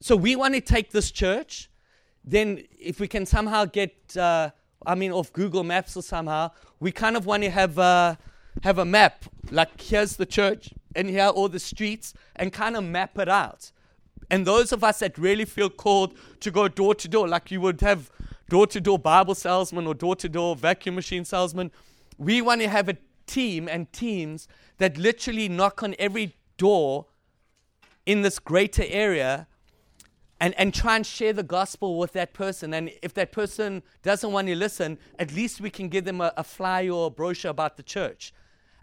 so 0.00 0.16
we 0.16 0.36
want 0.36 0.54
to 0.54 0.62
take 0.62 0.90
this 0.90 1.10
church. 1.10 1.70
Then, 2.24 2.64
if 2.78 2.98
we 2.98 3.08
can 3.08 3.26
somehow 3.26 3.66
get 3.66 4.16
uh, 4.16 4.50
I 4.86 4.94
mean, 4.94 5.12
off 5.12 5.32
Google 5.32 5.64
Maps 5.64 5.96
or 5.96 6.02
somehow, 6.02 6.50
we 6.80 6.92
kind 6.92 7.16
of 7.16 7.26
want 7.26 7.42
to 7.42 7.50
have 7.50 7.78
a, 7.78 8.18
have 8.62 8.78
a 8.78 8.84
map. 8.84 9.24
Like, 9.50 9.80
here's 9.80 10.16
the 10.16 10.26
church, 10.26 10.72
and 10.94 11.08
here 11.08 11.24
are 11.24 11.30
all 11.30 11.48
the 11.48 11.60
streets, 11.60 12.14
and 12.36 12.52
kind 12.52 12.76
of 12.76 12.84
map 12.84 13.18
it 13.18 13.28
out. 13.28 13.72
And 14.30 14.46
those 14.46 14.72
of 14.72 14.82
us 14.82 15.00
that 15.00 15.18
really 15.18 15.44
feel 15.44 15.70
called 15.70 16.14
to 16.40 16.50
go 16.50 16.68
door 16.68 16.94
to 16.94 17.08
door, 17.08 17.28
like 17.28 17.50
you 17.50 17.60
would 17.60 17.80
have 17.82 18.10
door 18.48 18.66
to 18.68 18.80
door 18.80 18.98
Bible 18.98 19.34
salesman 19.34 19.86
or 19.86 19.94
door 19.94 20.16
to 20.16 20.28
door 20.28 20.56
vacuum 20.56 20.94
machine 20.94 21.24
salesman, 21.24 21.70
we 22.18 22.40
want 22.40 22.60
to 22.60 22.68
have 22.68 22.88
a 22.88 22.96
team 23.26 23.68
and 23.68 23.92
teams 23.92 24.48
that 24.78 24.96
literally 24.96 25.48
knock 25.48 25.82
on 25.82 25.94
every 25.98 26.36
door 26.56 27.06
in 28.06 28.22
this 28.22 28.38
greater 28.38 28.84
area 28.86 29.46
and, 30.40 30.54
and 30.58 30.74
try 30.74 30.96
and 30.96 31.06
share 31.06 31.32
the 31.32 31.42
gospel 31.42 31.98
with 31.98 32.12
that 32.12 32.34
person. 32.34 32.74
And 32.74 32.90
if 33.02 33.14
that 33.14 33.32
person 33.32 33.82
doesn't 34.02 34.30
want 34.30 34.48
to 34.48 34.56
listen, 34.56 34.98
at 35.18 35.32
least 35.32 35.60
we 35.60 35.70
can 35.70 35.88
give 35.88 36.04
them 36.04 36.20
a, 36.20 36.32
a 36.36 36.44
flyer 36.44 36.90
or 36.90 37.06
a 37.06 37.10
brochure 37.10 37.50
about 37.50 37.76
the 37.76 37.82
church. 37.82 38.32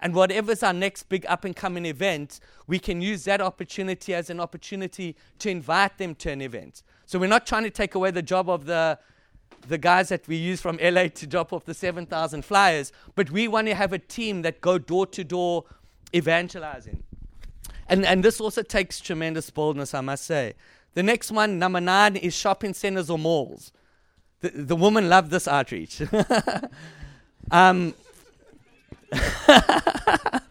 And 0.02 0.16
whatever's 0.16 0.64
our 0.64 0.74
next 0.74 1.04
big 1.04 1.26
up 1.28 1.46
and 1.46 1.56
coming 1.56 1.86
event, 1.86 2.40
we 2.68 2.80
can 2.80 3.02
use 3.02 3.24
that 3.26 3.40
opportunity 3.40 4.14
as 4.14 4.30
an 4.30 4.40
opportunity 4.40 5.16
to 5.40 5.50
invite 5.50 5.98
them 5.98 6.16
to 6.16 6.32
an 6.32 6.42
event. 6.42 6.82
So 7.06 7.20
we're 7.20 7.28
not 7.28 7.46
trying 7.46 7.64
to 7.64 7.70
take 7.70 7.94
away 7.94 8.10
the 8.10 8.24
job 8.24 8.50
of 8.50 8.66
the, 8.66 8.98
the 9.68 9.78
guys 9.78 10.10
that 10.10 10.28
we 10.28 10.38
use 10.38 10.60
from 10.60 10.80
LA 10.82 11.08
to 11.08 11.28
drop 11.28 11.54
off 11.54 11.66
the 11.66 11.74
7,000 11.74 12.44
flyers, 12.44 12.92
but 13.16 13.30
we 13.30 13.48
want 13.48 13.68
to 13.68 13.76
have 13.76 13.94
a 13.94 14.00
team 14.00 14.42
that 14.42 14.60
go 14.62 14.80
door 14.80 15.06
to 15.08 15.24
door 15.24 15.66
evangelizing. 16.16 17.04
And, 17.88 18.06
and 18.06 18.24
this 18.24 18.42
also 18.42 18.64
takes 18.64 19.00
tremendous 19.00 19.50
boldness, 19.50 19.94
I 19.94 20.02
must 20.02 20.26
say. 20.26 20.54
The 20.94 21.04
next 21.04 21.32
one, 21.32 21.60
number 21.60 21.82
nine, 21.82 22.16
is 22.16 22.34
shopping 22.34 22.74
centers 22.74 23.10
or 23.10 23.20
malls. 23.20 23.72
The, 24.40 24.50
the 24.50 24.76
woman 24.76 25.10
loved 25.10 25.30
this 25.30 25.48
outreach. 25.48 26.02
um, 27.52 27.94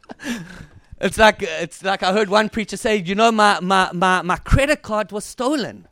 it's 1.01 1.19
like 1.19 1.43
it's 1.43 1.83
like 1.83 2.03
I 2.03 2.13
heard 2.13 2.29
one 2.29 2.49
preacher 2.49 2.77
say, 2.77 2.97
you 2.97 3.15
know, 3.15 3.33
my, 3.33 3.61
my, 3.61 3.91
my, 3.93 4.23
my 4.23 4.37
credit 4.37 4.83
card 4.83 5.13
was 5.13 5.25
stolen. 5.25 5.89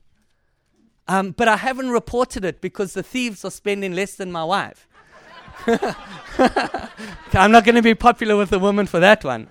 Um, 1.07 1.31
but 1.31 1.49
I 1.49 1.57
haven't 1.57 1.89
reported 1.91 2.45
it 2.45 2.61
because 2.61 2.93
the 2.93 3.03
thieves 3.03 3.45
are 3.45 3.51
spending 3.51 3.95
less 3.95 4.15
than 4.15 4.31
my 4.31 4.45
wife. 4.45 4.87
I'm 7.33 7.51
not 7.51 7.65
going 7.65 7.75
to 7.75 7.83
be 7.83 7.95
popular 7.95 8.37
with 8.37 8.51
the 8.51 8.59
woman 8.59 8.87
for 8.87 9.01
that 9.01 9.25
one. 9.25 9.49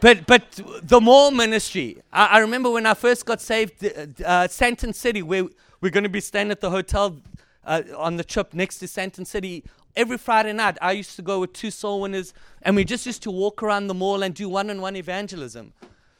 But 0.00 0.26
but 0.26 0.60
the 0.82 1.00
mall 1.00 1.32
ministry. 1.32 2.00
I, 2.12 2.26
I 2.26 2.38
remember 2.38 2.70
when 2.70 2.86
I 2.86 2.94
first 2.94 3.26
got 3.26 3.40
saved, 3.40 3.84
uh, 3.84 4.46
Sandton 4.46 4.94
City, 4.94 5.22
where 5.22 5.46
we're 5.80 5.90
going 5.90 6.04
to 6.04 6.10
be 6.10 6.20
staying 6.20 6.52
at 6.52 6.60
the 6.60 6.70
hotel 6.70 7.20
uh, 7.64 7.82
on 7.96 8.16
the 8.16 8.24
trip 8.24 8.54
next 8.54 8.78
to 8.78 8.86
Sandton 8.86 9.26
City. 9.26 9.64
Every 9.98 10.16
Friday 10.16 10.52
night, 10.52 10.78
I 10.80 10.92
used 10.92 11.16
to 11.16 11.22
go 11.22 11.40
with 11.40 11.52
two 11.52 11.70
soul 11.70 12.00
winners, 12.00 12.32
and 12.62 12.76
we 12.76 12.84
just 12.84 13.04
used 13.04 13.22
to 13.24 13.30
walk 13.30 13.62
around 13.62 13.88
the 13.88 13.94
mall 13.94 14.22
and 14.22 14.32
do 14.32 14.48
one-on-one 14.48 14.94
evangelism. 14.94 15.74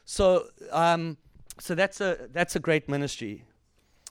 So 0.04 0.48
um, 0.72 1.16
so 1.60 1.74
that's 1.74 2.00
a 2.00 2.28
that's 2.32 2.56
a 2.56 2.60
great 2.60 2.88
ministry. 2.88 3.44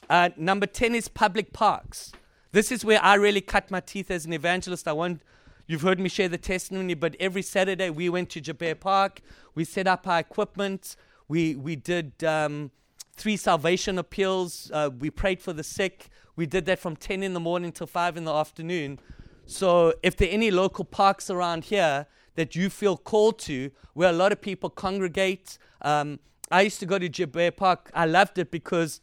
Uh, 0.10 0.30
number 0.38 0.68
ten 0.68 0.96
is 0.96 1.10
public 1.10 1.52
parks. 1.52 2.14
This 2.54 2.72
is 2.72 2.86
where 2.86 3.04
I 3.04 3.16
really 3.16 3.42
cut 3.42 3.70
my 3.70 3.82
teeth 3.82 4.10
as 4.10 4.26
an 4.26 4.32
evangelist. 4.32 4.88
I 4.88 4.94
won't 4.94 5.22
You've 5.70 5.82
heard 5.82 6.00
me 6.00 6.08
share 6.08 6.30
the 6.30 6.38
testimony, 6.38 6.94
but 6.94 7.18
every 7.20 7.42
Saturday 7.42 7.90
we 7.90 8.08
went 8.08 8.30
to 8.30 8.40
Joubert 8.40 8.80
Park. 8.80 9.20
We 9.54 9.66
set 9.66 9.86
up 9.86 10.08
our 10.08 10.20
equipment. 10.20 10.96
We, 11.28 11.56
we 11.56 11.76
did 11.76 12.24
um, 12.24 12.72
three 13.18 13.36
salvation 13.36 14.00
appeals. 14.00 14.72
Uh, 14.74 14.92
we 14.98 15.10
prayed 15.10 15.42
for 15.42 15.52
the 15.52 15.66
sick. 15.66 16.08
We 16.38 16.46
did 16.46 16.66
that 16.68 16.80
from 16.80 16.96
10 16.96 17.22
in 17.22 17.34
the 17.34 17.42
morning 17.42 17.74
till 17.74 17.86
5 17.86 18.16
in 18.16 18.24
the 18.24 18.34
afternoon. 18.34 19.00
So 19.48 19.94
if 20.04 20.16
there 20.16 20.28
are 20.28 20.32
any 20.32 20.52
local 20.52 20.86
parks 20.86 21.30
around 21.30 21.66
here 21.66 22.06
that 22.36 22.56
you 22.56 22.70
feel 22.70 22.98
called 22.98 23.40
to, 23.40 23.72
where 23.94 24.10
a 24.10 24.14
lot 24.14 24.32
of 24.32 24.42
people 24.42 24.70
congregate, 24.70 25.58
um, 25.82 26.20
I 26.52 26.62
used 26.62 26.80
to 26.82 26.86
go 26.86 27.00
to 27.00 27.10
Joubert 27.10 27.58
Park. 27.58 27.90
I 27.94 28.06
loved 28.06 28.38
it 28.38 28.52
because 28.52 29.02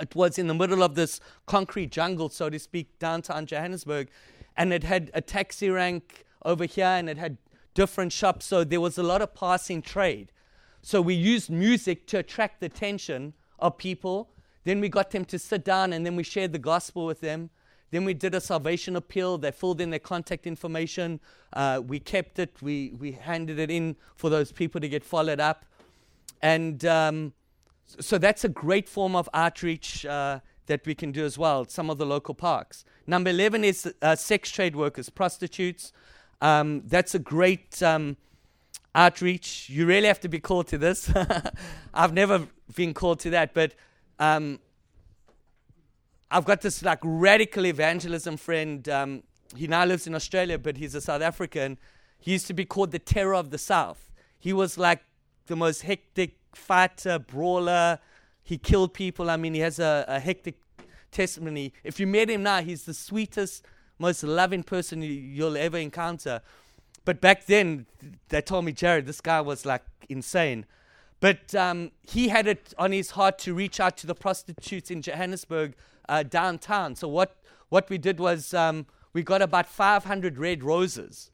it 0.00 0.14
was 0.14 0.38
in 0.38 0.46
the 0.46 0.54
middle 0.54 0.82
of 0.82 0.94
this 0.94 1.20
concrete 1.46 1.92
jungle, 1.92 2.28
so 2.28 2.50
to 2.50 2.58
speak, 2.58 2.98
downtown 2.98 3.46
Johannesburg 3.46 4.08
and 4.56 4.72
it 4.72 4.84
had 4.84 5.10
a 5.14 5.20
taxi 5.20 5.70
rank 5.70 6.24
over 6.44 6.64
here 6.64 6.86
and 6.86 7.08
it 7.08 7.18
had 7.18 7.38
different 7.74 8.12
shops. 8.12 8.46
So 8.46 8.64
there 8.64 8.80
was 8.80 8.98
a 8.98 9.02
lot 9.02 9.22
of 9.22 9.34
passing 9.34 9.82
trade. 9.82 10.32
So 10.82 11.00
we 11.00 11.14
used 11.14 11.50
music 11.50 12.06
to 12.08 12.18
attract 12.18 12.60
the 12.60 12.66
attention 12.66 13.34
of 13.58 13.78
people. 13.78 14.30
Then 14.64 14.80
we 14.80 14.88
got 14.88 15.10
them 15.10 15.24
to 15.26 15.38
sit 15.38 15.64
down 15.64 15.92
and 15.92 16.04
then 16.04 16.16
we 16.16 16.22
shared 16.22 16.52
the 16.52 16.58
gospel 16.58 17.06
with 17.06 17.20
them. 17.20 17.50
Then 17.92 18.04
we 18.04 18.14
did 18.14 18.34
a 18.34 18.40
salvation 18.40 18.96
appeal. 18.96 19.38
They 19.38 19.52
filled 19.52 19.80
in 19.80 19.90
their 19.90 20.00
contact 20.00 20.46
information. 20.46 21.20
Uh, 21.52 21.80
we 21.86 22.00
kept 22.00 22.40
it. 22.40 22.56
We, 22.60 22.92
we 22.98 23.12
handed 23.12 23.60
it 23.60 23.70
in 23.70 23.96
for 24.16 24.30
those 24.30 24.50
people 24.50 24.80
to 24.80 24.88
get 24.88 25.04
followed 25.04 25.38
up. 25.38 25.64
And 26.40 26.84
um, 26.84 27.34
so 27.84 28.18
that's 28.18 28.44
a 28.44 28.48
great 28.48 28.88
form 28.88 29.14
of 29.14 29.28
outreach. 29.32 30.04
Uh, 30.04 30.40
that 30.66 30.86
we 30.86 30.94
can 30.94 31.12
do 31.12 31.24
as 31.24 31.36
well, 31.36 31.66
some 31.66 31.90
of 31.90 31.98
the 31.98 32.06
local 32.06 32.34
parks. 32.34 32.84
Number 33.06 33.30
11 33.30 33.64
is 33.64 33.92
uh, 34.00 34.14
sex 34.16 34.50
trade 34.50 34.76
workers, 34.76 35.10
prostitutes. 35.10 35.92
Um, 36.40 36.82
that's 36.86 37.14
a 37.14 37.18
great 37.18 37.82
um, 37.82 38.16
outreach. 38.94 39.68
You 39.68 39.86
really 39.86 40.06
have 40.06 40.20
to 40.20 40.28
be 40.28 40.40
called 40.40 40.68
to 40.68 40.78
this. 40.78 41.12
I've 41.94 42.12
never 42.12 42.46
been 42.74 42.94
called 42.94 43.20
to 43.20 43.30
that, 43.30 43.54
but 43.54 43.74
um, 44.18 44.60
I've 46.32 46.46
got 46.46 46.62
this 46.62 46.82
like 46.82 47.00
radical 47.02 47.66
evangelism 47.66 48.38
friend. 48.38 48.88
Um, 48.88 49.22
he 49.54 49.66
now 49.66 49.84
lives 49.84 50.06
in 50.06 50.14
Australia, 50.14 50.58
but 50.58 50.78
he's 50.78 50.94
a 50.94 51.00
South 51.00 51.20
African. 51.20 51.76
He 52.18 52.32
used 52.32 52.46
to 52.46 52.54
be 52.54 52.64
called 52.64 52.90
the 52.90 52.98
terror 52.98 53.34
of 53.34 53.50
the 53.50 53.58
South. 53.58 54.10
He 54.38 54.54
was 54.54 54.78
like 54.78 55.04
the 55.46 55.56
most 55.56 55.82
hectic 55.82 56.36
fighter, 56.54 57.18
brawler, 57.18 57.98
he 58.42 58.56
killed 58.56 58.94
people. 58.94 59.30
I 59.30 59.36
mean, 59.36 59.52
he 59.52 59.60
has 59.60 59.78
a, 59.78 60.06
a 60.08 60.20
hectic 60.20 60.56
testimony. 61.10 61.74
If 61.84 62.00
you 62.00 62.06
met 62.06 62.30
him 62.30 62.42
now, 62.42 62.62
he's 62.62 62.84
the 62.84 62.94
sweetest, 62.94 63.64
most 63.98 64.22
loving 64.22 64.62
person 64.62 65.02
you, 65.02 65.12
you'll 65.12 65.56
ever 65.56 65.76
encounter. 65.76 66.40
But 67.04 67.20
back 67.20 67.46
then, 67.46 67.86
they 68.30 68.40
told 68.40 68.64
me, 68.64 68.72
Jared, 68.72 69.06
this 69.06 69.20
guy 69.20 69.40
was 69.40 69.66
like 69.66 69.82
insane. 70.08 70.64
But 71.22 71.54
um, 71.54 71.92
he 72.02 72.26
had 72.26 72.48
it 72.48 72.74
on 72.76 72.90
his 72.90 73.12
heart 73.12 73.38
to 73.38 73.54
reach 73.54 73.78
out 73.78 73.96
to 73.98 74.08
the 74.08 74.14
prostitutes 74.14 74.90
in 74.90 75.02
Johannesburg 75.02 75.76
uh, 76.08 76.24
downtown. 76.24 76.96
So 76.96 77.06
what, 77.06 77.36
what 77.68 77.88
we 77.88 77.96
did 77.96 78.18
was 78.18 78.52
um, 78.52 78.86
we 79.12 79.22
got 79.22 79.40
about 79.40 79.68
500 79.68 80.36
red 80.36 80.64
roses. 80.64 81.30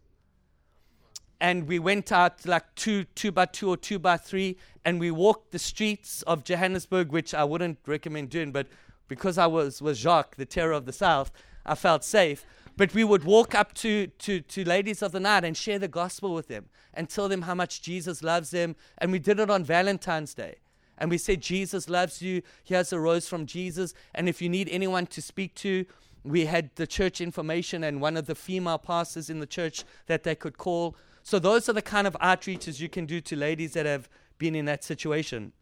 And 1.40 1.66
we 1.66 1.78
went 1.78 2.12
out 2.12 2.44
like 2.44 2.74
two, 2.74 3.04
two 3.14 3.32
by 3.32 3.46
two 3.46 3.70
or 3.70 3.78
two 3.78 3.98
by 3.98 4.18
three, 4.18 4.58
and 4.84 5.00
we 5.00 5.10
walked 5.10 5.52
the 5.52 5.58
streets 5.58 6.20
of 6.22 6.44
Johannesburg, 6.44 7.10
which 7.10 7.32
I 7.32 7.44
wouldn't 7.44 7.78
recommend 7.86 8.28
doing, 8.28 8.52
but 8.52 8.66
because 9.08 9.38
I 9.38 9.46
was, 9.46 9.80
was 9.80 9.98
Jacques, 9.98 10.36
the 10.36 10.44
terror 10.44 10.72
of 10.72 10.84
the 10.84 10.92
South, 10.92 11.32
I 11.64 11.74
felt 11.74 12.04
safe. 12.04 12.44
But 12.78 12.94
we 12.94 13.02
would 13.02 13.24
walk 13.24 13.56
up 13.56 13.74
to, 13.74 14.06
to, 14.06 14.40
to 14.40 14.64
ladies 14.64 15.02
of 15.02 15.10
the 15.10 15.18
night 15.18 15.44
and 15.44 15.56
share 15.56 15.80
the 15.80 15.88
gospel 15.88 16.32
with 16.32 16.46
them 16.46 16.66
and 16.94 17.08
tell 17.08 17.28
them 17.28 17.42
how 17.42 17.54
much 17.56 17.82
Jesus 17.82 18.22
loves 18.22 18.52
them. 18.52 18.76
And 18.98 19.10
we 19.10 19.18
did 19.18 19.40
it 19.40 19.50
on 19.50 19.64
Valentine's 19.64 20.32
Day. 20.32 20.58
And 20.96 21.10
we 21.10 21.18
said, 21.18 21.42
Jesus 21.42 21.88
loves 21.88 22.22
you. 22.22 22.40
Here's 22.62 22.92
a 22.92 23.00
rose 23.00 23.26
from 23.26 23.46
Jesus. 23.46 23.94
And 24.14 24.28
if 24.28 24.40
you 24.40 24.48
need 24.48 24.68
anyone 24.68 25.06
to 25.08 25.20
speak 25.20 25.56
to, 25.56 25.86
we 26.22 26.46
had 26.46 26.70
the 26.76 26.86
church 26.86 27.20
information 27.20 27.82
and 27.82 28.00
one 28.00 28.16
of 28.16 28.26
the 28.26 28.36
female 28.36 28.78
pastors 28.78 29.28
in 29.28 29.40
the 29.40 29.46
church 29.46 29.82
that 30.06 30.22
they 30.22 30.36
could 30.36 30.56
call. 30.56 30.94
So 31.24 31.40
those 31.40 31.68
are 31.68 31.72
the 31.72 31.82
kind 31.82 32.06
of 32.06 32.16
outreaches 32.22 32.78
you 32.78 32.88
can 32.88 33.06
do 33.06 33.20
to 33.22 33.34
ladies 33.34 33.72
that 33.72 33.86
have 33.86 34.08
been 34.38 34.54
in 34.54 34.66
that 34.66 34.84
situation. 34.84 35.52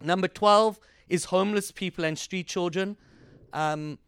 Number 0.00 0.28
12 0.28 0.78
is 1.08 1.26
homeless 1.26 1.72
people 1.72 2.04
and 2.04 2.16
street 2.16 2.46
children. 2.46 2.96
Um, 3.52 3.98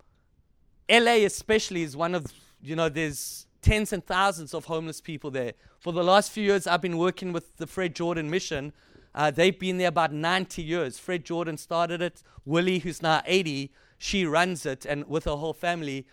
LA, 0.89 1.25
especially, 1.25 1.83
is 1.83 1.97
one 1.97 2.15
of 2.15 2.33
you 2.63 2.77
know, 2.77 2.89
there's 2.89 3.47
tens 3.61 3.93
and 3.93 4.05
thousands 4.05 4.55
of 4.55 4.67
homeless 4.67 5.01
people 5.01 5.31
there. 5.31 5.53
For 5.81 5.93
the 5.93 6.05
last 6.05 6.31
few 6.31 6.45
years, 6.45 6.67
I've 6.67 6.81
been 6.81 6.99
working 6.99 7.33
with 7.33 7.57
the 7.57 7.67
Fred 7.67 7.95
Jordan 7.95 8.31
Mission. 8.31 8.73
Uh, 9.15 9.31
they've 9.31 9.59
been 9.59 9.79
there 9.79 9.89
about 9.89 10.13
90 10.13 10.63
years. 10.63 10.99
Fred 10.99 11.25
Jordan 11.25 11.57
started 11.57 12.01
it. 12.01 12.23
Willie, 12.45 12.79
who's 12.79 13.03
now 13.03 13.23
80, 13.27 13.73
she 13.99 14.25
runs 14.25 14.65
it, 14.65 14.87
and 14.87 15.09
with 15.09 15.25
her 15.25 15.37
whole 15.37 15.53
family. 15.53 16.07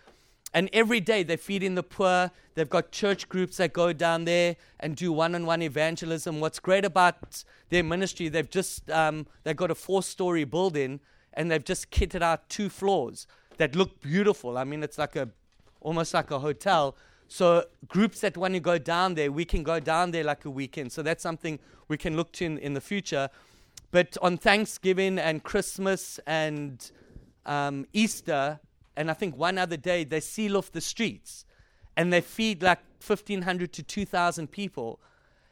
And 0.52 0.68
every 0.72 1.00
day 1.00 1.22
they 1.22 1.36
feed 1.36 1.62
in 1.62 1.76
the 1.76 1.82
poor. 1.82 2.30
They've 2.54 2.68
got 2.68 2.90
church 2.90 3.28
groups 3.28 3.58
that 3.58 3.72
go 3.72 3.92
down 3.92 4.24
there 4.24 4.56
and 4.80 4.96
do 4.96 5.12
one-on-one 5.12 5.62
evangelism. 5.62 6.40
What's 6.40 6.58
great 6.58 6.84
about 6.84 7.44
their 7.68 7.84
ministry, 7.84 8.28
they've 8.28 8.50
just 8.50 8.90
um, 8.90 9.26
they've 9.44 9.56
got 9.56 9.70
a 9.70 9.76
four-story 9.76 10.44
building 10.44 10.98
and 11.34 11.50
they've 11.50 11.64
just 11.64 11.92
kitted 11.92 12.22
out 12.22 12.48
two 12.48 12.68
floors 12.68 13.28
that 13.58 13.76
look 13.76 14.00
beautiful. 14.00 14.58
I 14.58 14.64
mean, 14.64 14.82
it's 14.82 14.98
like 14.98 15.14
a 15.14 15.28
almost 15.80 16.14
like 16.14 16.30
a 16.30 16.38
hotel. 16.38 16.96
So 17.28 17.64
groups 17.86 18.20
that 18.20 18.36
want 18.36 18.54
to 18.54 18.60
go 18.60 18.76
down 18.76 19.14
there, 19.14 19.30
we 19.30 19.44
can 19.44 19.62
go 19.62 19.78
down 19.78 20.10
there 20.10 20.24
like 20.24 20.44
a 20.44 20.50
weekend. 20.50 20.92
So 20.92 21.02
that's 21.02 21.22
something 21.22 21.58
we 21.88 21.96
can 21.96 22.16
look 22.16 22.32
to 22.32 22.44
in, 22.44 22.58
in 22.58 22.74
the 22.74 22.80
future. 22.80 23.28
But 23.90 24.16
on 24.20 24.36
Thanksgiving 24.36 25.18
and 25.18 25.42
Christmas 25.42 26.18
and 26.26 26.90
um, 27.46 27.86
Easter, 27.92 28.60
and 28.96 29.10
I 29.10 29.14
think 29.14 29.36
one 29.36 29.58
other 29.58 29.76
day, 29.76 30.04
they 30.04 30.20
seal 30.20 30.56
off 30.56 30.72
the 30.72 30.80
streets 30.80 31.44
and 31.96 32.12
they 32.12 32.20
feed 32.20 32.62
like 32.62 32.80
1,500 33.04 33.72
to 33.74 33.82
2,000 33.82 34.50
people. 34.50 35.00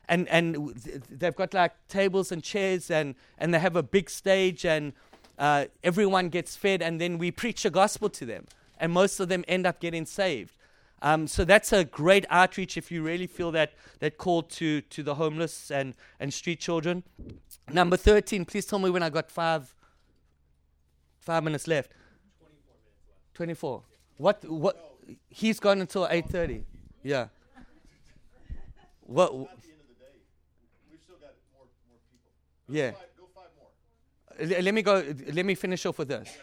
And, 0.08 0.28
and 0.28 0.74
they've 1.10 1.36
got 1.36 1.54
like 1.54 1.74
tables 1.88 2.32
and 2.32 2.42
chairs 2.42 2.90
and, 2.90 3.14
and 3.38 3.52
they 3.52 3.58
have 3.58 3.76
a 3.76 3.82
big 3.82 4.10
stage 4.10 4.64
and 4.64 4.94
uh, 5.38 5.66
everyone 5.84 6.28
gets 6.28 6.56
fed 6.56 6.82
and 6.82 7.00
then 7.00 7.18
we 7.18 7.30
preach 7.30 7.62
the 7.62 7.70
gospel 7.70 8.08
to 8.10 8.26
them 8.26 8.46
and 8.78 8.92
most 8.92 9.20
of 9.20 9.28
them 9.28 9.44
end 9.48 9.66
up 9.66 9.80
getting 9.80 10.06
saved. 10.06 10.54
Um, 11.00 11.28
so 11.28 11.44
that's 11.44 11.72
a 11.72 11.84
great 11.84 12.26
outreach 12.28 12.76
if 12.76 12.90
you 12.90 13.02
really 13.02 13.26
feel 13.26 13.52
that, 13.52 13.72
that 14.00 14.18
call 14.18 14.42
to, 14.42 14.80
to 14.80 15.02
the 15.02 15.14
homeless 15.14 15.70
and, 15.70 15.94
and 16.18 16.32
street 16.34 16.58
children. 16.58 17.04
Number 17.72 17.96
13, 17.96 18.44
please 18.44 18.66
tell 18.66 18.78
me 18.78 18.90
when 18.90 19.02
I 19.02 19.10
got 19.10 19.30
five, 19.30 19.72
five 21.20 21.44
minutes 21.44 21.68
left. 21.68 21.92
24 22.40 22.74
minutes 22.74 22.98
left. 23.06 23.34
24. 23.34 23.82
What, 24.16 24.44
what, 24.44 24.94
he's 25.28 25.60
gone 25.60 25.80
until 25.80 26.06
8.30. 26.08 26.62
Yeah. 27.04 27.28
What? 29.02 29.32
Yeah. 32.68 32.92
Let 34.40 34.74
me 34.74 34.82
go. 34.82 35.02
Let 35.32 35.46
me 35.46 35.54
finish 35.54 35.86
off 35.86 35.98
with 35.98 36.08
this. 36.08 36.36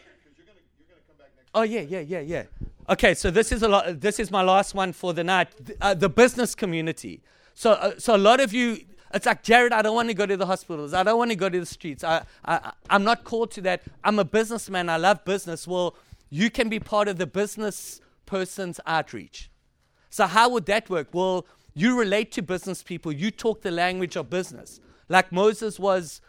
Oh 1.55 1.61
yeah, 1.61 1.81
yeah, 1.81 2.01
yeah, 2.01 2.19
yeah. 2.19 2.43
Okay, 2.89 3.13
so 3.13 3.31
this 3.31 3.53
is 3.53 3.63
a 3.63 3.69
lot. 3.69 4.01
This 4.01 4.19
is 4.19 4.29
my 4.29 4.41
last 4.41 4.75
one 4.75 4.91
for 4.91 5.13
the 5.13 5.23
night. 5.23 5.47
Uh, 5.79 5.93
the 5.93 6.09
business 6.09 6.53
community. 6.53 7.21
So, 7.53 7.71
uh, 7.71 7.93
so 7.97 8.13
a 8.13 8.17
lot 8.17 8.41
of 8.41 8.53
you, 8.53 8.81
it's 9.13 9.25
like 9.25 9.41
Jared. 9.41 9.71
I 9.71 9.81
don't 9.81 9.95
want 9.95 10.09
to 10.09 10.13
go 10.13 10.25
to 10.25 10.35
the 10.35 10.45
hospitals. 10.45 10.93
I 10.93 11.03
don't 11.03 11.17
want 11.17 11.31
to 11.31 11.37
go 11.37 11.47
to 11.47 11.57
the 11.57 11.65
streets. 11.65 12.03
I, 12.03 12.23
I, 12.43 12.73
I'm 12.89 13.05
not 13.05 13.23
called 13.23 13.51
to 13.51 13.61
that. 13.61 13.83
I'm 14.03 14.19
a 14.19 14.25
businessman. 14.25 14.89
I 14.89 14.97
love 14.97 15.23
business. 15.23 15.65
Well, 15.65 15.95
you 16.29 16.49
can 16.49 16.67
be 16.67 16.77
part 16.77 17.07
of 17.07 17.17
the 17.17 17.25
business 17.25 18.01
person's 18.25 18.81
outreach. 18.85 19.49
So 20.09 20.27
how 20.27 20.49
would 20.49 20.65
that 20.65 20.89
work? 20.89 21.07
Well, 21.13 21.45
you 21.73 21.97
relate 21.97 22.33
to 22.33 22.41
business 22.41 22.83
people. 22.83 23.13
You 23.13 23.31
talk 23.31 23.61
the 23.61 23.71
language 23.71 24.17
of 24.17 24.29
business. 24.29 24.81
Like 25.07 25.31
Moses 25.31 25.79
was 25.79 26.19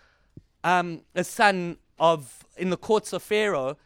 um, 0.62 1.02
a 1.16 1.24
son 1.24 1.78
of 1.98 2.44
in 2.56 2.70
the 2.70 2.76
courts 2.76 3.12
of 3.12 3.22
Pharaoh 3.22 3.76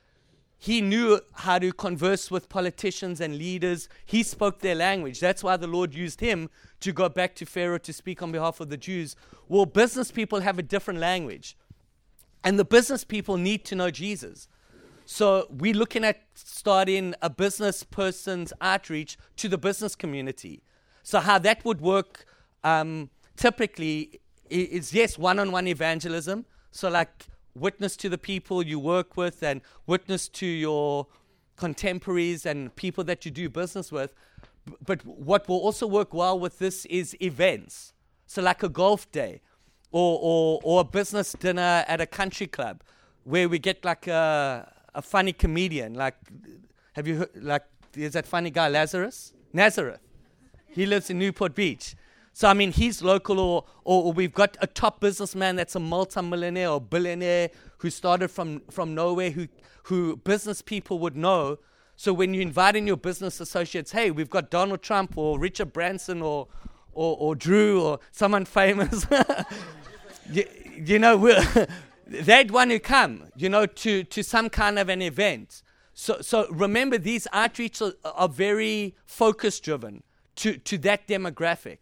he 0.62 0.82
knew 0.82 1.18
how 1.32 1.58
to 1.58 1.72
converse 1.72 2.30
with 2.30 2.50
politicians 2.50 3.18
and 3.18 3.38
leaders. 3.38 3.88
He 4.04 4.22
spoke 4.22 4.58
their 4.58 4.74
language. 4.74 5.18
That's 5.18 5.42
why 5.42 5.56
the 5.56 5.66
Lord 5.66 5.94
used 5.94 6.20
him 6.20 6.50
to 6.80 6.92
go 6.92 7.08
back 7.08 7.34
to 7.36 7.46
Pharaoh 7.46 7.78
to 7.78 7.92
speak 7.94 8.20
on 8.22 8.30
behalf 8.30 8.60
of 8.60 8.68
the 8.68 8.76
Jews. 8.76 9.16
Well, 9.48 9.64
business 9.64 10.10
people 10.10 10.40
have 10.40 10.58
a 10.58 10.62
different 10.62 11.00
language. 11.00 11.56
And 12.44 12.58
the 12.58 12.64
business 12.66 13.04
people 13.04 13.38
need 13.38 13.64
to 13.64 13.74
know 13.74 13.90
Jesus. 13.90 14.48
So 15.06 15.46
we're 15.48 15.72
looking 15.72 16.04
at 16.04 16.24
starting 16.34 17.14
a 17.22 17.30
business 17.30 17.82
person's 17.82 18.52
outreach 18.60 19.16
to 19.36 19.48
the 19.48 19.56
business 19.56 19.96
community. 19.96 20.62
So 21.02 21.20
how 21.20 21.38
that 21.38 21.64
would 21.64 21.80
work 21.80 22.26
um, 22.64 23.08
typically 23.34 24.20
is 24.50 24.92
yes, 24.92 25.16
one-on-one 25.16 25.68
evangelism. 25.68 26.44
So 26.70 26.90
like 26.90 27.28
witness 27.54 27.96
to 27.96 28.08
the 28.08 28.18
people 28.18 28.62
you 28.62 28.78
work 28.78 29.16
with 29.16 29.42
and 29.42 29.60
witness 29.86 30.28
to 30.28 30.46
your 30.46 31.06
contemporaries 31.56 32.46
and 32.46 32.74
people 32.76 33.04
that 33.04 33.24
you 33.24 33.30
do 33.30 33.48
business 33.48 33.92
with. 33.92 34.14
But 34.84 35.04
what 35.04 35.48
will 35.48 35.58
also 35.58 35.86
work 35.86 36.14
well 36.14 36.38
with 36.38 36.58
this 36.58 36.84
is 36.86 37.16
events. 37.20 37.92
So, 38.26 38.42
like 38.42 38.62
a 38.62 38.68
golf 38.68 39.10
day 39.10 39.40
or, 39.90 40.18
or, 40.22 40.60
or 40.62 40.80
a 40.82 40.84
business 40.84 41.32
dinner 41.32 41.84
at 41.86 42.00
a 42.00 42.06
country 42.06 42.46
club 42.46 42.82
where 43.24 43.48
we 43.48 43.58
get 43.58 43.84
like 43.84 44.06
a, 44.06 44.72
a 44.94 45.02
funny 45.02 45.32
comedian. 45.32 45.94
Like, 45.94 46.14
have 46.92 47.06
you 47.08 47.18
heard, 47.18 47.30
like, 47.34 47.64
is 47.96 48.12
that 48.12 48.26
funny 48.26 48.50
guy, 48.50 48.68
Lazarus? 48.68 49.32
Nazareth. 49.52 50.00
He 50.68 50.86
lives 50.86 51.10
in 51.10 51.18
Newport 51.18 51.54
Beach. 51.54 51.96
So, 52.32 52.48
I 52.48 52.54
mean, 52.54 52.72
he's 52.72 53.02
local, 53.02 53.38
or, 53.38 53.64
or, 53.84 54.04
or 54.04 54.12
we've 54.12 54.32
got 54.32 54.56
a 54.60 54.66
top 54.66 55.00
businessman 55.00 55.56
that's 55.56 55.74
a 55.74 55.80
multimillionaire 55.80 56.70
or 56.70 56.80
billionaire 56.80 57.50
who 57.78 57.90
started 57.90 58.28
from, 58.28 58.60
from 58.70 58.94
nowhere, 58.94 59.30
who, 59.30 59.48
who 59.84 60.16
business 60.16 60.62
people 60.62 60.98
would 61.00 61.16
know. 61.16 61.58
So, 61.96 62.12
when 62.12 62.32
you 62.32 62.40
invite 62.40 62.76
in 62.76 62.86
your 62.86 62.96
business 62.96 63.40
associates, 63.40 63.92
hey, 63.92 64.10
we've 64.10 64.30
got 64.30 64.50
Donald 64.50 64.80
Trump 64.80 65.18
or 65.18 65.38
Richard 65.38 65.72
Branson 65.72 66.22
or, 66.22 66.48
or, 66.92 67.16
or 67.18 67.34
Drew 67.34 67.82
or 67.82 67.98
someone 68.12 68.44
famous, 68.44 69.06
you, 70.32 70.44
you 70.76 70.98
know, 70.98 71.16
they'd 72.06 72.50
want 72.50 72.70
to 72.70 72.78
come, 72.78 73.24
you 73.36 73.48
know, 73.48 73.66
to, 73.66 74.04
to 74.04 74.22
some 74.22 74.48
kind 74.48 74.78
of 74.78 74.88
an 74.88 75.02
event. 75.02 75.62
So, 75.92 76.20
so 76.22 76.48
remember, 76.48 76.96
these 76.96 77.26
outreach 77.32 77.82
are, 77.82 77.92
are 78.04 78.28
very 78.28 78.94
focus 79.04 79.60
driven 79.60 80.02
to, 80.36 80.56
to 80.56 80.78
that 80.78 81.06
demographic. 81.06 81.78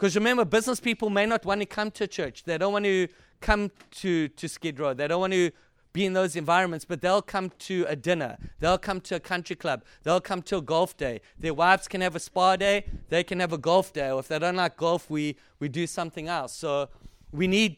Because 0.00 0.14
remember, 0.14 0.46
business 0.46 0.80
people 0.80 1.10
may 1.10 1.26
not 1.26 1.44
want 1.44 1.60
to 1.60 1.66
come 1.66 1.90
to 1.90 2.06
church. 2.06 2.44
They 2.44 2.56
don't 2.56 2.72
want 2.72 2.86
to 2.86 3.06
come 3.42 3.70
to, 3.96 4.28
to 4.28 4.48
Skid 4.48 4.80
Row. 4.80 4.94
They 4.94 5.06
don't 5.06 5.20
want 5.20 5.34
to 5.34 5.50
be 5.92 6.06
in 6.06 6.14
those 6.14 6.36
environments, 6.36 6.86
but 6.86 7.02
they'll 7.02 7.20
come 7.20 7.50
to 7.58 7.84
a 7.86 7.96
dinner. 7.96 8.38
They'll 8.60 8.78
come 8.78 9.02
to 9.02 9.16
a 9.16 9.20
country 9.20 9.56
club. 9.56 9.84
They'll 10.02 10.22
come 10.22 10.40
to 10.44 10.56
a 10.56 10.62
golf 10.62 10.96
day. 10.96 11.20
Their 11.38 11.52
wives 11.52 11.86
can 11.86 12.00
have 12.00 12.16
a 12.16 12.18
spa 12.18 12.56
day. 12.56 12.86
They 13.10 13.22
can 13.22 13.40
have 13.40 13.52
a 13.52 13.58
golf 13.58 13.92
day. 13.92 14.10
Or 14.10 14.20
if 14.20 14.28
they 14.28 14.38
don't 14.38 14.56
like 14.56 14.78
golf, 14.78 15.10
we, 15.10 15.36
we 15.58 15.68
do 15.68 15.86
something 15.86 16.28
else. 16.28 16.54
So 16.54 16.88
we 17.30 17.46
need 17.46 17.76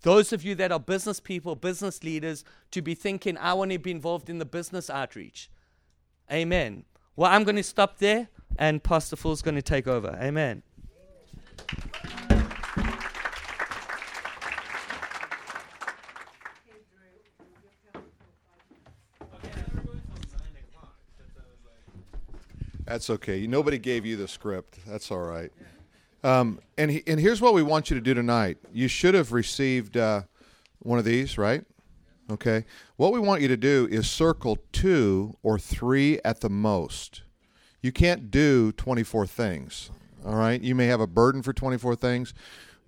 those 0.00 0.32
of 0.32 0.42
you 0.42 0.56
that 0.56 0.72
are 0.72 0.80
business 0.80 1.20
people, 1.20 1.54
business 1.54 2.02
leaders, 2.02 2.44
to 2.72 2.82
be 2.82 2.96
thinking, 2.96 3.38
I 3.38 3.52
want 3.52 3.70
to 3.70 3.78
be 3.78 3.92
involved 3.92 4.28
in 4.28 4.38
the 4.38 4.44
business 4.44 4.90
outreach. 4.90 5.48
Amen. 6.28 6.86
Well, 7.14 7.30
I'm 7.30 7.44
going 7.44 7.54
to 7.54 7.62
stop 7.62 7.98
there, 7.98 8.30
and 8.58 8.82
Pastor 8.82 9.14
Phil's 9.14 9.42
going 9.42 9.54
to 9.54 9.62
take 9.62 9.86
over. 9.86 10.18
Amen. 10.20 10.64
That's 22.92 23.08
okay. 23.08 23.46
Nobody 23.46 23.78
gave 23.78 24.04
you 24.04 24.16
the 24.16 24.28
script. 24.28 24.78
That's 24.86 25.10
all 25.10 25.22
right. 25.22 25.50
Um, 26.22 26.60
and 26.76 26.90
he, 26.90 27.02
and 27.06 27.18
here's 27.18 27.40
what 27.40 27.54
we 27.54 27.62
want 27.62 27.88
you 27.88 27.94
to 27.96 28.02
do 28.02 28.12
tonight. 28.12 28.58
You 28.70 28.86
should 28.86 29.14
have 29.14 29.32
received 29.32 29.96
uh, 29.96 30.22
one 30.80 30.98
of 30.98 31.06
these, 31.06 31.38
right? 31.38 31.64
Okay. 32.30 32.66
What 32.96 33.14
we 33.14 33.18
want 33.18 33.40
you 33.40 33.48
to 33.48 33.56
do 33.56 33.88
is 33.90 34.10
circle 34.10 34.58
two 34.72 35.38
or 35.42 35.58
three 35.58 36.20
at 36.22 36.42
the 36.42 36.50
most. 36.50 37.22
You 37.80 37.92
can't 37.92 38.30
do 38.30 38.72
24 38.72 39.26
things. 39.26 39.90
All 40.24 40.36
right. 40.36 40.60
You 40.60 40.74
may 40.74 40.86
have 40.86 41.00
a 41.00 41.06
burden 41.06 41.42
for 41.42 41.52
24 41.52 41.96
things, 41.96 42.34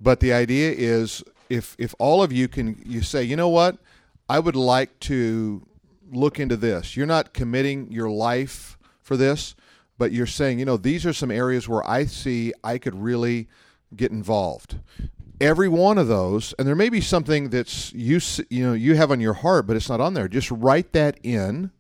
but 0.01 0.21
the 0.21 0.33
idea 0.33 0.73
is 0.73 1.23
if 1.49 1.77
if 1.79 1.95
all 1.99 2.23
of 2.23 2.33
you 2.33 2.49
can 2.49 2.81
you 2.85 3.03
say, 3.03 3.23
you 3.23 3.37
know 3.37 3.49
what, 3.49 3.79
I 4.29 4.39
would 4.39 4.57
like 4.57 4.99
to 5.01 5.67
look 6.11 6.39
into 6.39 6.57
this. 6.57 6.97
You're 6.97 7.07
not 7.07 7.33
committing 7.35 7.91
your 7.91 8.11
life 8.11 8.79
for 9.03 9.17
this, 9.17 9.55
but 9.99 10.13
you're 10.13 10.27
saying, 10.27 10.59
you 10.59 10.65
know, 10.65 10.77
these 10.77 11.05
are 11.05 11.13
some 11.13 11.31
areas 11.31 11.69
where 11.69 11.87
I 11.89 12.07
see 12.07 12.53
I 12.63 12.79
could 12.79 12.95
really 12.95 13.49
get 13.95 14.11
involved. 14.11 14.79
Every 15.41 15.69
one 15.69 15.99
of 15.99 16.09
those, 16.09 16.55
and 16.59 16.67
there 16.67 16.77
may 16.77 16.89
be 16.89 17.01
something 17.01 17.51
that's 17.51 17.93
you 17.93 18.21
you 18.49 18.67
know 18.67 18.73
you 18.73 18.95
have 18.95 19.11
on 19.11 19.21
your 19.21 19.35
heart, 19.35 19.67
but 19.67 19.77
it's 19.77 19.89
not 19.89 20.01
on 20.01 20.15
there. 20.15 20.29
Just 20.29 20.51
write 20.51 20.93
that 20.93 21.19
in, 21.23 21.71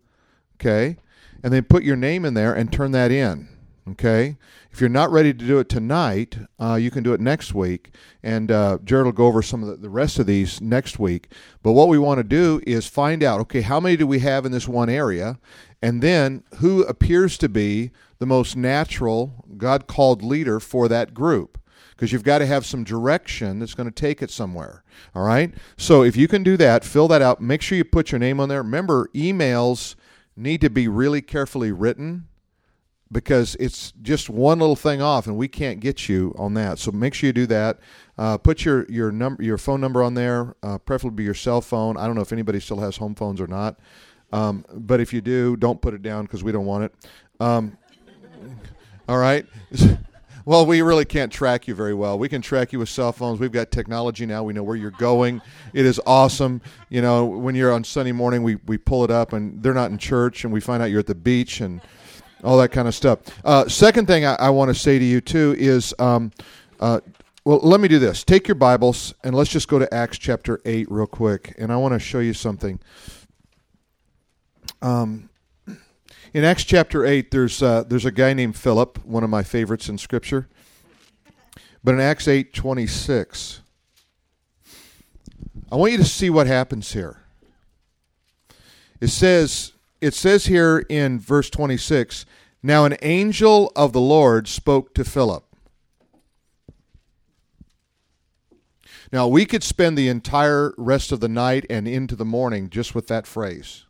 okay, 0.61 0.96
and 1.42 1.52
then 1.52 1.64
put 1.64 1.84
your 1.84 1.96
name 1.96 2.24
in 2.24 2.34
there 2.34 2.52
and 2.52 2.72
turn 2.72 2.90
that 2.92 3.11
in. 3.11 3.48
Okay. 3.87 4.39
If 4.70 4.80
you're 4.80 4.89
not 4.89 5.11
ready 5.12 5.35
to 5.35 5.47
do 5.47 5.59
it 5.59 5.68
tonight, 5.68 6.39
uh, 6.59 6.76
you 6.76 6.91
can 6.91 7.03
do 7.03 7.12
it 7.12 7.20
next 7.20 7.53
week. 7.53 7.91
And 8.22 8.51
uh, 8.51 8.78
Jared 8.82 9.05
will 9.05 9.12
go 9.12 9.26
over 9.26 9.43
some 9.43 9.62
of 9.62 9.68
the, 9.68 9.76
the 9.76 9.91
rest 9.91 10.18
of 10.18 10.26
these 10.26 10.61
next 10.62 10.99
week. 10.99 11.30
But 11.62 11.72
what 11.72 11.89
we 11.89 11.99
want 11.99 12.18
to 12.18 12.24
do 12.24 12.62
is 12.66 12.87
find 12.87 13.22
out 13.22 13.41
okay, 13.41 13.61
how 13.61 13.80
many 13.80 13.97
do 13.97 14.07
we 14.07 14.20
have 14.20 14.47
in 14.47 14.53
this 14.53 14.66
one 14.66 14.89
area? 14.89 15.39
And 15.82 16.01
then 16.01 16.45
who 16.57 16.82
appears 16.85 17.37
to 17.39 17.49
be 17.49 17.91
the 18.18 18.26
most 18.26 18.57
natural, 18.57 19.45
God 19.59 19.87
called 19.87 20.22
leader 20.22 20.61
for 20.61 20.89
that 20.89 21.12
group? 21.12 21.59
Because 21.91 22.11
you've 22.11 22.24
got 22.24 22.39
to 22.39 22.47
have 22.47 22.64
some 22.64 22.85
direction 22.85 23.59
that's 23.59 23.74
going 23.74 23.89
to 23.89 23.95
take 23.95 24.22
it 24.22 24.30
somewhere. 24.30 24.82
All 25.14 25.24
right? 25.24 25.55
So 25.76 26.03
if 26.03 26.16
you 26.16 26.26
can 26.26 26.43
do 26.43 26.57
that, 26.57 26.85
fill 26.85 27.07
that 27.09 27.20
out. 27.20 27.43
Make 27.43 27.61
sure 27.61 27.76
you 27.76 27.85
put 27.85 28.12
your 28.12 28.18
name 28.18 28.41
on 28.41 28.49
there. 28.49 28.62
Remember, 28.62 29.11
emails 29.14 29.95
need 30.37 30.62
to 30.62 30.70
be 30.70 30.89
really 30.89 31.20
carefully 31.20 31.70
written 31.70 32.28
because 33.14 33.56
it's 33.60 33.92
just 34.02 34.28
one 34.28 34.58
little 34.58 34.76
thing 34.76 35.00
off 35.00 35.26
and 35.26 35.36
we 35.36 35.48
can't 35.48 35.80
get 35.80 36.08
you 36.08 36.34
on 36.36 36.52
that. 36.54 36.78
So 36.78 36.90
make 36.90 37.14
sure 37.14 37.28
you 37.28 37.32
do 37.32 37.46
that. 37.46 37.78
Uh, 38.18 38.36
put 38.36 38.64
your 38.64 38.84
your 38.90 39.10
number 39.10 39.42
your 39.42 39.56
phone 39.56 39.80
number 39.80 40.02
on 40.02 40.14
there 40.14 40.54
uh, 40.62 40.76
preferably 40.78 41.24
your 41.24 41.34
cell 41.34 41.62
phone. 41.62 41.96
I 41.96 42.06
don't 42.06 42.16
know 42.16 42.20
if 42.20 42.32
anybody 42.32 42.60
still 42.60 42.80
has 42.80 42.96
home 42.96 43.14
phones 43.14 43.40
or 43.40 43.46
not. 43.46 43.78
Um, 44.32 44.66
but 44.74 45.00
if 45.00 45.12
you 45.12 45.20
do 45.20 45.56
don't 45.56 45.80
put 45.80 45.94
it 45.94 46.02
down 46.02 46.24
because 46.24 46.44
we 46.44 46.52
don't 46.52 46.66
want 46.66 46.84
it. 46.84 46.94
Um, 47.40 47.78
all 49.08 49.18
right. 49.18 49.46
Well 50.46 50.66
we 50.66 50.82
really 50.82 51.06
can't 51.06 51.32
track 51.32 51.66
you 51.66 51.74
very 51.74 51.94
well. 51.94 52.18
We 52.18 52.28
can 52.28 52.42
track 52.42 52.70
you 52.74 52.78
with 52.78 52.90
cell 52.90 53.12
phones. 53.12 53.40
We've 53.40 53.50
got 53.50 53.70
technology 53.70 54.26
now. 54.26 54.42
We 54.42 54.52
know 54.52 54.62
where 54.62 54.76
you're 54.76 54.90
going. 54.90 55.40
It 55.72 55.86
is 55.86 55.98
awesome. 56.04 56.60
You 56.90 57.00
know 57.00 57.24
when 57.24 57.54
you're 57.54 57.72
on 57.72 57.82
sunday 57.82 58.12
morning 58.12 58.42
we, 58.42 58.56
we 58.66 58.76
pull 58.76 59.04
it 59.04 59.10
up 59.10 59.32
and 59.32 59.62
they're 59.62 59.72
not 59.72 59.90
in 59.90 59.96
church 59.96 60.44
and 60.44 60.52
we 60.52 60.60
find 60.60 60.82
out 60.82 60.90
you're 60.90 61.00
at 61.00 61.06
the 61.06 61.14
beach 61.14 61.62
and 61.62 61.80
all 62.45 62.59
that 62.59 62.70
kind 62.70 62.86
of 62.86 62.95
stuff. 62.95 63.20
Uh, 63.45 63.68
second 63.68 64.07
thing 64.07 64.24
I, 64.24 64.34
I 64.34 64.51
want 64.51 64.68
to 64.68 64.74
say 64.74 64.99
to 64.99 65.05
you 65.05 65.20
too 65.20 65.55
is, 65.59 65.95
um, 65.99 66.32
uh, 66.80 67.01
well, 67.45 67.61
let 67.62 67.80
me 67.80 67.88
do 67.88 67.99
this. 67.99 68.24
Take 68.24 68.49
your 68.49 68.55
Bibles 68.55 69.14
and 69.22 69.34
let's 69.34 69.51
just 69.51 69.68
go 69.68 69.78
to 69.78 69.92
Acts 69.92 70.18
chapter 70.18 70.61
eight 70.64 70.90
real 70.90 71.07
quick, 71.07 71.55
and 71.59 71.72
I 71.72 71.76
want 71.76 71.92
to 71.92 71.99
show 71.99 72.20
you 72.20 72.32
something. 72.32 72.80
Um, 74.80 75.28
in 76.32 76.42
Acts 76.42 76.64
chapter 76.64 77.05
eight, 77.05 77.30
there's 77.30 77.62
uh, 77.62 77.84
there's 77.84 78.07
a 78.07 78.11
guy 78.11 78.32
named 78.32 78.57
Philip, 78.57 79.05
one 79.05 79.22
of 79.22 79.30
my 79.30 79.42
favorites 79.42 79.88
in 79.88 79.99
Scripture. 79.99 80.49
But 81.84 81.95
in 81.95 82.01
Acts 82.01 82.26
eight 82.28 82.55
twenty 82.55 82.86
six, 82.86 83.61
I 85.70 85.76
want 85.76 85.92
you 85.92 85.99
to 85.99 86.05
see 86.05 86.30
what 86.30 86.47
happens 86.47 86.92
here. 86.92 87.20
It 89.01 89.09
says 89.09 89.74
it 90.05 90.12
says 90.12 90.44
here 90.46 90.84
in 90.90 91.18
verse 91.18 91.48
26 91.48 92.26
Now 92.62 92.84
an 92.84 92.98
angel 93.00 93.72
of 93.74 93.94
the 93.94 94.02
Lord 94.02 94.46
spoke 94.46 94.94
to 94.94 95.05
Philip. 95.05 95.44
Now, 99.11 99.28
we 99.28 99.46
could 99.46 99.62
spend 99.62 99.96
the 99.96 100.09
entire 100.09 100.74
rest 100.76 101.12
of 101.12 101.20
the 101.20 101.28
night 101.28 101.64
and 101.70 101.86
into 101.86 102.16
the 102.16 102.24
morning 102.24 102.68
just 102.68 102.94
with 102.94 103.07
that 103.09 103.26
phrase. 103.26 103.84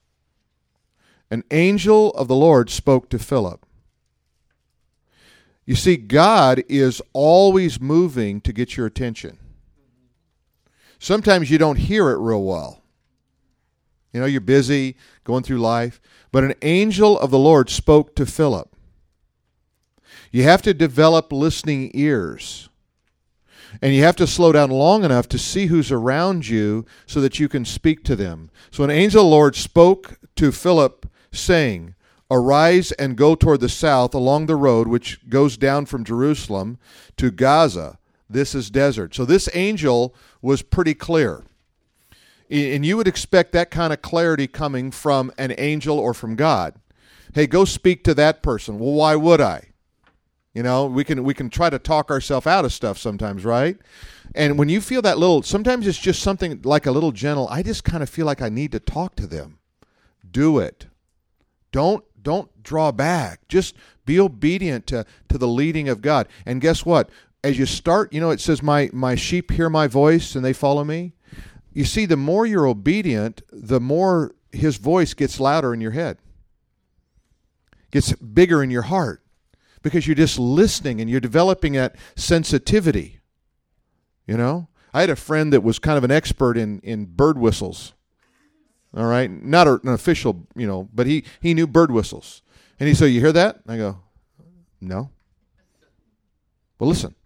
An 1.31 1.45
angel 1.51 2.11
of 2.11 2.29
the 2.29 2.37
Lord 2.37 2.69
spoke 2.69 3.09
to 3.09 3.19
Philip. 3.19 3.65
You 5.65 5.75
see, 5.75 5.97
God 5.97 6.63
is 6.69 7.01
always 7.13 7.81
moving 7.81 8.41
to 8.43 8.53
get 8.53 8.77
your 8.77 8.87
attention. 8.87 9.39
Sometimes 10.99 11.51
you 11.51 11.59
don't 11.59 11.79
hear 11.79 12.11
it 12.11 12.19
real 12.19 12.45
well. 12.45 12.85
You 14.15 14.21
know, 14.21 14.27
you're 14.27 14.41
busy 14.41 14.97
going 15.25 15.43
through 15.43 15.59
life. 15.59 16.01
But 16.31 16.45
an 16.45 16.55
angel 16.63 17.19
of 17.19 17.31
the 17.31 17.39
Lord 17.39 17.71
spoke 17.71 18.15
to 18.17 18.27
Philip. 18.27 18.75
You 20.31 20.43
have 20.45 20.63
to 20.63 20.75
develop 20.75 21.33
listening 21.33 21.91
ears. 21.95 22.69
And 23.83 23.95
you 23.95 24.03
have 24.05 24.17
to 24.17 24.27
slow 24.27 24.53
down 24.53 24.71
long 24.71 25.05
enough 25.05 25.29
to 25.31 25.39
see 25.39 25.67
who's 25.67 25.91
around 25.91 26.49
you 26.49 26.87
so 27.07 27.21
that 27.21 27.41
you 27.41 27.49
can 27.49 27.65
speak 27.65 28.05
to 28.05 28.17
them. 28.17 28.51
So 28.71 28.85
an 28.85 28.91
angel 28.91 29.23
of 29.23 29.27
the 29.27 29.31
Lord 29.31 29.57
spoke 29.57 30.19
to 30.37 30.53
Philip, 30.53 31.09
saying, 31.33 31.95
Arise 32.31 32.93
and 32.93 33.17
go 33.17 33.35
toward 33.35 33.61
the 33.61 33.69
south 33.69 34.15
along 34.15 34.47
the 34.47 34.57
road 34.57 34.89
which 34.89 35.29
goes 35.29 35.57
down 35.57 35.87
from 35.87 36.05
Jerusalem 36.05 36.79
to 37.17 37.31
Gaza. 37.31 37.99
This 38.29 38.55
is 38.55 38.71
desert. 38.71 39.15
So 39.15 39.25
this 39.25 39.49
angel 39.55 40.15
was 40.41 40.63
pretty 40.63 40.95
clear. 40.95 41.45
And 42.51 42.85
you 42.85 42.97
would 42.97 43.09
expect 43.09 43.53
that 43.53 43.71
kind 43.71 43.93
of 43.93 44.03
clarity 44.03 44.47
coming 44.47 44.91
from 44.91 45.33
an 45.39 45.55
angel 45.59 45.99
or 45.99 46.15
from 46.15 46.37
God. 46.37 46.75
Hey, 47.33 47.47
go 47.47 47.65
speak 47.65 48.05
to 48.05 48.15
that 48.15 48.43
person. 48.43 48.79
Well, 48.79 48.93
why 48.93 49.17
would 49.17 49.41
I? 49.41 49.75
You 50.55 50.63
know, 50.63 50.87
we 50.87 51.03
can 51.03 51.25
we 51.25 51.35
can 51.35 51.51
try 51.51 51.69
to 51.69 51.81
talk 51.81 52.11
ourselves 52.11 52.47
out 52.47 52.65
of 52.65 52.73
stuff 52.73 52.97
sometimes, 52.97 53.45
right? 53.45 53.77
And 54.37 54.57
when 54.57 54.69
you 54.69 54.81
feel 54.81 55.03
that 55.03 55.19
little, 55.19 55.43
sometimes 55.43 55.87
it's 55.87 55.99
just 55.99 56.23
something 56.23 56.63
like 56.63 56.87
a 56.87 56.93
little 56.93 57.11
gentle. 57.11 57.49
I 57.49 57.65
just 57.65 57.83
kind 57.83 58.05
of 58.05 58.09
feel 58.09 58.25
like 58.25 58.41
I 58.41 58.49
need 58.51 58.71
to 58.73 58.79
talk 58.79 59.17
to 59.17 59.27
them. 59.27 59.59
Do 60.31 60.61
it. 60.61 60.87
Don't 61.73 62.05
don't 62.23 62.63
draw 62.63 62.93
back. 62.93 63.49
Just 63.49 63.75
be 64.07 64.21
obedient 64.21 64.87
to 64.89 65.05
to 65.29 65.39
the 65.39 65.49
leading 65.49 65.89
of 65.89 66.01
God. 66.01 66.29
And 66.47 66.61
guess 66.61 66.87
what? 66.87 67.11
As 67.43 67.59
you 67.59 67.67
start, 67.67 68.13
you 68.13 68.21
know, 68.21 68.31
it 68.31 68.41
says, 68.41 68.63
"My 68.63 68.91
my 68.93 69.17
sheep 69.17 69.51
hear 69.51 69.69
my 69.69 69.89
voice 69.89 70.37
and 70.37 70.45
they 70.45 70.53
follow 70.53 70.85
me." 70.85 71.14
You 71.75 71.85
see, 71.85 72.07
the 72.07 72.17
more 72.17 72.47
you're 72.47 72.67
obedient, 72.67 73.43
the 73.53 73.81
more 73.81 74.35
his 74.53 74.77
voice 74.77 75.13
gets 75.13 75.41
louder 75.41 75.75
in 75.75 75.81
your 75.81 75.91
head, 75.91 76.19
gets 77.91 78.13
bigger 78.13 78.63
in 78.63 78.71
your 78.71 78.83
heart, 78.83 79.23
because 79.83 80.07
you're 80.07 80.15
just 80.15 80.39
listening 80.39 81.01
and 81.01 81.11
you're 81.11 81.21
developing 81.21 81.73
that 81.73 81.97
sensitivity. 82.15 83.21
You 84.27 84.37
know, 84.37 84.69
I 84.95 85.01
had 85.01 85.11
a 85.11 85.17
friend 85.17 85.53
that 85.53 85.63
was 85.63 85.81
kind 85.81 85.99
of 85.99 86.05
an 86.05 86.13
expert 86.13 86.57
in, 86.57 86.79
in 86.81 87.07
bird 87.07 87.37
whistles. 87.37 87.93
All 88.97 89.07
right, 89.07 89.29
not 89.29 89.67
an 89.67 89.89
official, 89.89 90.47
you 90.55 90.69
know, 90.69 90.89
but 90.95 91.09
he, 91.09 91.25
he 91.41 91.53
knew 91.53 91.67
bird 91.67 91.91
whistles. 91.91 92.43
And 92.79 92.89
he 92.89 92.95
said, 92.95 93.07
You 93.07 93.21
hear 93.21 93.33
that? 93.33 93.61
I 93.67 93.77
go, 93.77 93.99
No. 94.81 95.11
Well, 96.79 96.89
listen. 96.89 97.17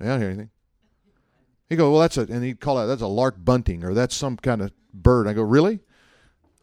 I 0.00 0.06
don't 0.06 0.20
hear 0.20 0.30
anything. 0.30 0.50
He 1.70 1.76
go, 1.76 1.92
well, 1.92 2.00
that's 2.00 2.18
a, 2.18 2.22
and 2.22 2.44
he'd 2.44 2.60
call 2.60 2.78
it, 2.80 2.86
that's 2.88 3.00
a 3.00 3.06
lark 3.06 3.36
bunting, 3.42 3.84
or 3.84 3.94
that's 3.94 4.14
some 4.14 4.36
kind 4.36 4.60
of 4.60 4.72
bird. 4.92 5.28
I 5.28 5.32
go, 5.32 5.42
really? 5.42 5.78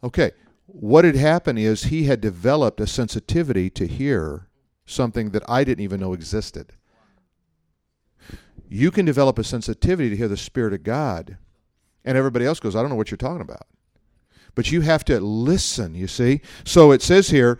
Okay. 0.04 0.32
What 0.66 1.06
had 1.06 1.16
happened 1.16 1.58
is 1.58 1.84
he 1.84 2.04
had 2.04 2.20
developed 2.20 2.78
a 2.78 2.86
sensitivity 2.86 3.70
to 3.70 3.86
hear 3.86 4.48
something 4.84 5.30
that 5.30 5.42
I 5.48 5.64
didn't 5.64 5.82
even 5.82 5.98
know 5.98 6.12
existed. 6.12 6.74
You 8.68 8.90
can 8.90 9.06
develop 9.06 9.38
a 9.38 9.44
sensitivity 9.44 10.10
to 10.10 10.16
hear 10.16 10.28
the 10.28 10.36
Spirit 10.36 10.74
of 10.74 10.82
God, 10.82 11.38
and 12.04 12.18
everybody 12.18 12.44
else 12.44 12.60
goes, 12.60 12.76
I 12.76 12.82
don't 12.82 12.90
know 12.90 12.96
what 12.96 13.10
you're 13.10 13.16
talking 13.16 13.40
about. 13.40 13.66
But 14.54 14.70
you 14.70 14.82
have 14.82 15.06
to 15.06 15.20
listen, 15.20 15.94
you 15.94 16.06
see? 16.06 16.42
So 16.64 16.90
it 16.92 17.00
says 17.00 17.30
here, 17.30 17.58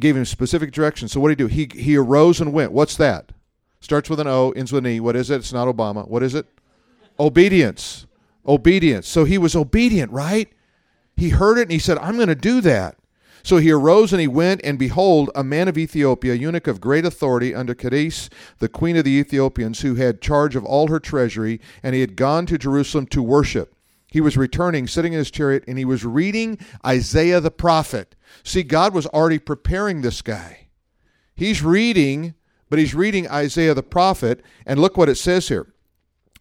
gave 0.00 0.16
him 0.16 0.24
specific 0.24 0.72
directions. 0.72 1.12
So 1.12 1.20
what 1.20 1.28
did 1.28 1.38
he 1.38 1.44
do? 1.44 1.74
He, 1.74 1.80
he 1.80 1.96
arose 1.96 2.40
and 2.40 2.52
went. 2.52 2.72
What's 2.72 2.96
that? 2.96 3.30
Starts 3.80 4.10
with 4.10 4.18
an 4.18 4.26
O, 4.26 4.50
ends 4.50 4.72
with 4.72 4.84
an 4.84 4.90
E. 4.90 4.98
What 4.98 5.14
is 5.14 5.30
it? 5.30 5.36
It's 5.36 5.52
not 5.52 5.68
Obama. 5.68 6.08
What 6.08 6.24
is 6.24 6.34
it? 6.34 6.46
Obedience. 7.18 8.06
Obedience. 8.46 9.08
So 9.08 9.24
he 9.24 9.38
was 9.38 9.54
obedient, 9.56 10.12
right? 10.12 10.50
He 11.16 11.30
heard 11.30 11.58
it 11.58 11.62
and 11.62 11.72
he 11.72 11.78
said, 11.78 11.98
I'm 11.98 12.16
going 12.16 12.28
to 12.28 12.34
do 12.34 12.60
that. 12.60 12.96
So 13.42 13.58
he 13.58 13.70
arose 13.70 14.12
and 14.12 14.20
he 14.20 14.28
went, 14.28 14.60
and 14.64 14.78
behold, 14.78 15.30
a 15.34 15.44
man 15.44 15.68
of 15.68 15.78
Ethiopia, 15.78 16.34
eunuch 16.34 16.66
of 16.66 16.80
great 16.80 17.04
authority 17.04 17.54
under 17.54 17.74
Candace, 17.74 18.28
the 18.58 18.68
queen 18.68 18.96
of 18.96 19.04
the 19.04 19.12
Ethiopians, 19.12 19.80
who 19.80 19.94
had 19.94 20.20
charge 20.20 20.54
of 20.56 20.64
all 20.64 20.88
her 20.88 21.00
treasury, 21.00 21.60
and 21.82 21.94
he 21.94 22.00
had 22.00 22.16
gone 22.16 22.46
to 22.46 22.58
Jerusalem 22.58 23.06
to 23.06 23.22
worship. 23.22 23.74
he 24.10 24.20
was 24.20 24.36
returning, 24.36 24.86
sitting 24.86 25.12
in 25.12 25.18
his 25.18 25.30
chariot, 25.30 25.64
and 25.68 25.78
he 25.78 25.84
was 25.84 26.04
reading 26.04 26.58
Isaiah 26.84 27.40
the 27.40 27.50
prophet. 27.50 28.16
See, 28.42 28.62
God 28.62 28.94
was 28.94 29.06
already 29.06 29.38
preparing 29.38 30.00
this 30.00 30.22
guy. 30.22 30.68
He's 31.34 31.62
reading, 31.62 32.34
but 32.70 32.78
he's 32.78 32.94
reading 32.94 33.28
Isaiah 33.28 33.74
the 33.74 33.82
prophet, 33.82 34.42
and 34.66 34.80
look 34.80 34.96
what 34.96 35.08
it 35.08 35.16
says 35.16 35.48
here. 35.48 35.72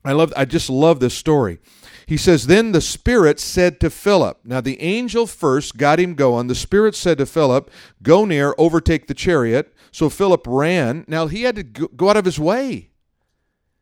I 0.05 0.13
love 0.13 0.33
I 0.37 0.45
just 0.45 0.69
love 0.69 0.99
this 0.99 1.13
story. 1.13 1.59
He 2.07 2.15
says, 2.15 2.47
Then 2.47 2.71
the 2.71 2.81
Spirit 2.81 3.39
said 3.39 3.79
to 3.81 3.89
Philip, 3.89 4.39
Now 4.45 4.61
the 4.61 4.81
angel 4.81 5.27
first 5.27 5.75
got 5.75 5.99
him 5.99 6.15
going. 6.15 6.47
The 6.47 6.55
Spirit 6.55 6.95
said 6.95 7.17
to 7.17 7.25
Philip, 7.25 7.69
Go 8.01 8.23
near, 8.23 8.55
overtake 8.57 9.07
the 9.07 9.13
chariot. 9.13 9.73
So 9.91 10.09
Philip 10.09 10.45
ran. 10.47 11.03
Now 11.07 11.27
he 11.27 11.43
had 11.43 11.55
to 11.57 11.63
go 11.63 12.09
out 12.09 12.17
of 12.17 12.25
his 12.25 12.39
way. 12.39 12.91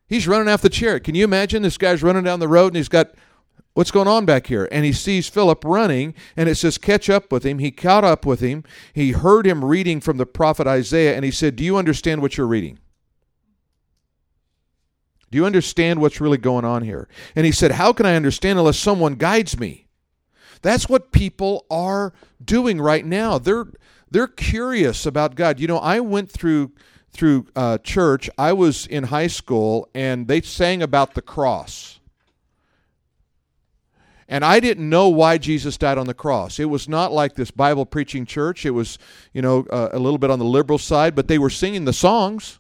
He's 0.08 0.28
running 0.28 0.50
after 0.50 0.70
the 0.70 0.74
chariot. 0.74 1.04
Can 1.04 1.16
you 1.16 1.24
imagine 1.24 1.62
this 1.62 1.78
guy's 1.78 2.04
running 2.04 2.24
down 2.24 2.40
the 2.40 2.48
road 2.48 2.68
and 2.68 2.78
he's 2.78 2.90
got 2.90 3.14
what's 3.74 3.92
going 3.92 4.08
on 4.08 4.26
back 4.26 4.48
here? 4.48 4.68
And 4.72 4.86
he 4.86 4.94
sees 4.94 5.28
Philip 5.30 5.64
running, 5.64 6.16
and 6.36 6.50
it 6.50 6.56
says, 6.56 6.78
catch 6.78 7.10
up 7.10 7.32
with 7.32 7.44
him. 7.44 7.60
He 7.60 7.72
caught 7.72 8.04
up 8.04 8.26
with 8.26 8.40
him. 8.40 8.64
He 8.94 9.12
heard 9.12 9.46
him 9.46 9.64
reading 9.64 10.02
from 10.02 10.18
the 10.18 10.26
prophet 10.26 10.66
Isaiah, 10.68 11.16
and 11.16 11.26
he 11.26 11.32
said, 11.32 11.56
Do 11.56 11.64
you 11.64 11.78
understand 11.78 12.22
what 12.22 12.38
you're 12.38 12.48
reading? 12.48 12.80
Do 15.36 15.42
you 15.42 15.46
understand 15.46 16.00
what's 16.00 16.22
really 16.22 16.38
going 16.38 16.64
on 16.64 16.82
here? 16.82 17.10
And 17.36 17.46
he 17.46 17.52
said, 17.52 17.72
How 17.72 17.92
can 17.92 18.06
I 18.06 18.16
understand 18.16 18.58
unless 18.58 18.80
someone 18.80 19.16
guides 19.16 19.60
me? 19.60 19.86
That's 20.62 20.88
what 20.88 21.12
people 21.12 21.66
are 21.70 22.14
doing 22.42 22.80
right 22.80 23.06
now. 23.06 23.38
They're 23.38 23.66
they're 24.10 24.30
curious 24.30 25.06
about 25.06 25.36
God. 25.36 25.60
You 25.60 25.68
know, 25.68 25.80
I 25.80 26.00
went 26.00 26.32
through 26.32 26.72
through 27.12 27.48
uh, 27.54 27.80
church. 27.80 28.30
I 28.38 28.54
was 28.54 28.88
in 28.88 29.04
high 29.04 29.28
school, 29.28 29.90
and 29.94 30.30
they 30.30 30.40
sang 30.40 30.82
about 30.82 31.16
the 31.16 31.22
cross. 31.22 32.00
And 34.30 34.46
I 34.46 34.62
didn't 34.62 34.90
know 34.90 35.10
why 35.10 35.38
Jesus 35.38 35.78
died 35.78 35.98
on 35.98 36.08
the 36.08 36.14
cross. 36.14 36.62
It 36.62 36.70
was 36.70 36.88
not 36.88 37.12
like 37.12 37.36
this 37.36 37.52
Bible 37.52 37.86
preaching 37.86 38.26
church. 38.26 38.66
It 38.66 38.72
was, 38.72 38.98
you 39.34 39.42
know, 39.42 39.66
uh, 39.70 39.90
a 39.92 40.00
little 40.00 40.18
bit 40.18 40.32
on 40.32 40.40
the 40.40 40.46
liberal 40.46 40.80
side, 40.80 41.14
but 41.14 41.28
they 41.28 41.38
were 41.38 41.50
singing 41.50 41.84
the 41.84 41.92
songs. 41.92 42.60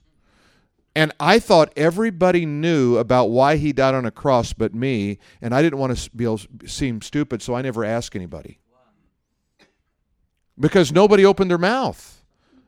And 0.95 1.11
I 1.19 1.39
thought 1.39 1.73
everybody 1.75 2.45
knew 2.45 2.97
about 2.97 3.25
why 3.25 3.57
he 3.57 3.73
died 3.73 3.93
on 3.93 4.05
a 4.05 4.11
cross 4.11 4.53
but 4.53 4.73
me, 4.73 5.19
and 5.41 5.53
I 5.53 5.61
didn't 5.61 5.79
want 5.79 5.97
to 5.97 6.09
be 6.11 6.23
able 6.23 6.39
seem 6.65 7.01
stupid, 7.01 7.41
so 7.41 7.53
I 7.53 7.61
never 7.61 7.83
asked 7.83 8.15
anybody. 8.15 8.59
Because 10.57 10.93
nobody 10.93 11.25
opened 11.25 11.51
their 11.51 11.57
mouth. 11.57 12.15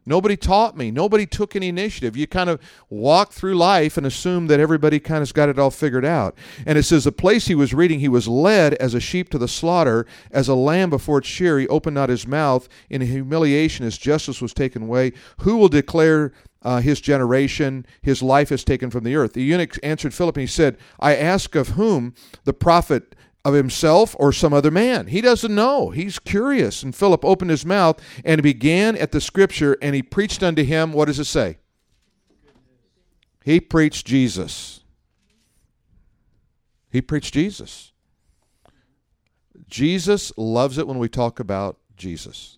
Nobody 0.07 0.38
taught 0.38 0.78
me. 0.78 0.89
Nobody 0.89 1.25
took 1.25 1.53
any 1.53 1.67
initiative. 1.67 2.15
You 2.15 2.28
kind 2.28 2.49
of 2.49 2.61
walk 2.89 3.34
through 3.34 3.55
life 3.55 3.97
and 3.97 4.07
assume 4.07 4.47
that 4.47 4.59
everybody 4.59 5.01
kind 5.01 5.21
of's 5.21 5.34
got 5.34 5.49
it 5.49 5.59
all 5.59 5.69
figured 5.69 6.05
out. 6.05 6.38
And 6.65 6.78
it 6.78 6.84
says, 6.84 7.03
The 7.03 7.11
place 7.11 7.47
he 7.47 7.55
was 7.55 7.73
reading, 7.73 7.99
he 7.99 8.07
was 8.07 8.25
led 8.25 8.75
as 8.75 8.93
a 8.93 9.01
sheep 9.01 9.30
to 9.32 9.38
the 9.38 9.49
slaughter, 9.49 10.05
as 10.32 10.47
a 10.47 10.55
lamb 10.55 10.89
before 10.89 11.17
its 11.17 11.28
shear, 11.28 11.59
he 11.59 11.67
opened 11.67 11.95
not 11.95 12.07
his 12.07 12.25
mouth. 12.25 12.69
In 12.89 13.01
humiliation, 13.01 13.84
his 13.84 13.97
justice 13.97 14.41
was 14.41 14.53
taken 14.53 14.84
away. 14.84 15.11
Who 15.39 15.57
will 15.57 15.67
declare 15.67 16.32
uh, 16.62 16.82
his 16.82 16.99
generation, 16.99 17.86
his 18.01 18.22
life 18.22 18.51
is 18.51 18.64
taken 18.64 18.89
from 18.89 19.03
the 19.03 19.16
earth. 19.16 19.34
The 19.34 19.43
eunuch 19.43 19.78
answered 19.84 20.14
Philip 20.14 20.38
and 20.38 20.41
he 20.41 20.47
said, 20.47 20.78
I 20.99 21.16
ask 21.16 21.55
of 21.55 21.70
whom? 21.70 22.14
The 22.43 22.53
prophet 22.53 23.16
of 23.45 23.53
himself 23.53 24.16
or 24.20 24.34
some 24.34 24.53
other 24.53 24.72
man. 24.72 25.08
He 25.08 25.22
doesn't 25.22 25.53
know. 25.53 25.91
He's 25.91 26.20
curious. 26.20 26.84
And 26.84 26.93
Philip 26.93 27.24
opened 27.24 27.51
his 27.51 27.66
mouth 27.66 28.01
and 28.26 28.43
began 28.43 28.97
at 28.97 29.12
the 29.12 29.22
scripture 29.22 29.78
and 29.82 29.95
he 29.95 30.03
preached 30.03 30.43
unto 30.43 30.64
him, 30.64 30.91
what 30.91 31.05
does 31.05 31.20
it 31.20 31.26
say? 31.26 31.58
He 33.45 33.62
preached 33.62 34.05
Jesus. 34.05 34.82
He 36.91 37.01
preached 37.01 37.34
Jesus. 37.34 37.93
Jesus 39.70 40.34
loves 40.38 40.78
it 40.78 40.88
when 40.88 40.99
we 40.99 41.08
talk 41.08 41.39
about 41.39 41.78
Jesus. 41.95 42.57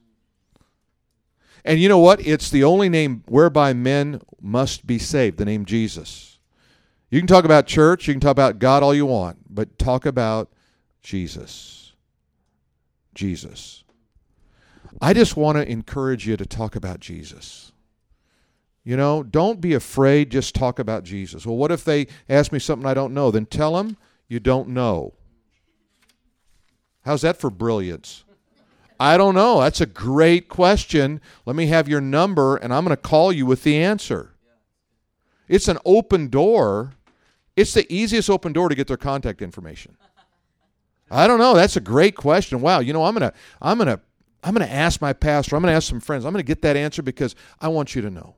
And 1.66 1.80
you 1.80 1.90
know 1.90 2.00
what? 2.00 2.26
It's 2.26 2.50
the 2.50 2.64
only 2.64 2.90
name 2.90 3.24
whereby 3.28 3.74
men 3.74 4.22
must 4.42 4.88
be 4.88 4.98
saved, 4.98 5.38
the 5.38 5.46
name 5.46 5.66
Jesus. 5.66 6.40
You 7.10 7.20
can 7.20 7.28
talk 7.28 7.46
about 7.46 7.66
church, 7.66 8.08
you 8.08 8.14
can 8.14 8.22
talk 8.22 8.32
about 8.32 8.60
God 8.60 8.84
all 8.84 8.94
you 8.94 9.06
want, 9.06 9.54
but 9.54 9.80
talk 9.80 10.06
about 10.06 10.52
Jesus. 11.02 11.94
Jesus. 13.14 13.84
I 15.02 15.14
just 15.14 15.36
want 15.36 15.58
to 15.58 15.70
encourage 15.70 16.28
you 16.28 16.38
to 16.38 16.46
talk 16.46 16.76
about 16.76 17.00
Jesus. 17.00 17.72
You 18.84 18.98
know, 18.98 19.24
don't 19.24 19.62
be 19.62 19.74
afraid, 19.74 20.32
just 20.32 20.56
talk 20.56 20.80
about 20.80 21.04
Jesus. 21.04 21.46
Well, 21.46 21.58
what 21.58 21.72
if 21.72 21.84
they 21.84 22.08
ask 22.28 22.52
me 22.52 22.60
something 22.60 22.88
I 22.88 22.94
don't 22.94 23.14
know? 23.14 23.32
Then 23.32 23.46
tell 23.46 23.76
them 23.76 23.98
you 24.28 24.40
don't 24.40 24.70
know. 24.70 25.14
How's 27.04 27.22
that 27.22 27.38
for 27.38 27.50
brilliance? 27.50 28.24
I 29.00 29.18
don't 29.18 29.36
know. 29.36 29.62
That's 29.62 29.82
a 29.82 29.86
great 29.86 30.50
question. 30.50 31.22
Let 31.46 31.56
me 31.56 31.68
have 31.68 31.88
your 31.88 32.02
number, 32.02 32.58
and 32.58 32.74
I'm 32.74 32.84
going 32.84 32.96
to 32.96 33.02
call 33.02 33.32
you 33.32 33.46
with 33.46 33.64
the 33.64 33.82
answer. 33.82 34.34
It's 35.48 35.68
an 35.68 35.78
open 35.86 36.28
door. 36.28 36.94
It's 37.56 37.74
the 37.74 37.92
easiest 37.92 38.30
open 38.30 38.54
door 38.54 38.70
to 38.70 38.76
get 38.76 38.88
their 38.88 38.98
contact 38.98 39.42
information. 39.42 39.98
I 41.10 41.28
don't 41.28 41.40
know. 41.40 41.56
That's 41.56 41.76
a 41.76 41.82
great 41.82 42.16
question. 42.16 42.62
Wow. 42.62 42.80
You 42.80 42.94
know, 42.94 43.04
I'm 43.04 43.14
gonna, 43.14 43.34
I'm 43.62 43.80
gonna, 43.80 44.00
I'm 44.44 44.54
gonna 44.54 44.66
ask 44.66 45.02
my 45.02 45.12
pastor. 45.12 45.56
I'm 45.56 45.64
gonna 45.64 45.74
ask 45.74 45.90
some 45.90 46.00
friends. 46.00 46.24
I'm 46.24 46.32
gonna 46.32 46.44
get 46.44 46.62
that 46.62 46.78
answer 46.78 47.02
because 47.02 47.36
I 47.60 47.68
want 47.70 47.96
you 47.96 48.02
to 48.04 48.12
know. 48.12 48.36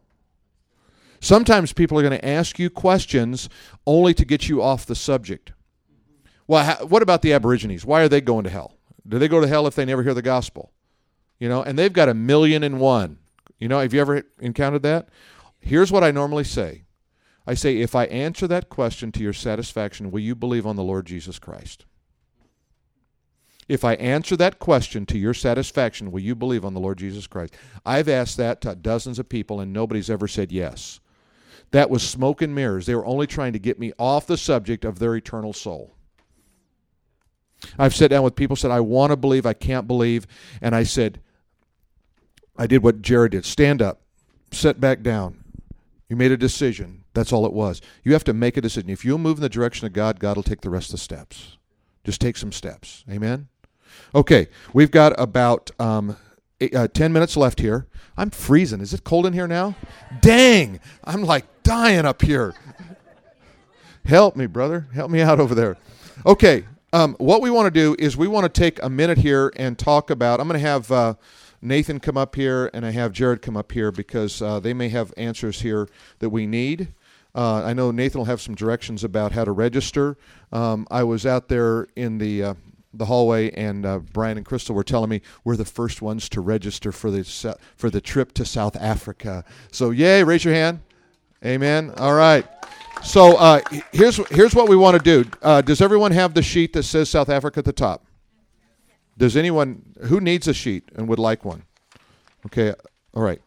Sometimes 1.21 1.71
people 1.71 1.99
are 1.99 2.01
going 2.01 2.19
to 2.19 2.25
ask 2.25 2.57
you 2.57 2.71
questions 2.71 3.47
only 3.85 4.13
to 4.15 4.25
get 4.25 4.49
you 4.49 4.61
off 4.61 4.87
the 4.87 4.95
subject. 4.95 5.53
Well, 6.47 6.77
what 6.87 7.03
about 7.03 7.21
the 7.21 7.31
Aborigines? 7.31 7.85
Why 7.85 8.01
are 8.01 8.09
they 8.09 8.21
going 8.21 8.43
to 8.45 8.49
hell? 8.49 8.75
Do 9.07 9.19
they 9.19 9.27
go 9.27 9.41
to 9.41 9.47
hell 9.47 9.67
if 9.67 9.75
they 9.75 9.85
never 9.85 10.03
hear 10.03 10.13
the 10.13 10.21
gospel? 10.21 10.71
You 11.39 11.49
know, 11.49 11.63
and 11.63 11.77
they've 11.77 11.91
got 11.91 12.09
a 12.09 12.13
million 12.13 12.63
and 12.63 12.79
one. 12.79 13.17
You 13.57 13.67
know, 13.67 13.79
have 13.79 13.93
you 13.93 14.01
ever 14.01 14.23
encountered 14.39 14.83
that? 14.83 15.09
Here's 15.59 15.91
what 15.91 16.03
I 16.03 16.11
normally 16.11 16.43
say 16.43 16.83
I 17.45 17.53
say, 17.53 17.77
if 17.77 17.95
I 17.95 18.05
answer 18.05 18.47
that 18.47 18.69
question 18.69 19.11
to 19.13 19.23
your 19.23 19.33
satisfaction, 19.33 20.11
will 20.11 20.19
you 20.19 20.35
believe 20.35 20.67
on 20.67 20.75
the 20.75 20.83
Lord 20.83 21.05
Jesus 21.05 21.39
Christ? 21.39 21.85
If 23.67 23.85
I 23.85 23.93
answer 23.93 24.35
that 24.35 24.59
question 24.59 25.05
to 25.07 25.17
your 25.17 25.33
satisfaction, 25.33 26.11
will 26.11 26.19
you 26.19 26.35
believe 26.35 26.65
on 26.65 26.73
the 26.73 26.79
Lord 26.79 26.97
Jesus 26.97 27.25
Christ? 27.25 27.55
I've 27.85 28.09
asked 28.09 28.37
that 28.37 28.61
to 28.61 28.75
dozens 28.75 29.17
of 29.17 29.29
people, 29.29 29.59
and 29.59 29.71
nobody's 29.71 30.09
ever 30.09 30.27
said 30.27 30.51
yes. 30.51 30.99
That 31.71 31.89
was 31.89 32.07
smoke 32.07 32.41
and 32.41 32.53
mirrors. 32.53 32.85
They 32.85 32.95
were 32.95 33.05
only 33.05 33.27
trying 33.27 33.53
to 33.53 33.59
get 33.59 33.79
me 33.79 33.93
off 33.97 34.27
the 34.27 34.37
subject 34.37 34.83
of 34.83 34.99
their 34.99 35.15
eternal 35.15 35.53
soul. 35.53 35.95
I've 37.77 37.95
sat 37.95 38.09
down 38.09 38.23
with 38.23 38.35
people 38.35 38.55
said 38.55 38.71
I 38.71 38.79
want 38.79 39.11
to 39.11 39.17
believe, 39.17 39.45
I 39.45 39.53
can't 39.53 39.87
believe, 39.87 40.27
and 40.61 40.75
I 40.75 40.83
said 40.83 41.19
I 42.57 42.67
did 42.67 42.83
what 42.83 43.01
Jared 43.01 43.31
did. 43.31 43.45
Stand 43.45 43.81
up. 43.81 44.01
Sit 44.51 44.79
back 44.79 45.01
down. 45.01 45.43
You 46.09 46.15
made 46.15 46.31
a 46.31 46.37
decision. 46.37 47.05
That's 47.13 47.31
all 47.31 47.45
it 47.45 47.53
was. 47.53 47.81
You 48.03 48.13
have 48.13 48.23
to 48.25 48.33
make 48.33 48.57
a 48.57 48.61
decision. 48.61 48.89
If 48.89 49.05
you 49.05 49.17
move 49.17 49.37
in 49.37 49.41
the 49.41 49.49
direction 49.49 49.87
of 49.87 49.93
God, 49.93 50.19
God 50.19 50.35
will 50.35 50.43
take 50.43 50.61
the 50.61 50.69
rest 50.69 50.89
of 50.89 50.93
the 50.93 50.97
steps. 50.97 51.57
Just 52.03 52.19
take 52.19 52.37
some 52.37 52.51
steps. 52.51 53.05
Amen. 53.09 53.47
Okay, 54.13 54.47
we've 54.73 54.91
got 54.91 55.17
about 55.19 55.71
um, 55.79 56.17
eight, 56.59 56.75
uh, 56.75 56.87
10 56.87 57.13
minutes 57.13 57.37
left 57.37 57.59
here. 57.59 57.87
I'm 58.17 58.29
freezing. 58.29 58.81
Is 58.81 58.93
it 58.93 59.03
cold 59.03 59.25
in 59.25 59.33
here 59.33 59.47
now? 59.47 59.75
Dang! 60.19 60.79
I'm 61.03 61.23
like 61.23 61.45
dying 61.63 62.05
up 62.05 62.21
here. 62.21 62.53
Help 64.05 64.35
me, 64.35 64.47
brother. 64.47 64.87
Help 64.93 65.11
me 65.11 65.21
out 65.21 65.39
over 65.39 65.55
there. 65.55 65.77
Okay, 66.25 66.65
um, 66.93 67.15
what 67.19 67.41
we 67.41 67.49
want 67.49 67.73
to 67.73 67.79
do 67.79 67.95
is 67.97 68.17
we 68.17 68.27
want 68.27 68.43
to 68.43 68.61
take 68.61 68.81
a 68.83 68.89
minute 68.89 69.17
here 69.17 69.51
and 69.55 69.77
talk 69.77 70.09
about. 70.09 70.39
I'm 70.39 70.47
going 70.47 70.59
to 70.59 70.67
have 70.67 70.91
uh, 70.91 71.13
Nathan 71.61 71.99
come 71.99 72.17
up 72.17 72.35
here 72.35 72.69
and 72.73 72.85
I 72.85 72.91
have 72.91 73.11
Jared 73.11 73.41
come 73.41 73.55
up 73.55 73.71
here 73.71 73.91
because 73.91 74.41
uh, 74.41 74.59
they 74.59 74.73
may 74.73 74.89
have 74.89 75.13
answers 75.15 75.61
here 75.61 75.87
that 76.19 76.29
we 76.29 76.45
need. 76.47 76.93
Uh, 77.33 77.63
I 77.63 77.73
know 77.73 77.91
Nathan 77.91 78.19
will 78.19 78.25
have 78.25 78.41
some 78.41 78.55
directions 78.55 79.03
about 79.03 79.31
how 79.31 79.45
to 79.45 79.51
register. 79.51 80.17
Um, 80.51 80.85
I 80.91 81.03
was 81.03 81.25
out 81.25 81.47
there 81.47 81.87
in 81.95 82.17
the 82.17 82.43
uh, 82.43 82.53
the 82.93 83.05
hallway, 83.05 83.51
and 83.51 83.85
uh, 83.85 83.99
Brian 83.99 84.35
and 84.35 84.45
Crystal 84.45 84.75
were 84.75 84.83
telling 84.83 85.09
me 85.09 85.21
we're 85.45 85.55
the 85.55 85.63
first 85.63 86.01
ones 86.01 86.27
to 86.27 86.41
register 86.41 86.91
for 86.91 87.09
the 87.09 87.23
for 87.77 87.89
the 87.89 88.01
trip 88.01 88.33
to 88.33 88.43
South 88.43 88.75
Africa. 88.75 89.45
So, 89.71 89.91
yay! 89.91 90.23
Raise 90.25 90.43
your 90.43 90.53
hand. 90.53 90.81
Amen. 91.45 91.93
All 91.97 92.13
right. 92.13 92.45
So 93.03 93.35
uh, 93.37 93.61
here's 93.91 94.17
here's 94.29 94.55
what 94.55 94.69
we 94.69 94.75
want 94.75 94.97
to 94.97 95.03
do. 95.03 95.29
Uh, 95.41 95.61
does 95.61 95.81
everyone 95.81 96.11
have 96.11 96.33
the 96.33 96.41
sheet 96.41 96.73
that 96.73 96.83
says 96.83 97.09
South 97.09 97.29
Africa 97.29 97.59
at 97.59 97.65
the 97.65 97.73
top? 97.73 98.05
Does 99.17 99.35
anyone 99.35 99.81
who 100.03 100.21
needs 100.21 100.47
a 100.47 100.53
sheet 100.53 100.89
and 100.95 101.07
would 101.07 101.19
like 101.19 101.43
one? 101.43 101.63
Okay, 102.45 102.73
all 103.13 103.23
right. 103.23 103.41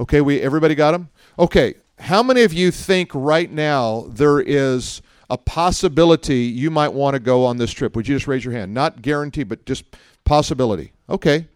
Okay, 0.00 0.20
we 0.20 0.40
everybody 0.40 0.74
got 0.74 0.92
them. 0.92 1.10
Okay, 1.38 1.74
how 1.98 2.22
many 2.22 2.42
of 2.42 2.52
you 2.52 2.70
think 2.70 3.10
right 3.12 3.50
now 3.50 4.06
there 4.08 4.40
is 4.40 5.02
a 5.28 5.36
possibility 5.36 6.44
you 6.44 6.70
might 6.70 6.92
want 6.92 7.14
to 7.14 7.20
go 7.20 7.44
on 7.44 7.58
this 7.58 7.72
trip? 7.72 7.94
Would 7.96 8.08
you 8.08 8.16
just 8.16 8.26
raise 8.26 8.44
your 8.44 8.54
hand? 8.54 8.72
Not 8.72 9.02
guarantee, 9.02 9.44
but 9.44 9.66
just 9.66 9.84
possibility. 10.24 10.92
Okay, 11.10 11.46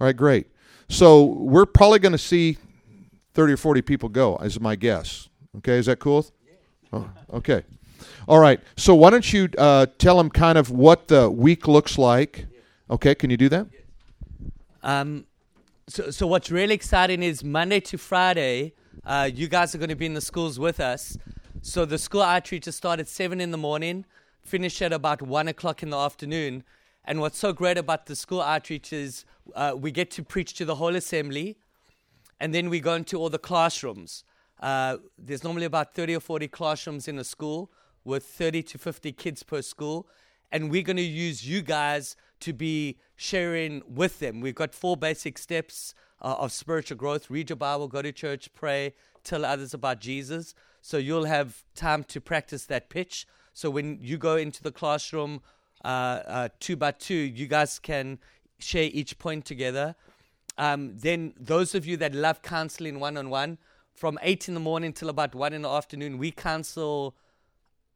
all 0.00 0.06
right, 0.06 0.16
great. 0.16 0.48
So 0.88 1.24
we're 1.24 1.66
probably 1.66 2.00
going 2.00 2.12
to 2.12 2.18
see 2.18 2.58
thirty 3.34 3.52
or 3.52 3.58
forty 3.58 3.82
people 3.82 4.08
go, 4.08 4.36
is 4.38 4.58
my 4.58 4.76
guess. 4.76 5.28
Okay, 5.58 5.78
is 5.78 5.86
that 5.86 5.98
cool? 5.98 6.26
Oh, 6.92 7.08
okay. 7.34 7.62
All 8.28 8.38
right. 8.38 8.60
So 8.76 8.94
why 8.94 9.10
don't 9.10 9.32
you 9.32 9.48
uh, 9.56 9.86
tell 9.98 10.16
them 10.16 10.30
kind 10.30 10.58
of 10.58 10.70
what 10.70 11.08
the 11.08 11.30
week 11.30 11.66
looks 11.66 11.98
like? 11.98 12.46
Okay. 12.90 13.14
Can 13.14 13.30
you 13.30 13.36
do 13.36 13.48
that? 13.48 13.66
Um, 14.82 15.26
so, 15.88 16.10
so 16.10 16.26
what's 16.26 16.50
really 16.50 16.74
exciting 16.74 17.22
is 17.22 17.42
Monday 17.42 17.80
to 17.80 17.98
Friday, 17.98 18.72
uh, 19.04 19.30
you 19.32 19.48
guys 19.48 19.74
are 19.74 19.78
going 19.78 19.88
to 19.88 19.96
be 19.96 20.06
in 20.06 20.14
the 20.14 20.20
schools 20.20 20.58
with 20.58 20.80
us. 20.80 21.16
So 21.62 21.84
the 21.84 21.98
school 21.98 22.22
outreach 22.22 22.68
is 22.68 22.76
start 22.76 23.00
at 23.00 23.08
seven 23.08 23.40
in 23.40 23.50
the 23.50 23.58
morning, 23.58 24.04
finish 24.44 24.80
at 24.82 24.92
about 24.92 25.22
one 25.22 25.48
o'clock 25.48 25.82
in 25.82 25.90
the 25.90 25.96
afternoon. 25.96 26.64
And 27.04 27.20
what's 27.20 27.38
so 27.38 27.52
great 27.52 27.78
about 27.78 28.06
the 28.06 28.16
school 28.16 28.42
outreach 28.42 28.92
is 28.92 29.24
uh, 29.54 29.74
we 29.76 29.90
get 29.90 30.10
to 30.12 30.22
preach 30.22 30.54
to 30.54 30.64
the 30.64 30.76
whole 30.76 30.94
assembly, 30.94 31.56
and 32.38 32.54
then 32.54 32.68
we 32.68 32.80
go 32.80 32.94
into 32.94 33.16
all 33.16 33.30
the 33.30 33.38
classrooms. 33.38 34.24
Uh, 34.60 34.98
there's 35.18 35.44
normally 35.44 35.66
about 35.66 35.94
30 35.94 36.16
or 36.16 36.20
40 36.20 36.48
classrooms 36.48 37.08
in 37.08 37.18
a 37.18 37.24
school 37.24 37.70
with 38.04 38.24
30 38.24 38.62
to 38.62 38.78
50 38.78 39.12
kids 39.12 39.42
per 39.42 39.62
school, 39.62 40.06
and 40.52 40.70
we're 40.70 40.82
going 40.82 40.96
to 40.96 41.02
use 41.02 41.46
you 41.46 41.60
guys 41.60 42.16
to 42.40 42.52
be 42.52 42.98
sharing 43.16 43.82
with 43.88 44.18
them. 44.18 44.40
We've 44.40 44.54
got 44.54 44.74
four 44.74 44.96
basic 44.96 45.38
steps 45.38 45.94
uh, 46.22 46.36
of 46.38 46.52
spiritual 46.52 46.96
growth 46.96 47.30
read 47.30 47.50
your 47.50 47.56
Bible, 47.56 47.88
go 47.88 48.02
to 48.02 48.12
church, 48.12 48.52
pray, 48.54 48.94
tell 49.24 49.44
others 49.44 49.74
about 49.74 50.00
Jesus. 50.00 50.54
So 50.80 50.98
you'll 50.98 51.24
have 51.24 51.64
time 51.74 52.04
to 52.04 52.20
practice 52.20 52.66
that 52.66 52.88
pitch. 52.88 53.26
So 53.52 53.70
when 53.70 53.98
you 54.00 54.18
go 54.18 54.36
into 54.36 54.62
the 54.62 54.72
classroom 54.72 55.40
uh, 55.84 55.88
uh, 56.26 56.48
two 56.60 56.76
by 56.76 56.92
two, 56.92 57.14
you 57.14 57.46
guys 57.46 57.78
can 57.78 58.18
share 58.58 58.88
each 58.92 59.18
point 59.18 59.44
together. 59.44 59.94
Um, 60.58 60.96
then 60.96 61.34
those 61.38 61.74
of 61.74 61.86
you 61.86 61.96
that 61.98 62.14
love 62.14 62.42
counseling 62.42 62.98
one 62.98 63.16
on 63.16 63.28
one, 63.28 63.58
from 63.96 64.18
eight 64.22 64.46
in 64.48 64.54
the 64.54 64.60
morning 64.60 64.92
till 64.92 65.08
about 65.08 65.34
one 65.34 65.52
in 65.52 65.62
the 65.62 65.70
afternoon, 65.70 66.18
we 66.18 66.30
counsel 66.30 67.16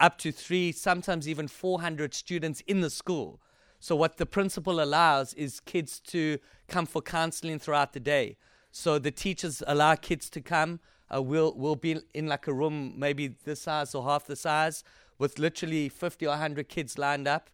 up 0.01 0.16
to 0.18 0.32
three, 0.32 0.72
sometimes 0.72 1.28
even 1.28 1.46
400 1.46 2.14
students 2.14 2.62
in 2.62 2.80
the 2.80 2.90
school. 2.90 3.40
So, 3.78 3.94
what 3.94 4.16
the 4.16 4.26
principal 4.26 4.82
allows 4.82 5.34
is 5.34 5.61
kids 5.61 6.01
to 6.09 6.38
come 6.68 6.86
for 6.86 7.03
counseling 7.03 7.59
throughout 7.59 7.92
the 7.92 8.01
day. 8.01 8.36
So, 8.72 8.98
the 8.98 9.11
teachers 9.11 9.62
allow 9.66 9.94
kids 9.94 10.30
to 10.30 10.40
come. 10.40 10.80
Uh, 11.14 11.22
we'll, 11.22 11.55
we'll 11.55 11.76
be 11.76 12.01
in 12.14 12.26
like 12.26 12.46
a 12.46 12.53
room 12.53 12.94
maybe 12.96 13.34
this 13.44 13.62
size 13.62 13.94
or 13.94 14.05
half 14.05 14.26
the 14.26 14.36
size 14.36 14.84
with 15.18 15.38
literally 15.38 15.88
50 15.88 16.26
or 16.26 16.30
100 16.30 16.68
kids 16.68 16.98
lined 16.98 17.28
up. 17.28 17.51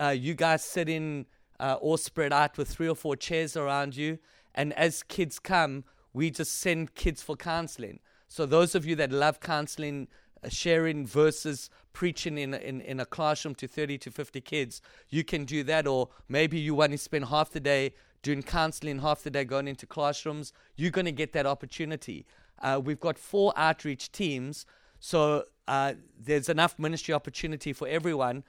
Uh, 0.00 0.08
you 0.08 0.34
guys 0.34 0.64
sit 0.64 0.88
in 0.88 1.26
uh, 1.60 1.78
all 1.80 1.96
spread 1.96 2.32
out 2.32 2.58
with 2.58 2.68
three 2.68 2.88
or 2.88 2.96
four 2.96 3.16
chairs 3.16 3.56
around 3.56 3.96
you. 3.96 4.18
And 4.54 4.72
as 4.72 5.02
kids 5.02 5.38
come, 5.38 5.84
we 6.16 6.30
just 6.30 6.58
send 6.60 6.94
kids 6.94 7.22
for 7.22 7.36
counseling. 7.36 8.00
So, 8.26 8.46
those 8.46 8.74
of 8.74 8.86
you 8.86 8.96
that 8.96 9.12
love 9.12 9.38
counseling, 9.38 10.08
uh, 10.42 10.48
sharing 10.48 11.06
verses, 11.06 11.68
preaching 11.92 12.38
in, 12.38 12.54
in, 12.54 12.80
in 12.80 13.00
a 13.00 13.04
classroom 13.04 13.54
to 13.56 13.68
30 13.68 13.98
to 13.98 14.10
50 14.10 14.40
kids, 14.40 14.80
you 15.10 15.22
can 15.22 15.44
do 15.44 15.62
that. 15.64 15.86
Or 15.86 16.08
maybe 16.26 16.58
you 16.58 16.74
want 16.74 16.92
to 16.92 16.98
spend 16.98 17.26
half 17.26 17.50
the 17.50 17.60
day 17.60 17.92
doing 18.22 18.42
counseling, 18.42 19.00
half 19.00 19.24
the 19.24 19.30
day 19.30 19.44
going 19.44 19.68
into 19.68 19.86
classrooms. 19.86 20.54
You're 20.74 20.90
going 20.90 21.04
to 21.04 21.12
get 21.12 21.34
that 21.34 21.44
opportunity. 21.44 22.24
Uh, 22.62 22.80
we've 22.82 22.98
got 22.98 23.18
four 23.18 23.52
outreach 23.54 24.10
teams, 24.10 24.64
so 24.98 25.44
uh, 25.68 25.92
there's 26.18 26.48
enough 26.48 26.78
ministry 26.78 27.12
opportunity 27.12 27.74
for 27.74 27.86
everyone. 27.88 28.42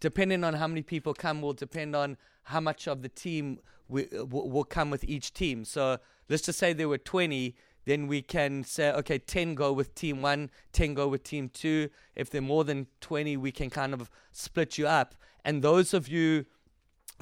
Depending 0.00 0.44
on 0.44 0.52
how 0.52 0.66
many 0.66 0.82
people 0.82 1.14
come, 1.14 1.40
will 1.40 1.54
depend 1.54 1.96
on 1.96 2.18
how 2.42 2.60
much 2.60 2.86
of 2.86 3.00
the 3.00 3.08
team 3.08 3.58
we, 3.88 4.08
uh, 4.08 4.24
will 4.24 4.64
come 4.64 4.90
with 4.90 5.04
each 5.04 5.32
team. 5.32 5.64
So 5.64 5.98
let's 6.28 6.42
just 6.42 6.58
say 6.58 6.72
there 6.72 6.88
were 6.88 6.98
20 6.98 7.54
then 7.86 8.08
we 8.08 8.20
can 8.20 8.64
say, 8.64 8.90
okay, 8.90 9.16
10 9.16 9.54
go 9.54 9.72
with 9.72 9.94
team 9.94 10.20
one, 10.20 10.50
10 10.72 10.94
go 10.94 11.06
with 11.06 11.22
team 11.22 11.48
two. 11.48 11.88
If 12.16 12.30
they're 12.30 12.42
more 12.42 12.64
than 12.64 12.88
20, 13.00 13.36
we 13.36 13.52
can 13.52 13.70
kind 13.70 13.94
of 13.94 14.10
split 14.32 14.76
you 14.76 14.88
up. 14.88 15.14
And 15.44 15.62
those 15.62 15.94
of 15.94 16.08
you 16.08 16.46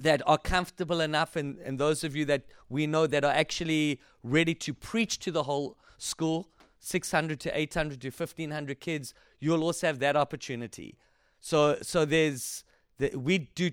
that 0.00 0.22
are 0.26 0.38
comfortable 0.38 1.02
enough, 1.02 1.36
and, 1.36 1.58
and 1.58 1.78
those 1.78 2.02
of 2.02 2.16
you 2.16 2.24
that 2.24 2.46
we 2.70 2.86
know 2.86 3.06
that 3.06 3.24
are 3.24 3.32
actually 3.32 4.00
ready 4.22 4.54
to 4.54 4.72
preach 4.72 5.18
to 5.20 5.30
the 5.30 5.42
whole 5.42 5.76
school, 5.98 6.48
600 6.80 7.38
to 7.40 7.56
800 7.58 8.00
to 8.00 8.08
1500 8.08 8.80
kids, 8.80 9.14
you'll 9.40 9.62
also 9.62 9.86
have 9.86 9.98
that 9.98 10.16
opportunity. 10.16 10.96
So, 11.40 11.78
so 11.82 12.06
there's, 12.06 12.64
the, 12.98 13.10
we 13.14 13.38
do 13.38 13.70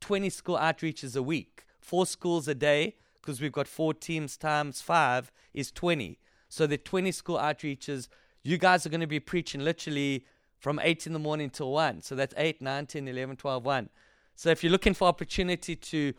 20 0.00 0.30
school 0.30 0.56
outreaches 0.56 1.16
a 1.16 1.22
week, 1.22 1.53
four 1.84 2.06
schools 2.06 2.48
a 2.48 2.54
day 2.54 2.96
because 3.20 3.40
we've 3.40 3.52
got 3.52 3.68
four 3.68 3.92
teams 3.92 4.36
times 4.38 4.80
five 4.80 5.30
is 5.52 5.70
20. 5.70 6.18
So 6.48 6.66
the 6.66 6.78
20 6.78 7.12
school 7.12 7.36
outreaches, 7.36 8.08
you 8.42 8.56
guys 8.56 8.86
are 8.86 8.88
going 8.88 9.02
to 9.02 9.06
be 9.06 9.20
preaching 9.20 9.60
literally 9.60 10.24
from 10.58 10.80
8 10.82 11.06
in 11.06 11.12
the 11.12 11.18
morning 11.18 11.50
till 11.50 11.70
1. 11.72 12.00
So 12.00 12.14
that's 12.14 12.32
8, 12.38 12.62
9, 12.62 12.86
10, 12.86 13.08
11, 13.08 13.36
12, 13.36 13.64
1. 13.64 13.88
So 14.34 14.48
if 14.48 14.64
you're 14.64 14.72
looking 14.72 14.94
for 14.94 15.06
opportunity 15.06 15.76
to 15.76 16.14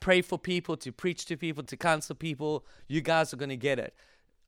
pray 0.00 0.22
for 0.22 0.38
people, 0.38 0.76
to 0.78 0.90
preach 0.90 1.26
to 1.26 1.36
people, 1.36 1.62
to 1.64 1.76
counsel 1.76 2.16
people, 2.16 2.64
you 2.88 3.02
guys 3.02 3.34
are 3.34 3.36
going 3.36 3.50
to 3.50 3.56
get 3.56 3.78
it. 3.78 3.94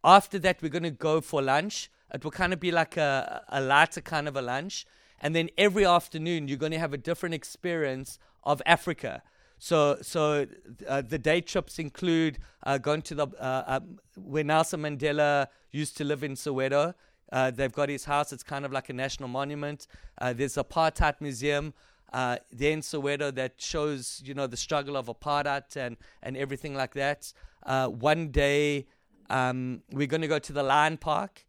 After 0.03 0.39
that, 0.39 0.63
we're 0.63 0.71
going 0.71 0.83
to 0.85 0.91
go 0.91 1.21
for 1.21 1.43
lunch. 1.43 1.91
It 2.15 2.25
will 2.25 2.31
kind 2.31 2.55
of 2.55 2.61
be 2.61 2.71
like 2.71 2.97
a, 2.97 3.45
a 3.51 3.61
lighter 3.61 4.01
kind 4.01 4.27
of 4.27 4.37
a 4.37 4.43
lunch. 4.43 4.87
And 5.21 5.37
then 5.37 5.51
every 5.59 5.85
afternoon, 5.85 6.49
you're 6.49 6.57
going 6.57 6.73
to 6.73 6.79
have 6.79 6.95
a 6.95 6.99
different 6.99 7.35
experience 7.35 8.19
of 8.43 8.63
Africa. 8.65 9.23
So, 9.65 9.99
so 10.03 10.45
uh, 10.89 11.03
the 11.03 11.21
day 11.21 11.41
trips 11.41 11.79
include 11.79 12.41
uh, 12.65 12.79
going 12.79 13.01
to 13.03 13.15
the 13.15 13.29
uh, 13.39 13.63
um, 13.69 14.01
where 14.17 14.43
Nelson 14.43 14.83
Mandela 14.83 15.47
used 15.71 15.97
to 15.99 16.05
live 16.05 16.25
in 16.25 16.33
Soweto. 16.33 16.95
Uh, 17.31 17.53
they've 17.53 17.71
got 17.73 17.89
his 17.89 18.05
house. 18.05 18.33
It's 18.33 18.43
kind 18.43 18.65
of 18.65 18.73
like 18.73 18.89
a 18.89 18.93
national 18.93 19.29
monument. 19.29 19.87
Uh, 20.19 20.33
there's 20.33 20.57
a 20.57 20.65
apartheid 20.65 21.21
museum 21.21 21.75
uh, 22.13 22.39
there 22.51 22.73
in 22.73 22.81
Soweto 22.81 23.33
that 23.37 23.53
shows, 23.59 24.21
you 24.25 24.35
know, 24.35 24.49
the 24.49 24.57
struggle 24.57 24.97
of 24.97 25.07
apartheid 25.07 25.77
and, 25.77 25.97
and 26.25 26.37
everything 26.37 26.75
like 26.75 26.95
that. 26.95 27.33
one 27.65 28.33
day, 28.33 28.89
um, 29.31 29.83
we're 29.93 30.09
going 30.09 30.23
to 30.23 30.29
go 30.29 30.41
to 30.41 30.53
the 30.53 30.65
Lion 30.65 30.97
Park, 30.97 31.47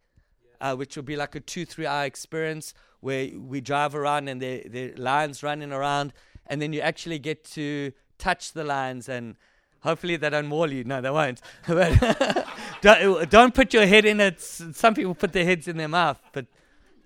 which 0.76 0.94
will 0.94 1.02
be 1.02 1.16
like 1.16 1.34
a 1.34 1.40
two, 1.40 1.64
three 1.64 1.84
hour 1.84 2.04
experience 2.04 2.74
where 3.00 3.28
we 3.36 3.60
drive 3.60 3.96
around 3.96 4.28
and 4.28 4.40
the 4.40 4.62
the 4.68 4.92
lions 4.92 5.42
running 5.42 5.72
around. 5.72 6.12
And 6.46 6.60
then 6.60 6.72
you 6.72 6.80
actually 6.80 7.18
get 7.18 7.42
to 7.52 7.92
touch 8.18 8.52
the 8.52 8.64
lions 8.64 9.08
and 9.08 9.36
hopefully 9.80 10.16
they 10.16 10.30
don't 10.30 10.46
maul 10.46 10.72
you. 10.72 10.84
No, 10.84 11.00
they 11.00 11.10
won't. 11.10 11.40
but 11.66 12.46
don't, 12.80 13.30
don't 13.30 13.54
put 13.54 13.72
your 13.72 13.86
head 13.86 14.04
in 14.04 14.20
it. 14.20 14.40
Some 14.40 14.94
people 14.94 15.14
put 15.14 15.32
their 15.32 15.44
heads 15.44 15.68
in 15.68 15.76
their 15.76 15.88
mouth, 15.88 16.20
but 16.32 16.46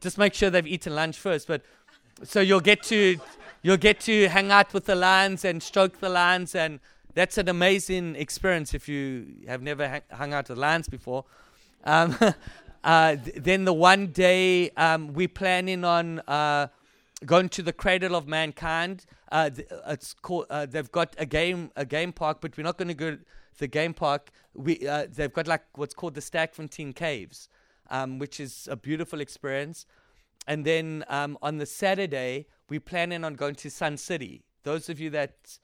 just 0.01 0.17
make 0.17 0.35
sure 0.35 0.49
they've 0.49 0.67
eaten 0.67 0.95
lunch 0.95 1.19
first. 1.19 1.49
But 1.49 1.63
so 2.23 2.41
you'll 2.41 2.61
get 2.61 2.83
to 2.85 3.19
you'll 3.63 3.77
get 3.77 4.01
to 4.01 4.29
hang 4.29 4.51
out 4.51 4.73
with 4.73 4.87
the 4.87 4.95
lions 4.95 5.45
and 5.45 5.63
stroke 5.63 6.01
the 6.01 6.09
lions, 6.09 6.55
and 6.55 6.81
that's 7.15 7.39
an 7.39 7.49
amazing 7.49 8.15
experience 8.17 8.75
if 8.75 8.89
you 8.89 9.27
have 9.47 9.63
never 9.63 10.01
hung 10.13 10.33
out 10.33 10.49
with 10.49 10.59
lions 10.59 10.89
before. 10.89 11.25
Um, 11.85 12.17
uh, 12.85 13.17
then 13.37 13.65
the 13.65 13.73
one 13.73 14.09
day 14.09 14.71
um, 14.71 15.13
we're 15.15 15.29
planning 15.29 15.85
on 15.85 16.21
uh, 16.21 16.69
going 17.27 17.49
to 17.51 17.63
the 17.63 17.73
cradle 17.73 18.15
of 18.15 18.29
mankind. 18.29 19.05
Uh, 19.31 19.51
it's 19.89 20.15
called. 20.15 20.47
Uh, 20.51 20.67
they've 20.67 20.91
got 20.91 21.15
a 21.19 21.27
game 21.27 21.71
a 21.77 21.85
game 21.85 22.13
park, 22.13 22.39
but 22.41 22.57
we're 22.57 22.65
not 22.65 22.79
going 22.79 22.89
to 22.89 22.95
go 22.95 23.11
to 23.13 23.19
the 23.59 23.67
game 23.67 23.95
park. 23.95 24.31
We 24.55 24.87
uh, 24.87 25.07
they've 25.11 25.33
got 25.33 25.47
like 25.47 25.65
what's 25.75 25.95
called 25.95 26.15
the 26.15 26.21
Sterkfontein 26.21 26.95
Caves, 26.95 27.49
um, 27.91 28.19
which 28.19 28.41
is 28.41 28.69
a 28.71 28.77
beautiful 28.77 29.21
experience. 29.21 29.87
And 30.47 30.65
then 30.65 31.05
um, 31.09 31.37
on 31.43 31.59
the 31.59 31.67
Saturday, 31.67 32.47
we're 32.71 32.81
planning 32.81 33.23
on 33.23 33.35
going 33.35 33.55
to 33.57 33.71
Sun 33.71 33.99
City. 33.99 34.45
Those 34.63 34.89
of 34.89 34.99
you 34.99 35.11
that 35.11 35.59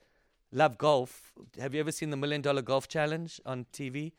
love 0.51 0.77
golf, 0.77 1.33
have 1.59 1.73
you 1.73 1.79
ever 1.79 1.91
seen 1.91 2.11
the 2.11 2.17
Million 2.17 2.41
Dollar 2.41 2.61
Golf 2.61 2.87
Challenge 2.87 3.41
on 3.45 3.65
TV? 3.73 4.13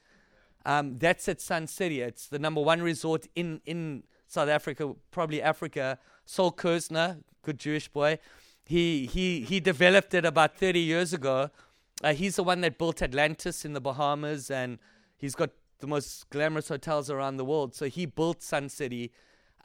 Um, 0.65 0.99
that's 0.99 1.29
at 1.29 1.41
Sun 1.41 1.69
City. 1.69 2.01
It's 2.01 2.27
the 2.27 2.41
number 2.41 2.61
one 2.61 2.83
resort 2.83 3.29
in 3.37 3.61
in 3.65 4.03
South 4.27 4.49
Africa, 4.49 4.95
probably 5.13 5.41
Africa. 5.41 5.99
Sol 6.25 6.51
Kerzner, 6.51 7.23
good 7.43 7.59
Jewish 7.59 7.87
boy, 7.87 8.19
he, 8.67 9.07
he, 9.07 9.43
he 9.43 9.61
developed 9.61 10.13
it 10.13 10.25
about 10.25 10.57
30 10.57 10.81
years 10.81 11.13
ago. 11.13 11.51
Uh, 12.03 12.13
he's 12.13 12.37
the 12.37 12.43
one 12.43 12.61
that 12.63 12.79
built 12.79 13.01
Atlantis 13.01 13.65
in 13.65 13.73
the 13.73 13.81
Bahamas, 13.81 14.51
and 14.51 14.79
he's 15.17 15.35
got 15.35 15.51
the 15.79 15.87
most 15.87 16.29
glamorous 16.31 16.69
hotels 16.69 17.09
around 17.09 17.37
the 17.37 17.45
world. 17.45 17.75
So 17.75 17.87
he 17.87 18.07
built 18.07 18.43
Sun 18.43 18.71
City. 18.71 19.13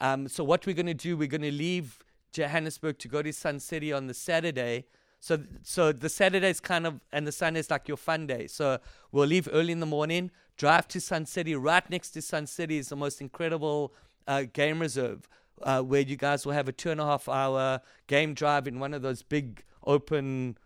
Um, 0.00 0.28
so 0.28 0.44
what 0.44 0.66
we're 0.66 0.74
going 0.74 0.86
to 0.86 0.94
do, 0.94 1.16
we're 1.16 1.28
going 1.28 1.42
to 1.42 1.52
leave 1.52 1.98
Johannesburg 2.32 2.98
to 3.00 3.08
go 3.08 3.22
to 3.22 3.32
Sun 3.32 3.60
City 3.60 3.92
on 3.92 4.06
the 4.06 4.14
Saturday. 4.14 4.86
So, 5.18 5.38
so 5.62 5.92
the 5.92 6.08
Saturday 6.08 6.48
is 6.48 6.60
kind 6.60 6.86
of, 6.86 7.00
and 7.12 7.26
the 7.26 7.32
Sunday 7.32 7.60
is 7.60 7.70
like 7.70 7.88
your 7.88 7.96
fun 7.96 8.26
day. 8.26 8.46
So 8.46 8.78
we'll 9.10 9.26
leave 9.26 9.48
early 9.52 9.72
in 9.72 9.80
the 9.80 9.86
morning, 9.86 10.30
drive 10.56 10.88
to 10.88 11.00
Sun 11.00 11.26
City. 11.26 11.54
Right 11.54 11.88
next 11.90 12.10
to 12.10 12.22
Sun 12.22 12.46
City 12.46 12.78
is 12.78 12.88
the 12.88 12.96
most 12.96 13.20
incredible 13.20 13.92
uh, 14.26 14.44
game 14.52 14.80
reserve 14.80 15.28
uh, 15.64 15.82
where 15.82 16.00
you 16.00 16.16
guys 16.16 16.44
will 16.44 16.52
have 16.52 16.68
a 16.68 16.72
two 16.72 16.90
and 16.90 17.00
a 17.00 17.04
half 17.04 17.28
hour 17.28 17.80
game 18.06 18.34
drive 18.34 18.66
in 18.66 18.78
one 18.78 18.94
of 18.94 19.02
those 19.02 19.22
big 19.22 19.64
open 19.84 20.56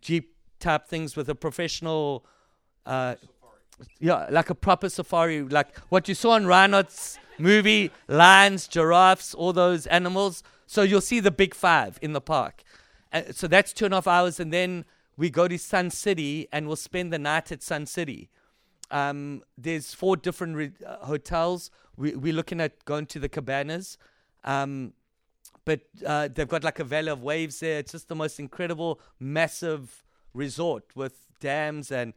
Jeep 0.00 0.34
type 0.60 0.86
things 0.86 1.16
with 1.16 1.28
a 1.28 1.34
professional 1.34 2.24
uh, 2.86 3.16
yeah, 4.00 4.26
like 4.30 4.50
a 4.50 4.54
proper 4.54 4.88
safari, 4.88 5.42
like 5.42 5.76
what 5.88 6.08
you 6.08 6.14
saw 6.14 6.36
in 6.36 6.46
Reinhardt's 6.46 7.18
movie, 7.38 7.90
lions, 8.08 8.66
giraffes, 8.66 9.34
all 9.34 9.52
those 9.52 9.86
animals. 9.86 10.42
So 10.66 10.82
you'll 10.82 11.00
see 11.00 11.20
the 11.20 11.30
big 11.30 11.54
five 11.54 11.98
in 12.02 12.12
the 12.12 12.20
park. 12.20 12.62
Uh, 13.12 13.22
so 13.30 13.46
that's 13.46 13.72
two 13.72 13.84
and 13.86 13.94
a 13.94 13.98
half 13.98 14.06
hours, 14.06 14.40
and 14.40 14.52
then 14.52 14.84
we 15.16 15.30
go 15.30 15.48
to 15.48 15.58
Sun 15.58 15.90
City 15.90 16.48
and 16.52 16.66
we'll 16.66 16.76
spend 16.76 17.12
the 17.12 17.18
night 17.18 17.50
at 17.50 17.62
Sun 17.62 17.86
City. 17.86 18.30
Um, 18.90 19.42
there's 19.56 19.94
four 19.94 20.16
different 20.16 20.56
re- 20.56 20.72
uh, 20.86 21.04
hotels. 21.06 21.70
We, 21.96 22.14
we're 22.14 22.32
looking 22.32 22.60
at 22.60 22.84
going 22.84 23.06
to 23.06 23.18
the 23.18 23.28
cabanas. 23.28 23.98
Um, 24.44 24.92
but 25.64 25.80
uh, 26.06 26.28
they've 26.28 26.48
got 26.48 26.64
like 26.64 26.78
a 26.78 26.84
valley 26.84 27.10
of 27.10 27.22
waves 27.22 27.60
there. 27.60 27.78
It's 27.78 27.92
just 27.92 28.08
the 28.08 28.14
most 28.14 28.40
incredible, 28.40 29.00
massive 29.20 30.02
resort 30.32 30.84
with 30.94 31.26
dams. 31.40 31.92
And 31.92 32.14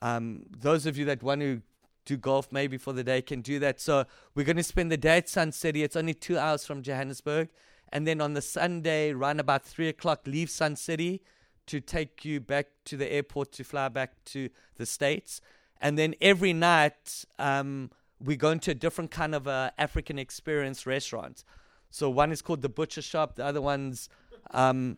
um, 0.00 0.46
those 0.56 0.86
of 0.86 0.96
you 0.96 1.04
that 1.06 1.22
want 1.22 1.40
to 1.40 1.62
do 2.04 2.16
golf 2.16 2.52
maybe 2.52 2.76
for 2.76 2.92
the 2.92 3.02
day 3.02 3.22
can 3.22 3.40
do 3.40 3.58
that. 3.58 3.80
So 3.80 4.04
we're 4.34 4.44
going 4.44 4.56
to 4.56 4.62
spend 4.62 4.92
the 4.92 4.96
day 4.96 5.18
at 5.18 5.28
Sun 5.28 5.52
City. 5.52 5.82
It's 5.82 5.96
only 5.96 6.14
two 6.14 6.38
hours 6.38 6.64
from 6.64 6.82
Johannesburg. 6.82 7.48
And 7.90 8.06
then 8.06 8.20
on 8.20 8.34
the 8.34 8.42
Sunday, 8.42 9.12
around 9.12 9.40
about 9.40 9.64
three 9.64 9.88
o'clock, 9.88 10.26
leave 10.26 10.50
Sun 10.50 10.76
City 10.76 11.22
to 11.66 11.80
take 11.80 12.24
you 12.24 12.40
back 12.40 12.66
to 12.84 12.96
the 12.96 13.10
airport 13.10 13.52
to 13.52 13.64
fly 13.64 13.88
back 13.88 14.12
to 14.26 14.50
the 14.76 14.86
States. 14.86 15.40
And 15.84 15.98
then 15.98 16.14
every 16.22 16.54
night, 16.54 17.26
um, 17.38 17.90
we 18.18 18.36
go 18.36 18.50
into 18.50 18.70
a 18.70 18.74
different 18.74 19.10
kind 19.10 19.34
of 19.34 19.46
African 19.46 20.18
experience 20.18 20.86
restaurant. 20.86 21.44
So 21.90 22.08
one 22.08 22.32
is 22.32 22.40
called 22.40 22.62
the 22.62 22.70
Butcher 22.70 23.02
Shop, 23.02 23.36
the 23.36 23.44
other 23.44 23.60
one's, 23.60 24.08
um, 24.52 24.96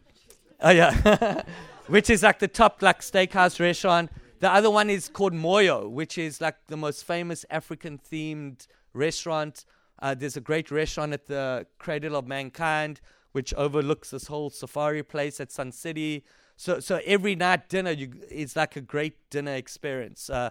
oh 0.61 0.71
yeah, 0.71 1.43
which 1.89 2.09
is 2.09 2.23
like 2.23 2.39
the 2.39 2.47
top 2.47 2.83
like 2.83 3.01
steakhouse 3.01 3.59
restaurant. 3.59 4.13
The 4.39 4.49
other 4.49 4.71
one 4.71 4.89
is 4.89 5.09
called 5.09 5.33
Moyo, 5.33 5.91
which 5.91 6.19
is 6.19 6.41
like 6.41 6.55
the 6.69 6.77
most 6.77 7.05
famous 7.05 7.45
African 7.51 7.99
themed 7.99 8.69
restaurant. 8.95 9.65
Uh, 9.99 10.15
there's 10.15 10.37
a 10.37 10.41
great 10.41 10.71
restaurant 10.71 11.13
at 11.13 11.27
the 11.27 11.67
Cradle 11.79 12.15
of 12.15 12.29
Mankind, 12.29 13.01
which 13.33 13.53
overlooks 13.55 14.11
this 14.11 14.29
whole 14.29 14.51
safari 14.51 15.03
place 15.03 15.41
at 15.41 15.51
Sun 15.51 15.73
City. 15.73 16.23
So, 16.57 16.81
so 16.81 17.01
every 17.05 17.35
night 17.35 17.69
dinner 17.69 17.91
you, 17.91 18.13
is 18.31 18.57
like 18.57 18.77
a 18.77 18.81
great 18.81 19.29
dinner 19.31 19.55
experience, 19.55 20.31
uh, 20.31 20.51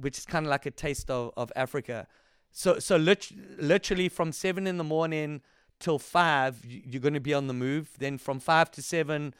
which 0.00 0.18
is 0.18 0.24
kind 0.24 0.46
of 0.46 0.50
like 0.50 0.66
a 0.66 0.70
taste 0.70 1.10
of, 1.10 1.32
of 1.36 1.52
Africa. 1.56 2.06
So, 2.52 2.78
so 2.78 2.96
lit- 2.96 3.32
literally 3.58 4.08
from 4.08 4.32
seven 4.32 4.66
in 4.66 4.78
the 4.78 4.84
morning 4.84 5.42
till 5.78 5.98
five, 5.98 6.64
you're 6.64 7.02
going 7.02 7.14
to 7.14 7.20
be 7.20 7.34
on 7.34 7.46
the 7.46 7.54
move. 7.54 7.90
Then 7.98 8.18
from 8.18 8.40
five 8.40 8.70
to 8.72 8.82
seven, 8.82 9.34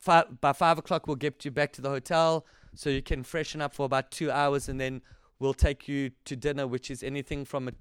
five, 0.00 0.40
by 0.40 0.52
five 0.52 0.78
o'clock, 0.78 1.06
we'll 1.06 1.16
get 1.16 1.44
you 1.44 1.50
back 1.50 1.72
to 1.74 1.82
the 1.82 1.90
hotel 1.90 2.46
so 2.74 2.90
you 2.90 3.02
can 3.02 3.22
freshen 3.22 3.60
up 3.60 3.74
for 3.74 3.86
about 3.86 4.10
two 4.10 4.30
hours, 4.30 4.68
and 4.68 4.80
then 4.80 5.02
we'll 5.38 5.54
take 5.54 5.88
you 5.88 6.10
to 6.24 6.36
dinner, 6.36 6.66
which 6.66 6.90
is 6.90 7.02
anything 7.02 7.44
from 7.44 7.68
a, 7.68 7.72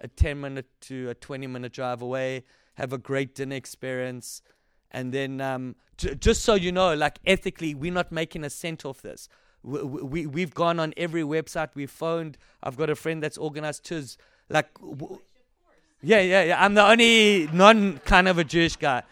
a 0.00 0.08
10 0.08 0.40
minute 0.40 0.66
to 0.82 1.10
a 1.10 1.14
20 1.14 1.46
minute 1.46 1.72
drive 1.72 2.02
away. 2.02 2.44
Have 2.74 2.92
a 2.92 2.98
great 2.98 3.34
dinner 3.34 3.56
experience. 3.56 4.42
And 4.90 5.12
then, 5.12 5.40
um, 5.40 5.76
j- 5.96 6.14
just 6.14 6.42
so 6.42 6.54
you 6.54 6.72
know, 6.72 6.94
like 6.94 7.18
ethically, 7.24 7.74
we're 7.74 7.92
not 7.92 8.10
making 8.10 8.44
a 8.44 8.50
cent 8.50 8.84
off 8.84 9.02
this. 9.02 9.28
We, 9.62 9.82
we, 9.82 10.26
we've 10.26 10.54
gone 10.54 10.80
on 10.80 10.94
every 10.96 11.22
website, 11.22 11.70
we've 11.74 11.90
phoned. 11.90 12.38
I've 12.62 12.76
got 12.76 12.90
a 12.90 12.94
friend 12.96 13.22
that's 13.22 13.38
organized 13.38 13.84
tours. 13.84 14.16
Like, 14.48 14.72
w- 14.80 15.20
yeah, 16.02 16.20
yeah, 16.20 16.42
yeah. 16.44 16.64
I'm 16.64 16.74
the 16.74 16.86
only 16.86 17.48
non 17.52 17.98
kind 17.98 18.28
of 18.28 18.38
a 18.38 18.44
Jewish 18.44 18.76
guy. 18.76 19.02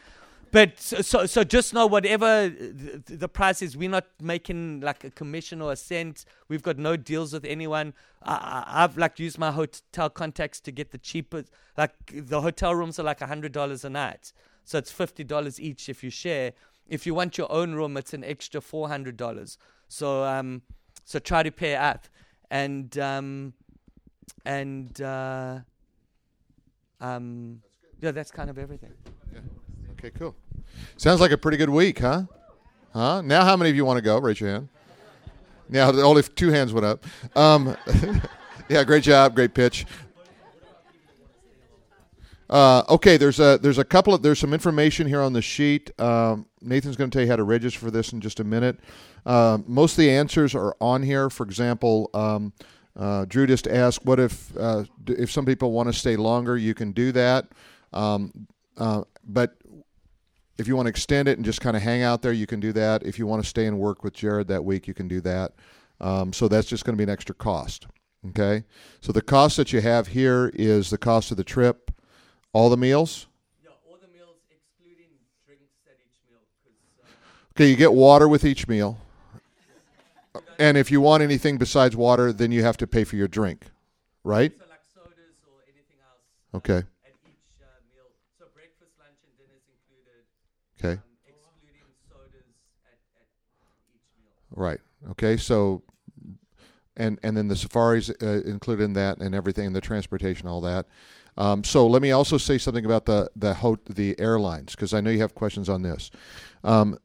But 0.51 0.81
so, 0.81 1.27
so, 1.27 1.45
just 1.45 1.75
know 1.75 1.87
whatever 1.87 2.49
the, 2.49 3.03
the, 3.05 3.29
price 3.29 3.61
is, 3.61 3.77
we're 3.77 3.91
not 3.91 4.07
making 4.21 4.81
like 4.81 5.05
a 5.05 5.11
commission 5.11 5.61
or 5.61 5.73
a 5.73 5.77
cent. 5.77 6.25
We've 6.49 6.63
got 6.63 6.79
no 6.79 6.97
deals 6.97 7.35
with 7.35 7.45
anyone. 7.45 7.93
I, 8.23 8.65
I've 8.67 8.97
like 8.97 9.19
used 9.19 9.39
my 9.39 9.51
hotel 9.51 10.09
contacts 10.09 10.61
to 10.61 10.73
get 10.73 10.91
the 10.91 10.99
cheapest. 10.99 11.51
Like 11.77 11.93
the 12.13 12.41
hotel 12.41 12.75
rooms 12.75 12.99
are 12.99 13.03
like 13.03 13.21
a 13.21 13.27
hundred 13.27 13.53
dollars 13.53 13.85
a 13.85 13.91
night, 13.91 14.33
so 14.65 14.79
it's 14.79 14.91
fifty 14.91 15.23
dollars 15.23 15.61
each 15.61 15.91
if 15.91 16.03
you 16.03 16.09
share. 16.09 16.53
If 16.89 17.07
you 17.07 17.13
want 17.13 17.37
your 17.37 17.53
own 17.53 17.75
room, 17.75 17.99
it's 17.99 18.15
an 18.15 18.25
extra 18.25 18.63
four 18.63 18.89
hundred 18.89 19.19
dollars. 19.19 19.59
So 19.89 20.25
um, 20.25 20.63
so 21.05 21.19
try 21.19 21.43
to 21.43 21.51
pay 21.51 21.75
up, 21.75 22.07
and 22.51 22.97
um, 22.99 23.53
and 24.45 25.01
uh, 25.01 25.59
um, 27.01 27.63
yeah, 28.01 28.11
that's 28.11 28.31
kind 28.31 28.51
of 28.51 28.59
everything. 28.59 28.93
Yeah. 29.33 29.41
Okay, 29.93 30.11
cool. 30.11 30.35
Sounds 30.97 31.21
like 31.21 31.33
a 31.33 31.39
pretty 31.39 31.57
good 31.57 31.71
week, 31.71 31.99
huh? 32.01 32.25
Huh? 32.93 33.23
Now, 33.23 33.45
how 33.45 33.57
many 33.57 33.71
of 33.71 33.77
you 33.77 33.85
want 33.85 33.99
to 33.99 34.03
go? 34.03 34.19
Raise 34.19 34.41
your 34.41 34.51
hand. 34.51 34.69
Now, 35.69 35.91
only 35.91 36.23
two 36.23 36.51
hands 36.51 36.73
went 36.73 36.87
up. 36.87 37.05
Um, 37.37 37.77
yeah, 38.69 38.85
great 38.85 39.03
job, 39.03 39.35
great 39.35 39.55
pitch. 39.55 39.87
Uh, 42.51 42.83
okay, 42.89 43.17
there's 43.17 43.41
a 43.41 43.59
there's 43.61 43.79
a 43.79 43.85
couple 43.85 44.15
of 44.15 44.23
there's 44.23 44.39
some 44.39 44.55
information 44.55 45.07
here 45.07 45.21
on 45.21 45.33
the 45.33 45.43
sheet. 45.43 45.91
Um, 46.01 46.47
Nathan's 46.61 46.97
going 46.97 47.11
to 47.11 47.15
tell 47.15 47.25
you 47.25 47.31
how 47.31 47.37
to 47.37 47.45
register 47.45 47.79
for 47.79 47.91
this 47.91 48.13
in 48.13 48.21
just 48.21 48.41
a 48.41 48.45
minute. 48.45 48.81
Uh, 49.27 49.59
most 49.67 49.93
of 49.93 49.99
the 49.99 50.11
answers 50.11 50.55
are 50.55 50.75
on 50.81 51.03
here. 51.03 51.29
For 51.29 51.45
example, 51.45 52.11
um, 52.15 52.53
uh, 52.97 53.27
Drew 53.27 53.47
just 53.47 53.67
asked, 53.67 54.05
"What 54.05 54.19
if 54.19 54.57
uh, 54.57 54.85
if 55.07 55.31
some 55.31 55.45
people 55.45 55.73
want 55.73 55.89
to 55.89 55.93
stay 55.93 56.17
longer? 56.17 56.57
You 56.57 56.75
can 56.75 56.93
do 56.93 57.13
that." 57.13 57.49
Um, 57.93 58.47
uh, 58.79 59.03
but 59.25 59.57
if 60.57 60.67
you 60.67 60.75
want 60.75 60.87
to 60.87 60.91
extend 60.91 61.29
it 61.29 61.37
and 61.37 61.45
just 61.45 61.61
kind 61.61 61.77
of 61.77 61.83
hang 61.83 62.03
out 62.03 62.23
there, 62.23 62.33
you 62.33 62.47
can 62.47 62.61
do 62.61 62.73
that. 62.73 63.03
If 63.05 63.19
you 63.19 63.27
want 63.27 63.43
to 63.43 63.49
stay 63.49 63.67
and 63.67 63.79
work 63.79 64.03
with 64.03 64.15
Jared 64.15 64.49
that 64.49 64.65
week, 64.65 64.89
you 64.89 64.95
can 64.95 65.07
do 65.07 65.21
that. 65.21 65.53
Um, 66.01 66.33
so 66.33 66.49
that's 66.49 66.67
just 66.67 66.85
going 66.85 66.95
to 66.95 66.99
be 66.99 67.05
an 67.05 67.11
extra 67.11 67.35
cost. 67.35 67.87
Okay. 68.29 68.65
So 69.01 69.13
the 69.13 69.23
cost 69.23 69.57
that 69.59 69.73
you 69.73 69.81
have 69.81 70.09
here 70.09 70.51
is 70.55 70.91
the 70.91 70.99
cost 70.99 71.31
of 71.31 71.37
the 71.37 71.45
trip, 71.45 71.88
all 72.53 72.71
the 72.71 72.77
meals. 72.77 73.27
Yeah, 73.63 73.71
all 73.89 73.97
the 74.01 74.09
meals 74.09 74.37
excluding 74.51 75.11
drinks 75.47 75.75
at 75.87 75.97
each 76.01 76.21
meal. 76.29 76.41
Uh, 77.03 77.09
okay, 77.53 77.69
you 77.69 77.77
get 77.77 77.93
water 77.93 78.29
with 78.29 78.45
each 78.45 78.69
meal. 78.69 78.99
And 80.61 80.77
if 80.77 80.91
you 80.91 81.01
want 81.01 81.23
anything 81.23 81.57
besides 81.57 81.95
water, 81.95 82.33
then 82.33 82.51
you 82.51 82.65
have 82.65 82.77
to 82.79 82.87
pay 82.87 83.05
for 83.05 83.15
your 83.15 83.29
drink, 83.29 83.67
right? 84.25 84.53
So 84.59 84.65
like 84.69 84.81
sodas 84.93 85.39
or 85.47 85.63
anything 85.73 85.99
else. 86.03 86.25
Okay. 86.53 86.79
At 86.79 87.15
each 87.25 87.63
uh, 87.63 87.67
meal. 87.95 88.11
So 88.39 88.47
breakfast, 88.53 88.91
lunch, 88.99 89.15
and 89.23 89.39
dinner 89.39 89.55
is 89.55 89.63
included. 89.71 90.27
Okay. 90.83 91.01
Um, 91.01 91.07
excluding 91.29 91.87
sodas 92.11 92.51
at, 92.85 92.99
at 93.21 93.27
each 93.95 94.11
meal. 94.19 94.35
Right. 94.51 94.81
Okay. 95.11 95.37
So, 95.37 95.85
and 96.97 97.21
and 97.23 97.37
then 97.37 97.47
the 97.47 97.55
safaris 97.55 98.11
uh, 98.21 98.43
included 98.45 98.83
in 98.83 98.95
that, 98.95 99.19
and 99.19 99.33
everything, 99.33 99.73
the 99.73 99.81
transportation, 99.81 100.49
all 100.49 100.61
that. 100.63 100.87
Um, 101.39 101.63
so 101.63 101.87
let 101.87 102.03
me 102.03 102.11
also 102.11 102.37
say 102.37 102.59
something 102.59 102.85
about 102.85 103.07
the 103.07 103.31
the 103.37 103.55
ho- 103.55 103.79
the 103.89 104.19
airlines 104.19 104.75
because 104.75 104.93
I 104.93 105.01
know 105.01 105.11
you 105.11 105.21
have 105.21 105.37
questions 105.37 105.69
on 105.69 105.83
this. 105.83 106.11
Um, 106.65 106.99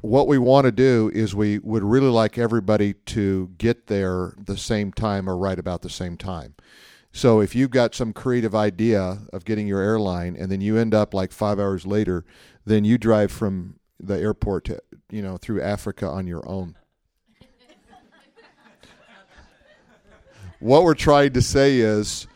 what 0.00 0.26
we 0.26 0.38
want 0.38 0.64
to 0.64 0.72
do 0.72 1.10
is 1.14 1.34
we 1.34 1.58
would 1.58 1.84
really 1.84 2.08
like 2.08 2.38
everybody 2.38 2.94
to 2.94 3.50
get 3.58 3.86
there 3.86 4.34
the 4.42 4.56
same 4.56 4.92
time 4.92 5.28
or 5.28 5.36
right 5.36 5.58
about 5.58 5.82
the 5.82 5.90
same 5.90 6.16
time. 6.16 6.54
So 7.12 7.40
if 7.40 7.54
you've 7.54 7.70
got 7.70 7.94
some 7.94 8.12
creative 8.12 8.54
idea 8.54 9.20
of 9.32 9.44
getting 9.44 9.66
your 9.66 9.80
airline 9.80 10.34
and 10.34 10.50
then 10.50 10.60
you 10.60 10.76
end 10.78 10.94
up 10.94 11.14
like 11.14 11.30
five 11.30 11.58
hours 11.60 11.86
later, 11.86 12.24
then 12.64 12.84
you 12.84 12.98
drive 12.98 13.30
from 13.30 13.78
the 14.00 14.18
airport 14.18 14.64
to 14.64 14.80
you 15.10 15.20
know 15.20 15.36
through 15.36 15.60
Africa 15.60 16.08
on 16.08 16.26
your 16.26 16.46
own. 16.48 16.74
what 20.58 20.84
we're 20.84 20.94
trying 20.94 21.34
to 21.34 21.42
say 21.42 21.78
is 21.78 22.26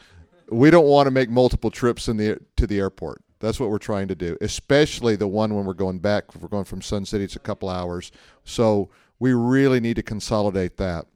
we 0.51 0.71
don't 0.71 0.87
want 0.87 1.07
to 1.07 1.11
make 1.11 1.31
multiple 1.31 1.71
trips 1.71 2.09
in 2.09 2.17
the 2.17 2.39
to 2.57 2.67
the 2.67 2.79
airport. 2.79 3.23
That's 3.41 3.61
what 3.61 3.71
we're 3.71 3.79
trying 3.79 4.09
to 4.09 4.15
do, 4.15 4.37
especially 4.41 5.15
the 5.15 5.29
one 5.29 5.55
when 5.55 5.65
we're 5.65 5.75
going 5.75 6.01
back. 6.01 6.25
If 6.35 6.43
we're 6.43 6.49
going 6.49 6.65
from 6.65 6.83
Sun 6.83 7.05
City, 7.05 7.25
it's 7.25 7.37
a 7.37 7.41
couple 7.41 7.69
hours. 7.69 8.11
So 8.45 8.91
we 9.21 9.33
really 9.33 9.81
need 9.81 9.97
to 9.97 10.03
consolidate 10.03 10.77
that. 10.79 11.07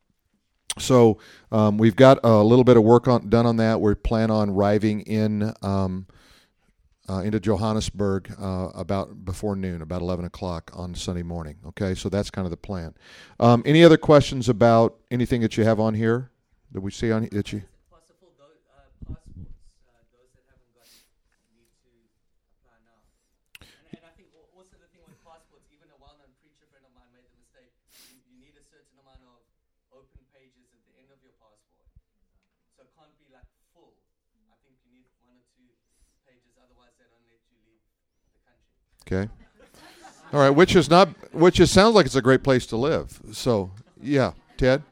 So 0.79 1.19
um, 1.51 1.79
we've 1.79 1.97
got 1.97 2.19
a 2.25 2.43
little 2.43 2.65
bit 2.65 2.77
of 2.77 2.85
work 2.85 3.09
on, 3.09 3.29
done 3.29 3.45
on 3.45 3.57
that. 3.57 3.81
We 3.81 3.95
plan 3.95 4.31
on 4.31 4.51
arriving 4.51 5.01
in 5.03 5.53
um, 5.63 6.07
uh, 7.09 7.19
into 7.19 7.41
Johannesburg 7.41 8.33
uh, 8.41 8.69
about 8.75 9.25
before 9.25 9.57
noon, 9.57 9.83
about 9.83 10.01
11 10.01 10.25
o'clock 10.25 10.71
on 10.75 10.95
Sunday 10.95 11.23
morning. 11.23 11.57
Okay, 11.67 11.95
so 11.95 12.09
that's 12.09 12.31
kind 12.31 12.47
of 12.47 12.51
the 12.51 12.57
plan. 12.57 12.95
Um, 13.41 13.63
any 13.67 13.85
other 13.85 13.97
questions 13.97 14.49
about 14.49 14.97
anything 15.11 15.41
that 15.41 15.57
you 15.57 15.65
have 15.65 15.81
on 15.81 15.95
here 15.95 16.31
that 16.71 16.81
we 16.81 16.91
see 16.91 17.11
on 17.11 17.29
that 17.33 17.53
you? 17.53 17.63
Okay. 39.13 39.31
All 40.33 40.41
right, 40.41 40.51
which 40.51 40.75
is 40.75 40.89
not 40.89 41.09
which 41.35 41.61
is 41.61 41.71
sounds 41.71 41.95
like 41.95 42.07
it's 42.07 42.15
a 42.15 42.23
great 42.23 42.43
place 42.43 42.65
to 42.67 42.77
live. 42.77 43.21
So, 43.33 43.71
yeah, 44.01 44.33
Ted. 44.57 44.83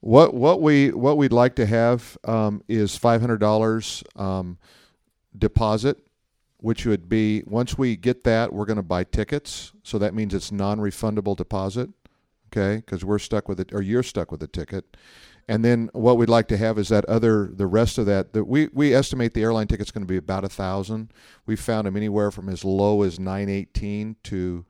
What 0.00 0.34
what 0.34 0.60
we 0.60 0.90
what 0.90 1.16
we'd 1.16 1.32
like 1.32 1.54
to 1.56 1.66
have 1.66 2.18
um, 2.24 2.62
is 2.66 2.96
five 2.96 3.20
hundred 3.20 3.38
dollars 3.38 4.02
um, 4.16 4.58
deposit, 5.38 5.98
which 6.56 6.84
would 6.84 7.08
be 7.08 7.44
once 7.46 7.78
we 7.78 7.94
get 7.94 8.24
that 8.24 8.52
we're 8.52 8.66
going 8.66 8.76
to 8.76 8.82
buy 8.82 9.04
tickets. 9.04 9.72
So 9.84 9.98
that 9.98 10.14
means 10.14 10.34
it's 10.34 10.50
non 10.50 10.80
refundable 10.80 11.36
deposit, 11.36 11.90
okay? 12.48 12.78
Because 12.84 13.04
we're 13.04 13.20
stuck 13.20 13.48
with 13.48 13.60
it, 13.60 13.72
or 13.72 13.82
you're 13.82 14.02
stuck 14.02 14.32
with 14.32 14.40
the 14.40 14.48
ticket, 14.48 14.96
and 15.46 15.64
then 15.64 15.90
what 15.92 16.16
we'd 16.16 16.28
like 16.28 16.48
to 16.48 16.56
have 16.56 16.78
is 16.78 16.88
that 16.88 17.04
other 17.04 17.50
the 17.52 17.66
rest 17.66 17.98
of 17.98 18.06
that. 18.06 18.32
that 18.32 18.44
we 18.44 18.68
we 18.72 18.94
estimate 18.94 19.34
the 19.34 19.42
airline 19.42 19.66
ticket's 19.66 19.90
going 19.90 20.04
to 20.04 20.08
be 20.08 20.16
about 20.16 20.44
a 20.44 20.48
thousand. 20.48 21.12
We 21.44 21.56
found 21.56 21.86
them 21.86 21.96
anywhere 21.96 22.30
from 22.30 22.48
as 22.48 22.64
low 22.64 23.02
as 23.02 23.18
nine 23.18 23.48
eighteen 23.48 24.16
to 24.24 24.64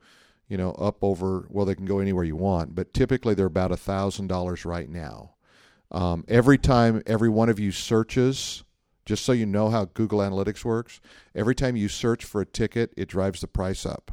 you 0.47 0.57
know, 0.57 0.71
up 0.73 1.03
over, 1.03 1.47
well, 1.49 1.65
they 1.65 1.75
can 1.75 1.85
go 1.85 1.99
anywhere 1.99 2.23
you 2.23 2.35
want, 2.35 2.75
but 2.75 2.93
typically 2.93 3.33
they're 3.33 3.45
about 3.45 3.71
a 3.71 3.75
$1,000 3.75 4.65
right 4.65 4.89
now. 4.89 5.31
Um, 5.91 6.23
every 6.27 6.57
time 6.57 7.01
every 7.05 7.29
one 7.29 7.49
of 7.49 7.59
you 7.59 7.71
searches, 7.71 8.63
just 9.05 9.23
so 9.23 9.31
you 9.31 9.45
know 9.45 9.69
how 9.69 9.85
Google 9.85 10.19
Analytics 10.19 10.65
works, 10.65 10.99
every 11.33 11.55
time 11.55 11.75
you 11.75 11.87
search 11.87 12.25
for 12.25 12.41
a 12.41 12.45
ticket, 12.45 12.93
it 12.97 13.07
drives 13.07 13.41
the 13.41 13.47
price 13.47 13.85
up. 13.85 14.11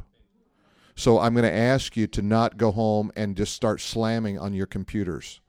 So 0.95 1.19
I'm 1.19 1.33
going 1.33 1.43
to 1.43 1.51
ask 1.51 1.97
you 1.97 2.05
to 2.07 2.21
not 2.21 2.57
go 2.57 2.71
home 2.71 3.11
and 3.15 3.35
just 3.35 3.53
start 3.53 3.81
slamming 3.81 4.37
on 4.37 4.53
your 4.53 4.67
computers. 4.67 5.41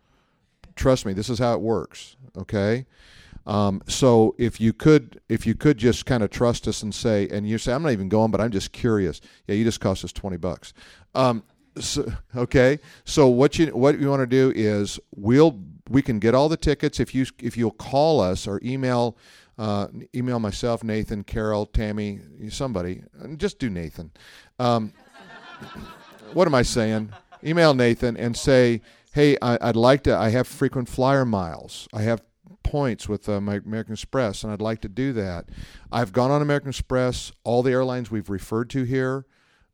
Trust 0.76 1.06
me, 1.06 1.12
this 1.12 1.28
is 1.28 1.38
how 1.38 1.54
it 1.54 1.60
works. 1.60 2.16
Okay. 2.36 2.86
Um, 3.46 3.82
so 3.86 4.34
if 4.38 4.60
you 4.60 4.72
could, 4.72 5.20
if 5.28 5.46
you 5.46 5.54
could 5.54 5.76
just 5.76 6.06
kind 6.06 6.22
of 6.22 6.30
trust 6.30 6.66
us 6.66 6.82
and 6.82 6.94
say, 6.94 7.28
and 7.28 7.48
you 7.48 7.58
say, 7.58 7.72
I'm 7.72 7.82
not 7.82 7.92
even 7.92 8.08
going, 8.08 8.30
but 8.30 8.40
I'm 8.40 8.50
just 8.50 8.72
curious. 8.72 9.20
Yeah, 9.46 9.54
you 9.54 9.64
just 9.64 9.80
cost 9.80 10.04
us 10.04 10.12
twenty 10.12 10.38
bucks. 10.38 10.72
Um, 11.14 11.44
so, 11.78 12.10
okay. 12.36 12.78
So 13.04 13.28
what 13.28 13.58
you 13.58 13.66
what 13.68 13.98
you 14.00 14.08
want 14.08 14.20
to 14.20 14.26
do 14.26 14.52
is 14.54 14.98
we'll 15.14 15.60
we 15.90 16.00
can 16.00 16.18
get 16.18 16.34
all 16.34 16.48
the 16.48 16.56
tickets 16.56 17.00
if 17.00 17.14
you 17.14 17.26
if 17.38 17.56
you'll 17.56 17.70
call 17.70 18.20
us 18.20 18.46
or 18.46 18.60
email 18.64 19.18
uh, 19.58 19.88
email 20.14 20.40
myself, 20.40 20.82
Nathan, 20.82 21.22
Carol, 21.22 21.66
Tammy, 21.66 22.20
somebody. 22.48 23.02
Just 23.36 23.58
do 23.58 23.70
Nathan. 23.70 24.10
Um, 24.58 24.92
what 26.32 26.48
am 26.48 26.54
I 26.54 26.62
saying? 26.62 27.12
Email 27.44 27.74
Nathan 27.74 28.16
and 28.16 28.36
say, 28.36 28.80
hey, 29.14 29.38
I, 29.40 29.66
would 29.66 29.76
like 29.76 30.02
to. 30.04 30.16
I 30.16 30.30
have 30.30 30.46
frequent 30.46 30.88
flyer 30.88 31.24
miles. 31.24 31.88
I 31.94 32.02
have 32.02 32.22
points 32.64 33.08
with 33.08 33.28
uh, 33.28 33.40
my 33.40 33.56
American 33.64 33.92
Express, 33.92 34.42
and 34.42 34.52
I'd 34.52 34.60
like 34.60 34.80
to 34.80 34.88
do 34.88 35.12
that. 35.12 35.50
I've 35.92 36.12
gone 36.12 36.32
on 36.32 36.42
American 36.42 36.70
Express. 36.70 37.30
All 37.44 37.62
the 37.62 37.70
airlines 37.70 38.10
we've 38.10 38.28
referred 38.28 38.68
to 38.70 38.82
here 38.82 39.26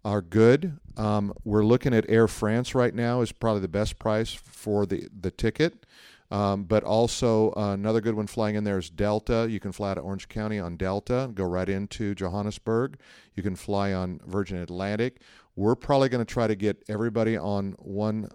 are 0.05 0.21
good. 0.21 0.79
Um, 0.99 1.33
we're 1.43 1.65
looking 1.65 1.95
at 1.95 2.05
Air 2.09 2.29
France 2.29 2.75
right 2.75 2.95
now 2.95 3.23
is 3.23 3.33
probably 3.33 3.63
the 3.63 3.69
best 3.69 3.99
price 3.99 4.33
for 4.33 4.85
the 4.87 5.09
the 5.19 5.31
ticket. 5.31 5.87
Um, 6.31 6.63
but 6.63 6.85
also 6.85 7.53
uh, 7.57 7.73
another 7.73 8.01
good 8.01 8.15
one 8.15 8.29
flying 8.29 8.55
in 8.55 8.63
there 8.63 8.79
is 8.79 8.89
Delta. 8.89 9.49
You 9.51 9.59
can 9.59 9.73
fly 9.73 9.95
to 9.95 10.01
Orange 10.01 10.29
County 10.29 10.61
on 10.61 10.77
Delta, 10.77 11.29
go 11.35 11.45
right 11.45 11.69
into 11.69 12.15
Johannesburg. 12.15 13.01
You 13.35 13.43
can 13.43 13.57
fly 13.57 13.93
on 13.93 14.21
Virgin 14.27 14.59
Atlantic. 14.59 15.23
We're 15.57 15.75
probably 15.75 16.09
going 16.09 16.25
to 16.25 16.33
try 16.33 16.47
to 16.47 16.55
get 16.55 16.85
everybody 16.89 17.37
on 17.37 17.75
one 17.81 18.29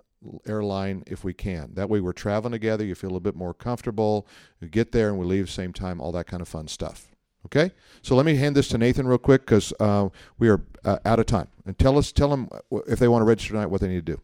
airline 0.45 1.03
if 1.07 1.24
we 1.24 1.34
can. 1.34 1.74
That 1.74 1.89
way 1.89 1.99
we're 1.99 2.13
traveling 2.13 2.51
together, 2.51 2.84
you 2.86 2.95
feel 2.95 3.16
a 3.16 3.20
bit 3.20 3.36
more 3.36 3.53
comfortable, 3.53 4.28
you 4.59 4.68
get 4.68 4.91
there 4.91 5.09
and 5.09 5.18
we 5.18 5.26
leave 5.26 5.49
same 5.49 5.74
time, 5.74 6.01
all 6.01 6.11
that 6.13 6.28
kind 6.28 6.41
of 6.41 6.47
fun 6.47 6.68
stuff. 6.68 7.07
Okay, 7.45 7.72
so 8.01 8.16
let 8.16 8.26
me 8.26 8.36
hand 8.36 8.55
this 8.55 8.68
to 8.70 8.78
Nathan 8.78 9.07
real 9.07 9.20
quick 9.20 9.41
because 9.41 9.72
uh, 9.80 10.09
we 10.39 10.49
are 10.49 10.63
uh, 10.84 10.97
out 11.05 11.20
of 11.20 11.28
time. 11.28 11.47
And 11.66 11.78
tell 11.78 11.95
us, 11.99 12.11
tell 12.11 12.30
them 12.30 12.49
if 12.88 12.97
they 12.97 13.07
want 13.07 13.22
to 13.22 13.26
register 13.26 13.53
tonight, 13.53 13.68
what 13.68 13.82
they 13.82 13.88
need 13.88 14.03
to 14.05 14.13
do. 14.13 14.22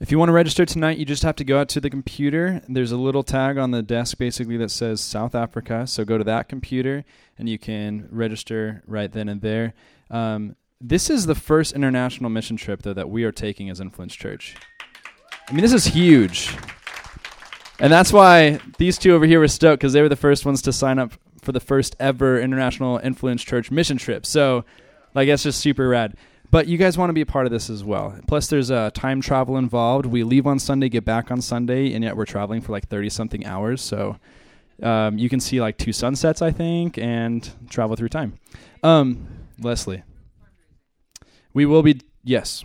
If 0.00 0.12
you 0.12 0.18
want 0.18 0.28
to 0.28 0.32
register 0.32 0.64
tonight, 0.64 0.98
you 0.98 1.04
just 1.04 1.24
have 1.24 1.34
to 1.36 1.44
go 1.44 1.58
out 1.58 1.68
to 1.70 1.80
the 1.80 1.90
computer. 1.90 2.62
There's 2.68 2.92
a 2.92 2.96
little 2.96 3.24
tag 3.24 3.58
on 3.58 3.72
the 3.72 3.82
desk 3.82 4.16
basically 4.16 4.56
that 4.58 4.70
says 4.70 5.00
South 5.00 5.34
Africa. 5.34 5.88
So 5.88 6.04
go 6.04 6.16
to 6.18 6.22
that 6.22 6.48
computer 6.48 7.04
and 7.36 7.48
you 7.48 7.58
can 7.58 8.06
register 8.12 8.82
right 8.86 9.10
then 9.10 9.28
and 9.28 9.40
there. 9.40 9.74
Um, 10.08 10.54
this 10.80 11.10
is 11.10 11.26
the 11.26 11.34
first 11.34 11.72
international 11.72 12.30
mission 12.30 12.56
trip, 12.56 12.82
though, 12.82 12.94
that 12.94 13.10
we 13.10 13.24
are 13.24 13.32
taking 13.32 13.68
as 13.70 13.80
Influence 13.80 14.14
Church. 14.14 14.54
I 15.48 15.52
mean, 15.52 15.62
this 15.62 15.72
is 15.72 15.86
huge. 15.86 16.54
And 17.80 17.92
that's 17.92 18.12
why 18.12 18.60
these 18.78 18.98
two 18.98 19.12
over 19.12 19.24
here 19.24 19.40
were 19.40 19.48
stoked 19.48 19.80
because 19.80 19.92
they 19.92 20.02
were 20.02 20.08
the 20.08 20.16
first 20.16 20.44
ones 20.44 20.62
to 20.62 20.72
sign 20.72 20.98
up 20.98 21.12
for 21.42 21.52
the 21.52 21.60
first 21.60 21.96
ever 21.98 22.40
International 22.40 22.98
Influence 22.98 23.42
Church 23.42 23.70
mission 23.70 23.96
trip. 23.96 24.26
So, 24.26 24.64
like, 25.14 25.28
that's 25.28 25.42
just 25.42 25.60
super 25.60 25.88
rad. 25.88 26.16
But 26.50 26.66
you 26.66 26.78
guys 26.78 26.96
want 26.96 27.10
to 27.10 27.14
be 27.14 27.20
a 27.20 27.26
part 27.26 27.46
of 27.46 27.52
this 27.52 27.68
as 27.68 27.84
well. 27.84 28.18
Plus, 28.26 28.48
there's 28.48 28.70
uh, 28.70 28.90
time 28.94 29.20
travel 29.20 29.56
involved. 29.58 30.06
We 30.06 30.22
leave 30.22 30.46
on 30.46 30.58
Sunday, 30.58 30.88
get 30.88 31.04
back 31.04 31.30
on 31.30 31.40
Sunday, 31.42 31.92
and 31.92 32.02
yet 32.02 32.16
we're 32.16 32.24
traveling 32.24 32.60
for 32.60 32.72
like 32.72 32.88
30 32.88 33.10
something 33.10 33.46
hours. 33.46 33.82
So, 33.82 34.16
um, 34.82 35.18
you 35.18 35.28
can 35.28 35.40
see 35.40 35.60
like 35.60 35.76
two 35.76 35.92
sunsets, 35.92 36.40
I 36.40 36.52
think, 36.52 36.98
and 36.98 37.48
travel 37.68 37.96
through 37.96 38.10
time. 38.10 38.38
Um, 38.82 39.26
Leslie. 39.60 40.02
We 41.52 41.66
will 41.66 41.82
be 41.82 42.00
yes. 42.24 42.64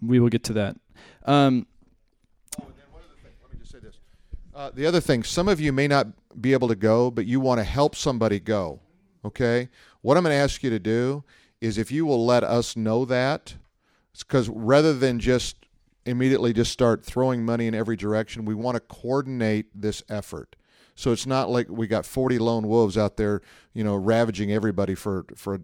We 0.00 0.20
will 0.20 0.28
get 0.28 0.44
to 0.44 0.52
that. 0.54 0.76
Um, 1.24 1.66
uh, 4.54 4.70
the 4.72 4.86
other 4.86 5.00
thing, 5.00 5.24
some 5.24 5.48
of 5.48 5.60
you 5.60 5.72
may 5.72 5.88
not 5.88 6.06
be 6.40 6.52
able 6.52 6.68
to 6.68 6.76
go, 6.76 7.10
but 7.10 7.26
you 7.26 7.40
want 7.40 7.58
to 7.58 7.64
help 7.64 7.96
somebody 7.96 8.38
go. 8.38 8.80
Okay? 9.24 9.68
What 10.02 10.16
I'm 10.16 10.22
going 10.22 10.34
to 10.34 10.40
ask 10.40 10.62
you 10.62 10.70
to 10.70 10.78
do 10.78 11.24
is 11.60 11.76
if 11.78 11.90
you 11.90 12.06
will 12.06 12.24
let 12.24 12.44
us 12.44 12.76
know 12.76 13.04
that, 13.06 13.54
because 14.18 14.48
rather 14.48 14.92
than 14.92 15.18
just 15.18 15.56
immediately 16.06 16.52
just 16.52 16.70
start 16.70 17.04
throwing 17.04 17.44
money 17.44 17.66
in 17.66 17.74
every 17.74 17.96
direction, 17.96 18.44
we 18.44 18.54
want 18.54 18.76
to 18.76 18.80
coordinate 18.80 19.66
this 19.74 20.02
effort. 20.08 20.56
So 20.94 21.10
it's 21.10 21.26
not 21.26 21.50
like 21.50 21.68
we 21.68 21.86
got 21.86 22.06
40 22.06 22.38
lone 22.38 22.68
wolves 22.68 22.96
out 22.96 23.16
there, 23.16 23.40
you 23.72 23.82
know, 23.82 23.96
ravaging 23.96 24.52
everybody 24.52 24.94
for 24.94 25.24
for 25.34 25.60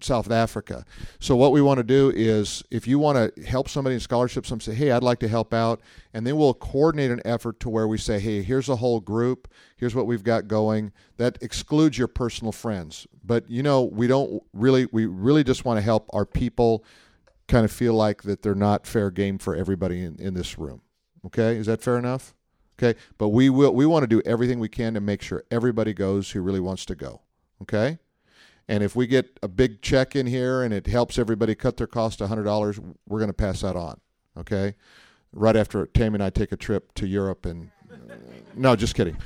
South 0.00 0.30
Africa. 0.30 0.84
So 1.18 1.36
what 1.36 1.52
we 1.52 1.62
want 1.62 1.78
to 1.78 1.84
do 1.84 2.12
is, 2.14 2.62
if 2.70 2.86
you 2.86 2.98
want 2.98 3.34
to 3.34 3.42
help 3.44 3.68
somebody 3.68 3.94
in 3.94 4.00
scholarship, 4.00 4.46
some 4.46 4.60
say, 4.60 4.74
"Hey, 4.74 4.90
I'd 4.90 5.02
like 5.02 5.18
to 5.20 5.28
help 5.28 5.54
out," 5.54 5.80
and 6.12 6.26
then 6.26 6.36
we'll 6.36 6.54
coordinate 6.54 7.10
an 7.10 7.22
effort 7.24 7.60
to 7.60 7.68
where 7.68 7.88
we 7.88 7.98
say, 7.98 8.18
"Hey, 8.18 8.42
here's 8.42 8.68
a 8.68 8.76
whole 8.76 9.00
group. 9.00 9.48
Here's 9.76 9.94
what 9.94 10.06
we've 10.06 10.24
got 10.24 10.48
going." 10.48 10.92
That 11.16 11.38
excludes 11.40 11.96
your 11.96 12.08
personal 12.08 12.52
friends, 12.52 13.06
but 13.24 13.48
you 13.48 13.62
know, 13.62 13.82
we 13.82 14.06
don't 14.06 14.42
really, 14.52 14.86
we 14.92 15.06
really 15.06 15.44
just 15.44 15.64
want 15.64 15.78
to 15.78 15.82
help 15.82 16.08
our 16.12 16.26
people 16.26 16.84
kind 17.48 17.64
of 17.64 17.70
feel 17.70 17.94
like 17.94 18.22
that 18.22 18.42
they're 18.42 18.54
not 18.54 18.86
fair 18.86 19.10
game 19.10 19.38
for 19.38 19.54
everybody 19.54 20.02
in, 20.02 20.16
in 20.18 20.34
this 20.34 20.58
room. 20.58 20.82
Okay, 21.24 21.56
is 21.56 21.66
that 21.66 21.82
fair 21.82 21.98
enough? 21.98 22.34
Okay, 22.78 22.98
but 23.16 23.28
we 23.28 23.48
will. 23.48 23.72
We 23.72 23.86
want 23.86 24.02
to 24.02 24.06
do 24.08 24.20
everything 24.26 24.58
we 24.58 24.68
can 24.68 24.94
to 24.94 25.00
make 25.00 25.22
sure 25.22 25.44
everybody 25.50 25.94
goes 25.94 26.32
who 26.32 26.40
really 26.40 26.60
wants 26.60 26.84
to 26.86 26.94
go. 26.94 27.20
Okay. 27.62 27.98
And 28.68 28.82
if 28.82 28.96
we 28.96 29.06
get 29.06 29.38
a 29.42 29.48
big 29.48 29.82
check 29.82 30.16
in 30.16 30.26
here 30.26 30.62
and 30.62 30.72
it 30.72 30.86
helps 30.86 31.18
everybody 31.18 31.54
cut 31.54 31.76
their 31.76 31.86
cost 31.86 32.20
$100, 32.20 32.94
we're 33.06 33.18
going 33.18 33.28
to 33.28 33.34
pass 33.34 33.60
that 33.60 33.76
on. 33.76 34.00
Okay? 34.38 34.74
Right 35.32 35.56
after 35.56 35.86
Tammy 35.86 36.14
and 36.14 36.22
I 36.22 36.30
take 36.30 36.52
a 36.52 36.56
trip 36.56 36.94
to 36.94 37.06
Europe 37.06 37.44
and. 37.44 37.70
Uh, 37.90 38.14
no, 38.54 38.74
just 38.76 38.94
kidding. 38.94 39.16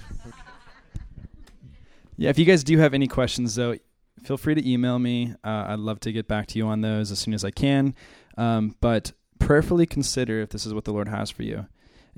Yeah, 2.16 2.30
if 2.30 2.38
you 2.38 2.44
guys 2.44 2.64
do 2.64 2.76
have 2.78 2.94
any 2.94 3.06
questions, 3.06 3.54
though, 3.54 3.76
feel 4.24 4.36
free 4.36 4.56
to 4.56 4.68
email 4.68 4.98
me. 4.98 5.34
Uh, 5.44 5.66
I'd 5.68 5.78
love 5.78 6.00
to 6.00 6.10
get 6.10 6.26
back 6.26 6.48
to 6.48 6.58
you 6.58 6.66
on 6.66 6.80
those 6.80 7.12
as 7.12 7.20
soon 7.20 7.32
as 7.32 7.44
I 7.44 7.52
can. 7.52 7.94
Um, 8.36 8.74
but 8.80 9.12
prayerfully 9.38 9.86
consider 9.86 10.40
if 10.40 10.48
this 10.50 10.66
is 10.66 10.74
what 10.74 10.84
the 10.84 10.92
Lord 10.92 11.08
has 11.08 11.30
for 11.30 11.44
you 11.44 11.66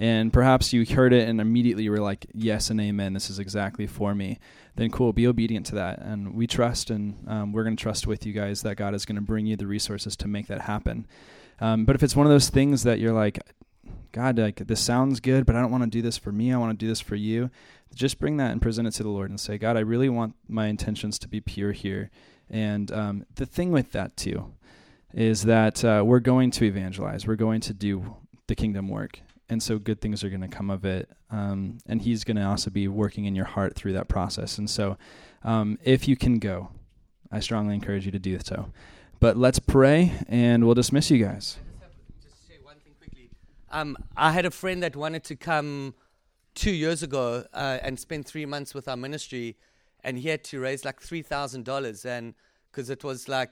and 0.00 0.32
perhaps 0.32 0.72
you 0.72 0.86
heard 0.86 1.12
it 1.12 1.28
and 1.28 1.42
immediately 1.42 1.84
you 1.84 1.90
were 1.90 2.00
like, 2.00 2.24
yes 2.32 2.70
and 2.70 2.80
amen, 2.80 3.12
this 3.12 3.28
is 3.28 3.38
exactly 3.38 3.86
for 3.86 4.14
me, 4.14 4.40
then 4.76 4.90
cool, 4.90 5.12
be 5.12 5.26
obedient 5.26 5.66
to 5.66 5.74
that. 5.74 5.98
And 5.98 6.34
we 6.34 6.46
trust 6.46 6.88
and 6.88 7.22
um, 7.28 7.52
we're 7.52 7.64
going 7.64 7.76
to 7.76 7.82
trust 7.82 8.06
with 8.06 8.24
you 8.24 8.32
guys 8.32 8.62
that 8.62 8.76
God 8.76 8.94
is 8.94 9.04
going 9.04 9.16
to 9.16 9.22
bring 9.22 9.44
you 9.44 9.56
the 9.56 9.66
resources 9.66 10.16
to 10.16 10.26
make 10.26 10.46
that 10.46 10.62
happen. 10.62 11.06
Um, 11.60 11.84
but 11.84 11.96
if 11.96 12.02
it's 12.02 12.16
one 12.16 12.24
of 12.24 12.32
those 12.32 12.48
things 12.48 12.82
that 12.84 12.98
you're 12.98 13.12
like, 13.12 13.40
God, 14.12 14.38
like 14.38 14.56
this 14.56 14.80
sounds 14.80 15.20
good, 15.20 15.44
but 15.44 15.54
I 15.54 15.60
don't 15.60 15.70
want 15.70 15.84
to 15.84 15.90
do 15.90 16.00
this 16.00 16.16
for 16.16 16.32
me. 16.32 16.50
I 16.50 16.56
want 16.56 16.72
to 16.72 16.82
do 16.82 16.88
this 16.88 17.02
for 17.02 17.14
you. 17.14 17.50
Just 17.94 18.18
bring 18.18 18.38
that 18.38 18.52
and 18.52 18.62
present 18.62 18.88
it 18.88 18.92
to 18.92 19.02
the 19.02 19.10
Lord 19.10 19.28
and 19.28 19.38
say, 19.38 19.58
God, 19.58 19.76
I 19.76 19.80
really 19.80 20.08
want 20.08 20.34
my 20.48 20.68
intentions 20.68 21.18
to 21.18 21.28
be 21.28 21.42
pure 21.42 21.72
here. 21.72 22.10
And 22.48 22.90
um, 22.90 23.26
the 23.34 23.44
thing 23.44 23.70
with 23.70 23.92
that 23.92 24.16
too 24.16 24.54
is 25.12 25.42
that 25.42 25.84
uh, 25.84 26.02
we're 26.06 26.20
going 26.20 26.52
to 26.52 26.64
evangelize. 26.64 27.26
We're 27.26 27.36
going 27.36 27.60
to 27.62 27.74
do 27.74 28.16
the 28.46 28.54
kingdom 28.54 28.88
work 28.88 29.20
and 29.50 29.62
so 29.62 29.78
good 29.78 30.00
things 30.00 30.24
are 30.24 30.30
going 30.30 30.40
to 30.40 30.48
come 30.48 30.70
of 30.70 30.84
it. 30.84 31.10
Um, 31.30 31.78
and 31.86 32.00
He's 32.00 32.24
going 32.24 32.36
to 32.36 32.44
also 32.44 32.70
be 32.70 32.88
working 32.88 33.26
in 33.26 33.34
your 33.34 33.44
heart 33.44 33.74
through 33.74 33.92
that 33.94 34.08
process. 34.08 34.56
And 34.56 34.70
so, 34.70 34.96
um, 35.42 35.78
if 35.82 36.08
you 36.08 36.16
can 36.16 36.38
go, 36.38 36.70
I 37.30 37.40
strongly 37.40 37.74
encourage 37.74 38.06
you 38.06 38.12
to 38.12 38.18
do 38.18 38.38
so. 38.38 38.72
But 39.18 39.36
let's 39.36 39.58
pray, 39.58 40.12
and 40.28 40.64
we'll 40.64 40.74
dismiss 40.74 41.10
you 41.10 41.22
guys. 41.22 41.58
Um, 43.72 43.96
I 44.16 44.32
had 44.32 44.46
a 44.46 44.50
friend 44.50 44.82
that 44.82 44.96
wanted 44.96 45.22
to 45.24 45.36
come 45.36 45.94
two 46.54 46.72
years 46.72 47.02
ago 47.02 47.44
uh, 47.54 47.78
and 47.82 48.00
spend 48.00 48.26
three 48.26 48.46
months 48.46 48.74
with 48.74 48.88
our 48.88 48.96
ministry, 48.96 49.56
and 50.02 50.18
he 50.18 50.28
had 50.28 50.42
to 50.44 50.60
raise 50.60 50.84
like 50.84 51.00
three 51.00 51.22
thousand 51.22 51.64
dollars, 51.64 52.04
and 52.04 52.34
because 52.70 52.90
it 52.90 53.04
was 53.04 53.28
like 53.28 53.50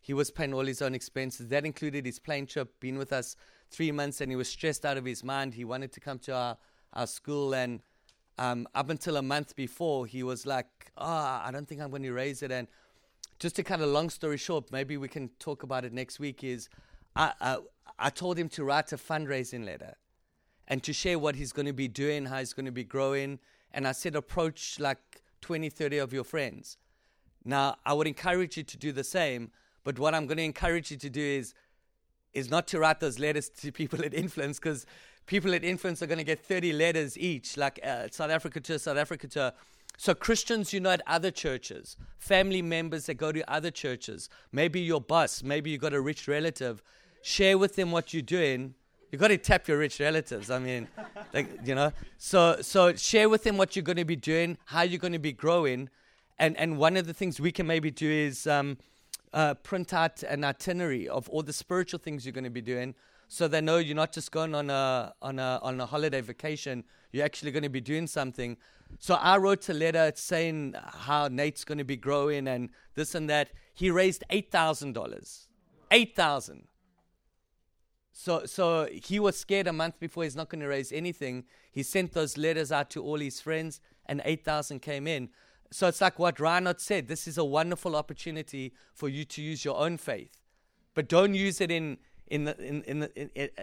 he 0.00 0.12
was 0.14 0.30
paying 0.30 0.52
all 0.52 0.66
his 0.66 0.82
own 0.82 0.94
expenses. 0.94 1.48
That 1.48 1.64
included 1.64 2.06
his 2.06 2.18
plane 2.18 2.46
trip, 2.46 2.80
being 2.80 2.98
with 2.98 3.12
us 3.12 3.36
three 3.72 3.90
months 3.90 4.20
and 4.20 4.30
he 4.30 4.36
was 4.36 4.48
stressed 4.48 4.84
out 4.84 4.96
of 4.96 5.04
his 5.04 5.24
mind. 5.24 5.54
He 5.54 5.64
wanted 5.64 5.92
to 5.92 6.00
come 6.00 6.18
to 6.20 6.34
our, 6.34 6.56
our 6.92 7.06
school. 7.06 7.54
And 7.54 7.80
um, 8.38 8.68
up 8.74 8.90
until 8.90 9.16
a 9.16 9.22
month 9.22 9.56
before, 9.56 10.06
he 10.06 10.22
was 10.22 10.46
like, 10.46 10.92
oh, 10.96 11.40
I 11.44 11.50
don't 11.52 11.66
think 11.66 11.80
I'm 11.80 11.90
going 11.90 12.02
to 12.02 12.12
raise 12.12 12.42
it. 12.42 12.52
And 12.52 12.68
just 13.38 13.56
to 13.56 13.62
kind 13.62 13.82
of 13.82 13.88
long 13.88 14.10
story 14.10 14.36
short, 14.36 14.70
maybe 14.70 14.96
we 14.96 15.08
can 15.08 15.30
talk 15.38 15.62
about 15.62 15.84
it 15.84 15.92
next 15.92 16.20
week, 16.20 16.44
is 16.44 16.68
I, 17.16 17.32
I, 17.40 17.56
I 17.98 18.10
told 18.10 18.38
him 18.38 18.48
to 18.50 18.64
write 18.64 18.92
a 18.92 18.96
fundraising 18.96 19.64
letter 19.64 19.96
and 20.68 20.82
to 20.84 20.92
share 20.92 21.18
what 21.18 21.34
he's 21.34 21.52
going 21.52 21.66
to 21.66 21.72
be 21.72 21.88
doing, 21.88 22.26
how 22.26 22.38
he's 22.38 22.52
going 22.52 22.66
to 22.66 22.72
be 22.72 22.84
growing. 22.84 23.38
And 23.72 23.88
I 23.88 23.92
said, 23.92 24.14
approach 24.14 24.78
like 24.78 25.22
20, 25.40 25.70
30 25.70 25.98
of 25.98 26.12
your 26.12 26.24
friends. 26.24 26.76
Now, 27.44 27.76
I 27.84 27.94
would 27.94 28.06
encourage 28.06 28.56
you 28.56 28.62
to 28.62 28.76
do 28.76 28.92
the 28.92 29.02
same, 29.02 29.50
but 29.82 29.98
what 29.98 30.14
I'm 30.14 30.26
going 30.26 30.36
to 30.36 30.44
encourage 30.44 30.90
you 30.90 30.96
to 30.98 31.10
do 31.10 31.20
is 31.20 31.54
is 32.34 32.50
not 32.50 32.66
to 32.68 32.78
write 32.78 33.00
those 33.00 33.18
letters 33.18 33.48
to 33.48 33.72
people 33.72 34.04
at 34.04 34.14
influence 34.14 34.58
because 34.58 34.86
people 35.26 35.54
at 35.54 35.64
influence 35.64 36.02
are 36.02 36.06
going 36.06 36.18
to 36.18 36.24
get 36.24 36.44
30 36.44 36.72
letters 36.72 37.18
each, 37.18 37.56
like 37.56 37.80
uh, 37.84 38.08
South 38.10 38.30
Africa 38.30 38.60
to 38.60 38.78
South 38.78 38.96
Africa 38.96 39.28
to. 39.28 39.54
So 39.98 40.14
Christians 40.14 40.72
unite 40.72 41.00
other 41.06 41.30
churches, 41.30 41.96
family 42.18 42.62
members 42.62 43.06
that 43.06 43.14
go 43.14 43.30
to 43.30 43.52
other 43.52 43.70
churches, 43.70 44.30
maybe 44.50 44.80
your 44.80 45.00
boss, 45.00 45.42
maybe 45.42 45.70
you 45.70 45.78
got 45.78 45.92
a 45.92 46.00
rich 46.00 46.26
relative, 46.26 46.82
share 47.22 47.58
with 47.58 47.76
them 47.76 47.92
what 47.92 48.12
you're 48.12 48.22
doing. 48.22 48.74
You 49.10 49.18
got 49.18 49.28
to 49.28 49.36
tap 49.36 49.68
your 49.68 49.76
rich 49.76 50.00
relatives. 50.00 50.50
I 50.50 50.58
mean, 50.58 50.88
like 51.34 51.48
you 51.64 51.74
know. 51.74 51.92
So 52.16 52.62
so 52.62 52.94
share 52.94 53.28
with 53.28 53.44
them 53.44 53.58
what 53.58 53.76
you're 53.76 53.82
going 53.82 53.98
to 53.98 54.06
be 54.06 54.16
doing, 54.16 54.56
how 54.64 54.82
you're 54.82 54.98
going 54.98 55.12
to 55.12 55.18
be 55.18 55.32
growing, 55.32 55.90
and 56.38 56.56
and 56.56 56.78
one 56.78 56.96
of 56.96 57.06
the 57.06 57.12
things 57.12 57.38
we 57.38 57.52
can 57.52 57.66
maybe 57.66 57.90
do 57.90 58.10
is. 58.10 58.46
Um, 58.46 58.78
uh, 59.32 59.54
print 59.54 59.92
out 59.92 60.22
an 60.22 60.44
itinerary 60.44 61.08
of 61.08 61.28
all 61.28 61.42
the 61.42 61.52
spiritual 61.52 61.98
things 61.98 62.24
you're 62.24 62.32
going 62.32 62.44
to 62.44 62.50
be 62.50 62.60
doing 62.60 62.94
so 63.32 63.48
they 63.48 63.62
know 63.62 63.78
you're 63.78 63.96
not 63.96 64.12
just 64.12 64.30
going 64.30 64.54
on 64.54 64.68
a 64.68 65.14
on 65.22 65.38
a 65.38 65.58
on 65.62 65.80
a 65.80 65.86
holiday 65.86 66.20
vacation. 66.20 66.84
You're 67.12 67.24
actually 67.24 67.50
going 67.50 67.62
to 67.62 67.70
be 67.70 67.80
doing 67.80 68.06
something. 68.06 68.58
So 68.98 69.14
i 69.14 69.38
wrote 69.38 69.66
a 69.70 69.72
letter 69.72 70.12
saying 70.14 70.74
how 70.76 71.28
nate's 71.28 71.64
going 71.64 71.78
to 71.78 71.84
be 71.84 71.96
growing 71.96 72.46
and 72.46 72.68
this 72.94 73.14
and 73.14 73.30
that. 73.30 73.48
He 73.72 73.90
raised 73.90 74.22
$8000 74.30 75.46
8000 75.90 76.68
so 78.12 78.44
so 78.44 78.86
he 78.92 79.18
was 79.18 79.38
scared 79.38 79.66
a 79.66 79.72
month 79.72 79.98
before 79.98 80.24
he's 80.24 80.36
not 80.36 80.50
going 80.50 80.60
to 80.60 80.68
raise 80.68 80.92
anything. 80.92 81.44
He 81.70 81.82
sent 81.82 82.12
those 82.12 82.36
letters 82.36 82.70
out 82.70 82.90
to 82.90 83.02
all 83.02 83.18
his 83.18 83.40
friends 83.40 83.80
and 84.04 84.20
8000 84.26 84.80
came 84.82 85.06
in 85.06 85.30
so 85.72 85.88
it's 85.88 86.00
like 86.00 86.18
what 86.18 86.38
Reinhard 86.38 86.80
said 86.80 87.08
this 87.08 87.26
is 87.26 87.38
a 87.38 87.44
wonderful 87.44 87.96
opportunity 87.96 88.72
for 88.94 89.08
you 89.08 89.24
to 89.24 89.42
use 89.42 89.64
your 89.64 89.76
own 89.78 89.96
faith. 89.96 90.36
But 90.94 91.08
don't 91.08 91.34
use 91.34 91.60
it 91.60 91.70
in, 91.70 91.98
in, 92.26 92.44
the, 92.44 92.56
in, 92.62 92.82
in, 92.82 93.00
the, 93.00 93.20
in, 93.20 93.30
in 93.34 93.48
uh, 93.58 93.62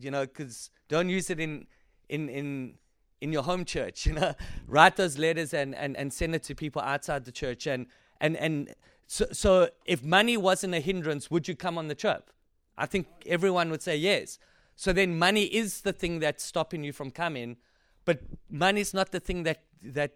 you 0.00 0.10
know, 0.10 0.26
because 0.26 0.70
don't 0.88 1.08
use 1.08 1.30
it 1.30 1.40
in, 1.40 1.66
in, 2.08 2.28
in, 2.28 2.74
in 3.20 3.32
your 3.32 3.42
home 3.42 3.64
church, 3.64 4.06
you 4.06 4.12
know. 4.12 4.34
Write 4.66 4.96
those 4.96 5.18
letters 5.18 5.52
and, 5.52 5.74
and, 5.74 5.96
and 5.96 6.12
send 6.12 6.34
it 6.34 6.42
to 6.44 6.54
people 6.54 6.82
outside 6.82 7.24
the 7.24 7.32
church. 7.32 7.66
And, 7.66 7.86
and, 8.20 8.36
and 8.36 8.74
so, 9.06 9.26
so 9.32 9.68
if 9.84 10.02
money 10.02 10.36
wasn't 10.36 10.74
a 10.74 10.80
hindrance, 10.80 11.30
would 11.30 11.48
you 11.48 11.56
come 11.56 11.78
on 11.78 11.88
the 11.88 11.94
trip? 11.94 12.30
I 12.78 12.86
think 12.86 13.06
everyone 13.26 13.70
would 13.70 13.82
say 13.82 13.96
yes. 13.96 14.38
So 14.76 14.92
then 14.92 15.18
money 15.18 15.44
is 15.44 15.80
the 15.80 15.92
thing 15.92 16.18
that's 16.20 16.44
stopping 16.44 16.84
you 16.84 16.92
from 16.92 17.10
coming, 17.10 17.56
but 18.04 18.20
money 18.50 18.82
is 18.82 18.92
not 18.92 19.10
the 19.10 19.20
thing 19.20 19.44
that, 19.44 19.62
that 19.82 20.12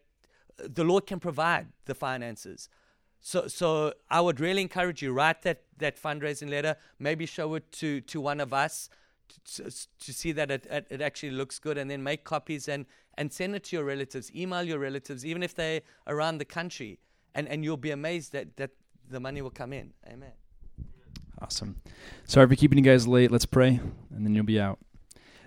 the 0.58 0.84
Lord 0.84 1.06
can 1.06 1.20
provide 1.20 1.68
the 1.86 1.94
finances. 1.94 2.68
So, 3.20 3.48
so 3.48 3.92
I 4.08 4.20
would 4.20 4.40
really 4.40 4.62
encourage 4.62 5.02
you 5.02 5.12
write 5.12 5.42
that, 5.42 5.62
that 5.78 6.00
fundraising 6.00 6.50
letter. 6.50 6.76
Maybe 6.98 7.26
show 7.26 7.54
it 7.54 7.70
to, 7.72 8.00
to 8.00 8.20
one 8.20 8.40
of 8.40 8.52
us 8.52 8.88
to, 9.56 9.64
to 9.64 10.12
see 10.12 10.32
that 10.32 10.50
it, 10.50 10.66
it 10.90 11.00
actually 11.00 11.32
looks 11.32 11.58
good, 11.58 11.78
and 11.78 11.90
then 11.90 12.02
make 12.02 12.24
copies 12.24 12.68
and, 12.68 12.86
and 13.14 13.32
send 13.32 13.54
it 13.54 13.64
to 13.64 13.76
your 13.76 13.84
relatives. 13.84 14.34
Email 14.34 14.62
your 14.62 14.78
relatives, 14.78 15.24
even 15.24 15.42
if 15.42 15.54
they're 15.54 15.82
around 16.06 16.38
the 16.38 16.44
country, 16.44 16.98
and, 17.34 17.48
and 17.48 17.64
you'll 17.64 17.76
be 17.76 17.90
amazed 17.90 18.32
that, 18.32 18.56
that 18.56 18.70
the 19.08 19.20
money 19.20 19.42
will 19.42 19.50
come 19.50 19.72
in. 19.72 19.92
Amen. 20.06 20.32
Awesome. 21.40 21.80
Sorry 22.26 22.46
for 22.46 22.54
keeping 22.54 22.78
you 22.78 22.84
guys 22.84 23.06
late. 23.06 23.30
Let's 23.30 23.46
pray, 23.46 23.80
and 24.14 24.26
then 24.26 24.34
you'll 24.34 24.44
be 24.44 24.60
out. 24.60 24.78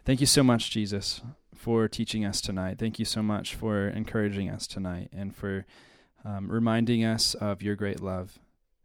Thank 0.05 0.19
you 0.19 0.27
so 0.27 0.43
much, 0.43 0.71
Jesus, 0.71 1.21
for 1.63 1.87
teaching 1.87 2.25
us 2.25 2.41
tonight. 2.41 2.77
Thank 2.77 2.99
you 2.99 3.05
so 3.05 3.23
much 3.23 3.55
for 3.55 3.87
encouraging 3.87 4.49
us 4.49 4.67
tonight 4.67 5.07
and 5.13 5.33
for 5.33 5.65
um, 6.25 6.51
reminding 6.51 7.05
us 7.05 7.35
of 7.35 7.61
your 7.61 7.77
great 7.77 8.01
love. 8.01 8.37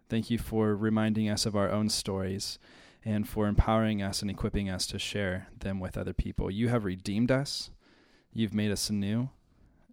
Thank 0.09 0.31
you 0.31 0.39
for 0.39 0.77
reminding 0.77 1.29
us 1.29 1.45
of 1.45 1.57
our 1.57 1.73
own 1.73 1.89
stories 1.89 2.61
and 3.05 3.29
for 3.29 3.49
empowering 3.49 4.01
us 4.01 4.23
and 4.23 4.31
equipping 4.31 4.71
us 4.71 4.87
to 4.87 4.99
share 5.01 5.49
them 5.59 5.81
with 5.81 5.99
other 5.99 6.13
people. 6.13 6.53
You 6.53 6.69
have 6.69 6.85
redeemed 6.85 7.33
us, 7.33 7.71
you've 8.33 8.55
made 8.55 8.71
us 8.71 8.89
anew, 8.89 9.31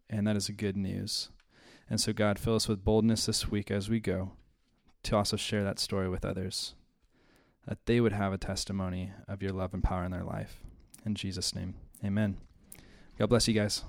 and 0.08 0.28
that 0.28 0.36
is 0.36 0.48
good 0.50 0.78
news. 0.78 1.30
And 1.90 2.00
so, 2.00 2.14
God, 2.14 2.38
fill 2.38 2.54
us 2.54 2.68
with 2.68 2.86
boldness 2.86 3.26
this 3.26 3.50
week 3.50 3.72
as 3.72 3.90
we 3.90 4.00
go 4.00 4.34
to 5.02 5.16
also 5.16 5.38
share 5.38 5.64
that 5.64 5.80
story 5.80 6.08
with 6.08 6.24
others, 6.24 6.76
that 7.68 7.84
they 7.88 8.00
would 8.00 8.14
have 8.14 8.32
a 8.32 8.38
testimony 8.38 9.12
of 9.28 9.42
your 9.42 9.54
love 9.54 9.74
and 9.74 9.84
power 9.84 10.04
in 10.06 10.12
their 10.12 10.24
life. 10.24 10.60
In 11.04 11.16
Jesus' 11.16 11.56
name, 11.56 11.74
amen. 12.04 12.38
God 13.18 13.30
bless 13.30 13.48
you 13.48 13.54
guys. 13.54 13.84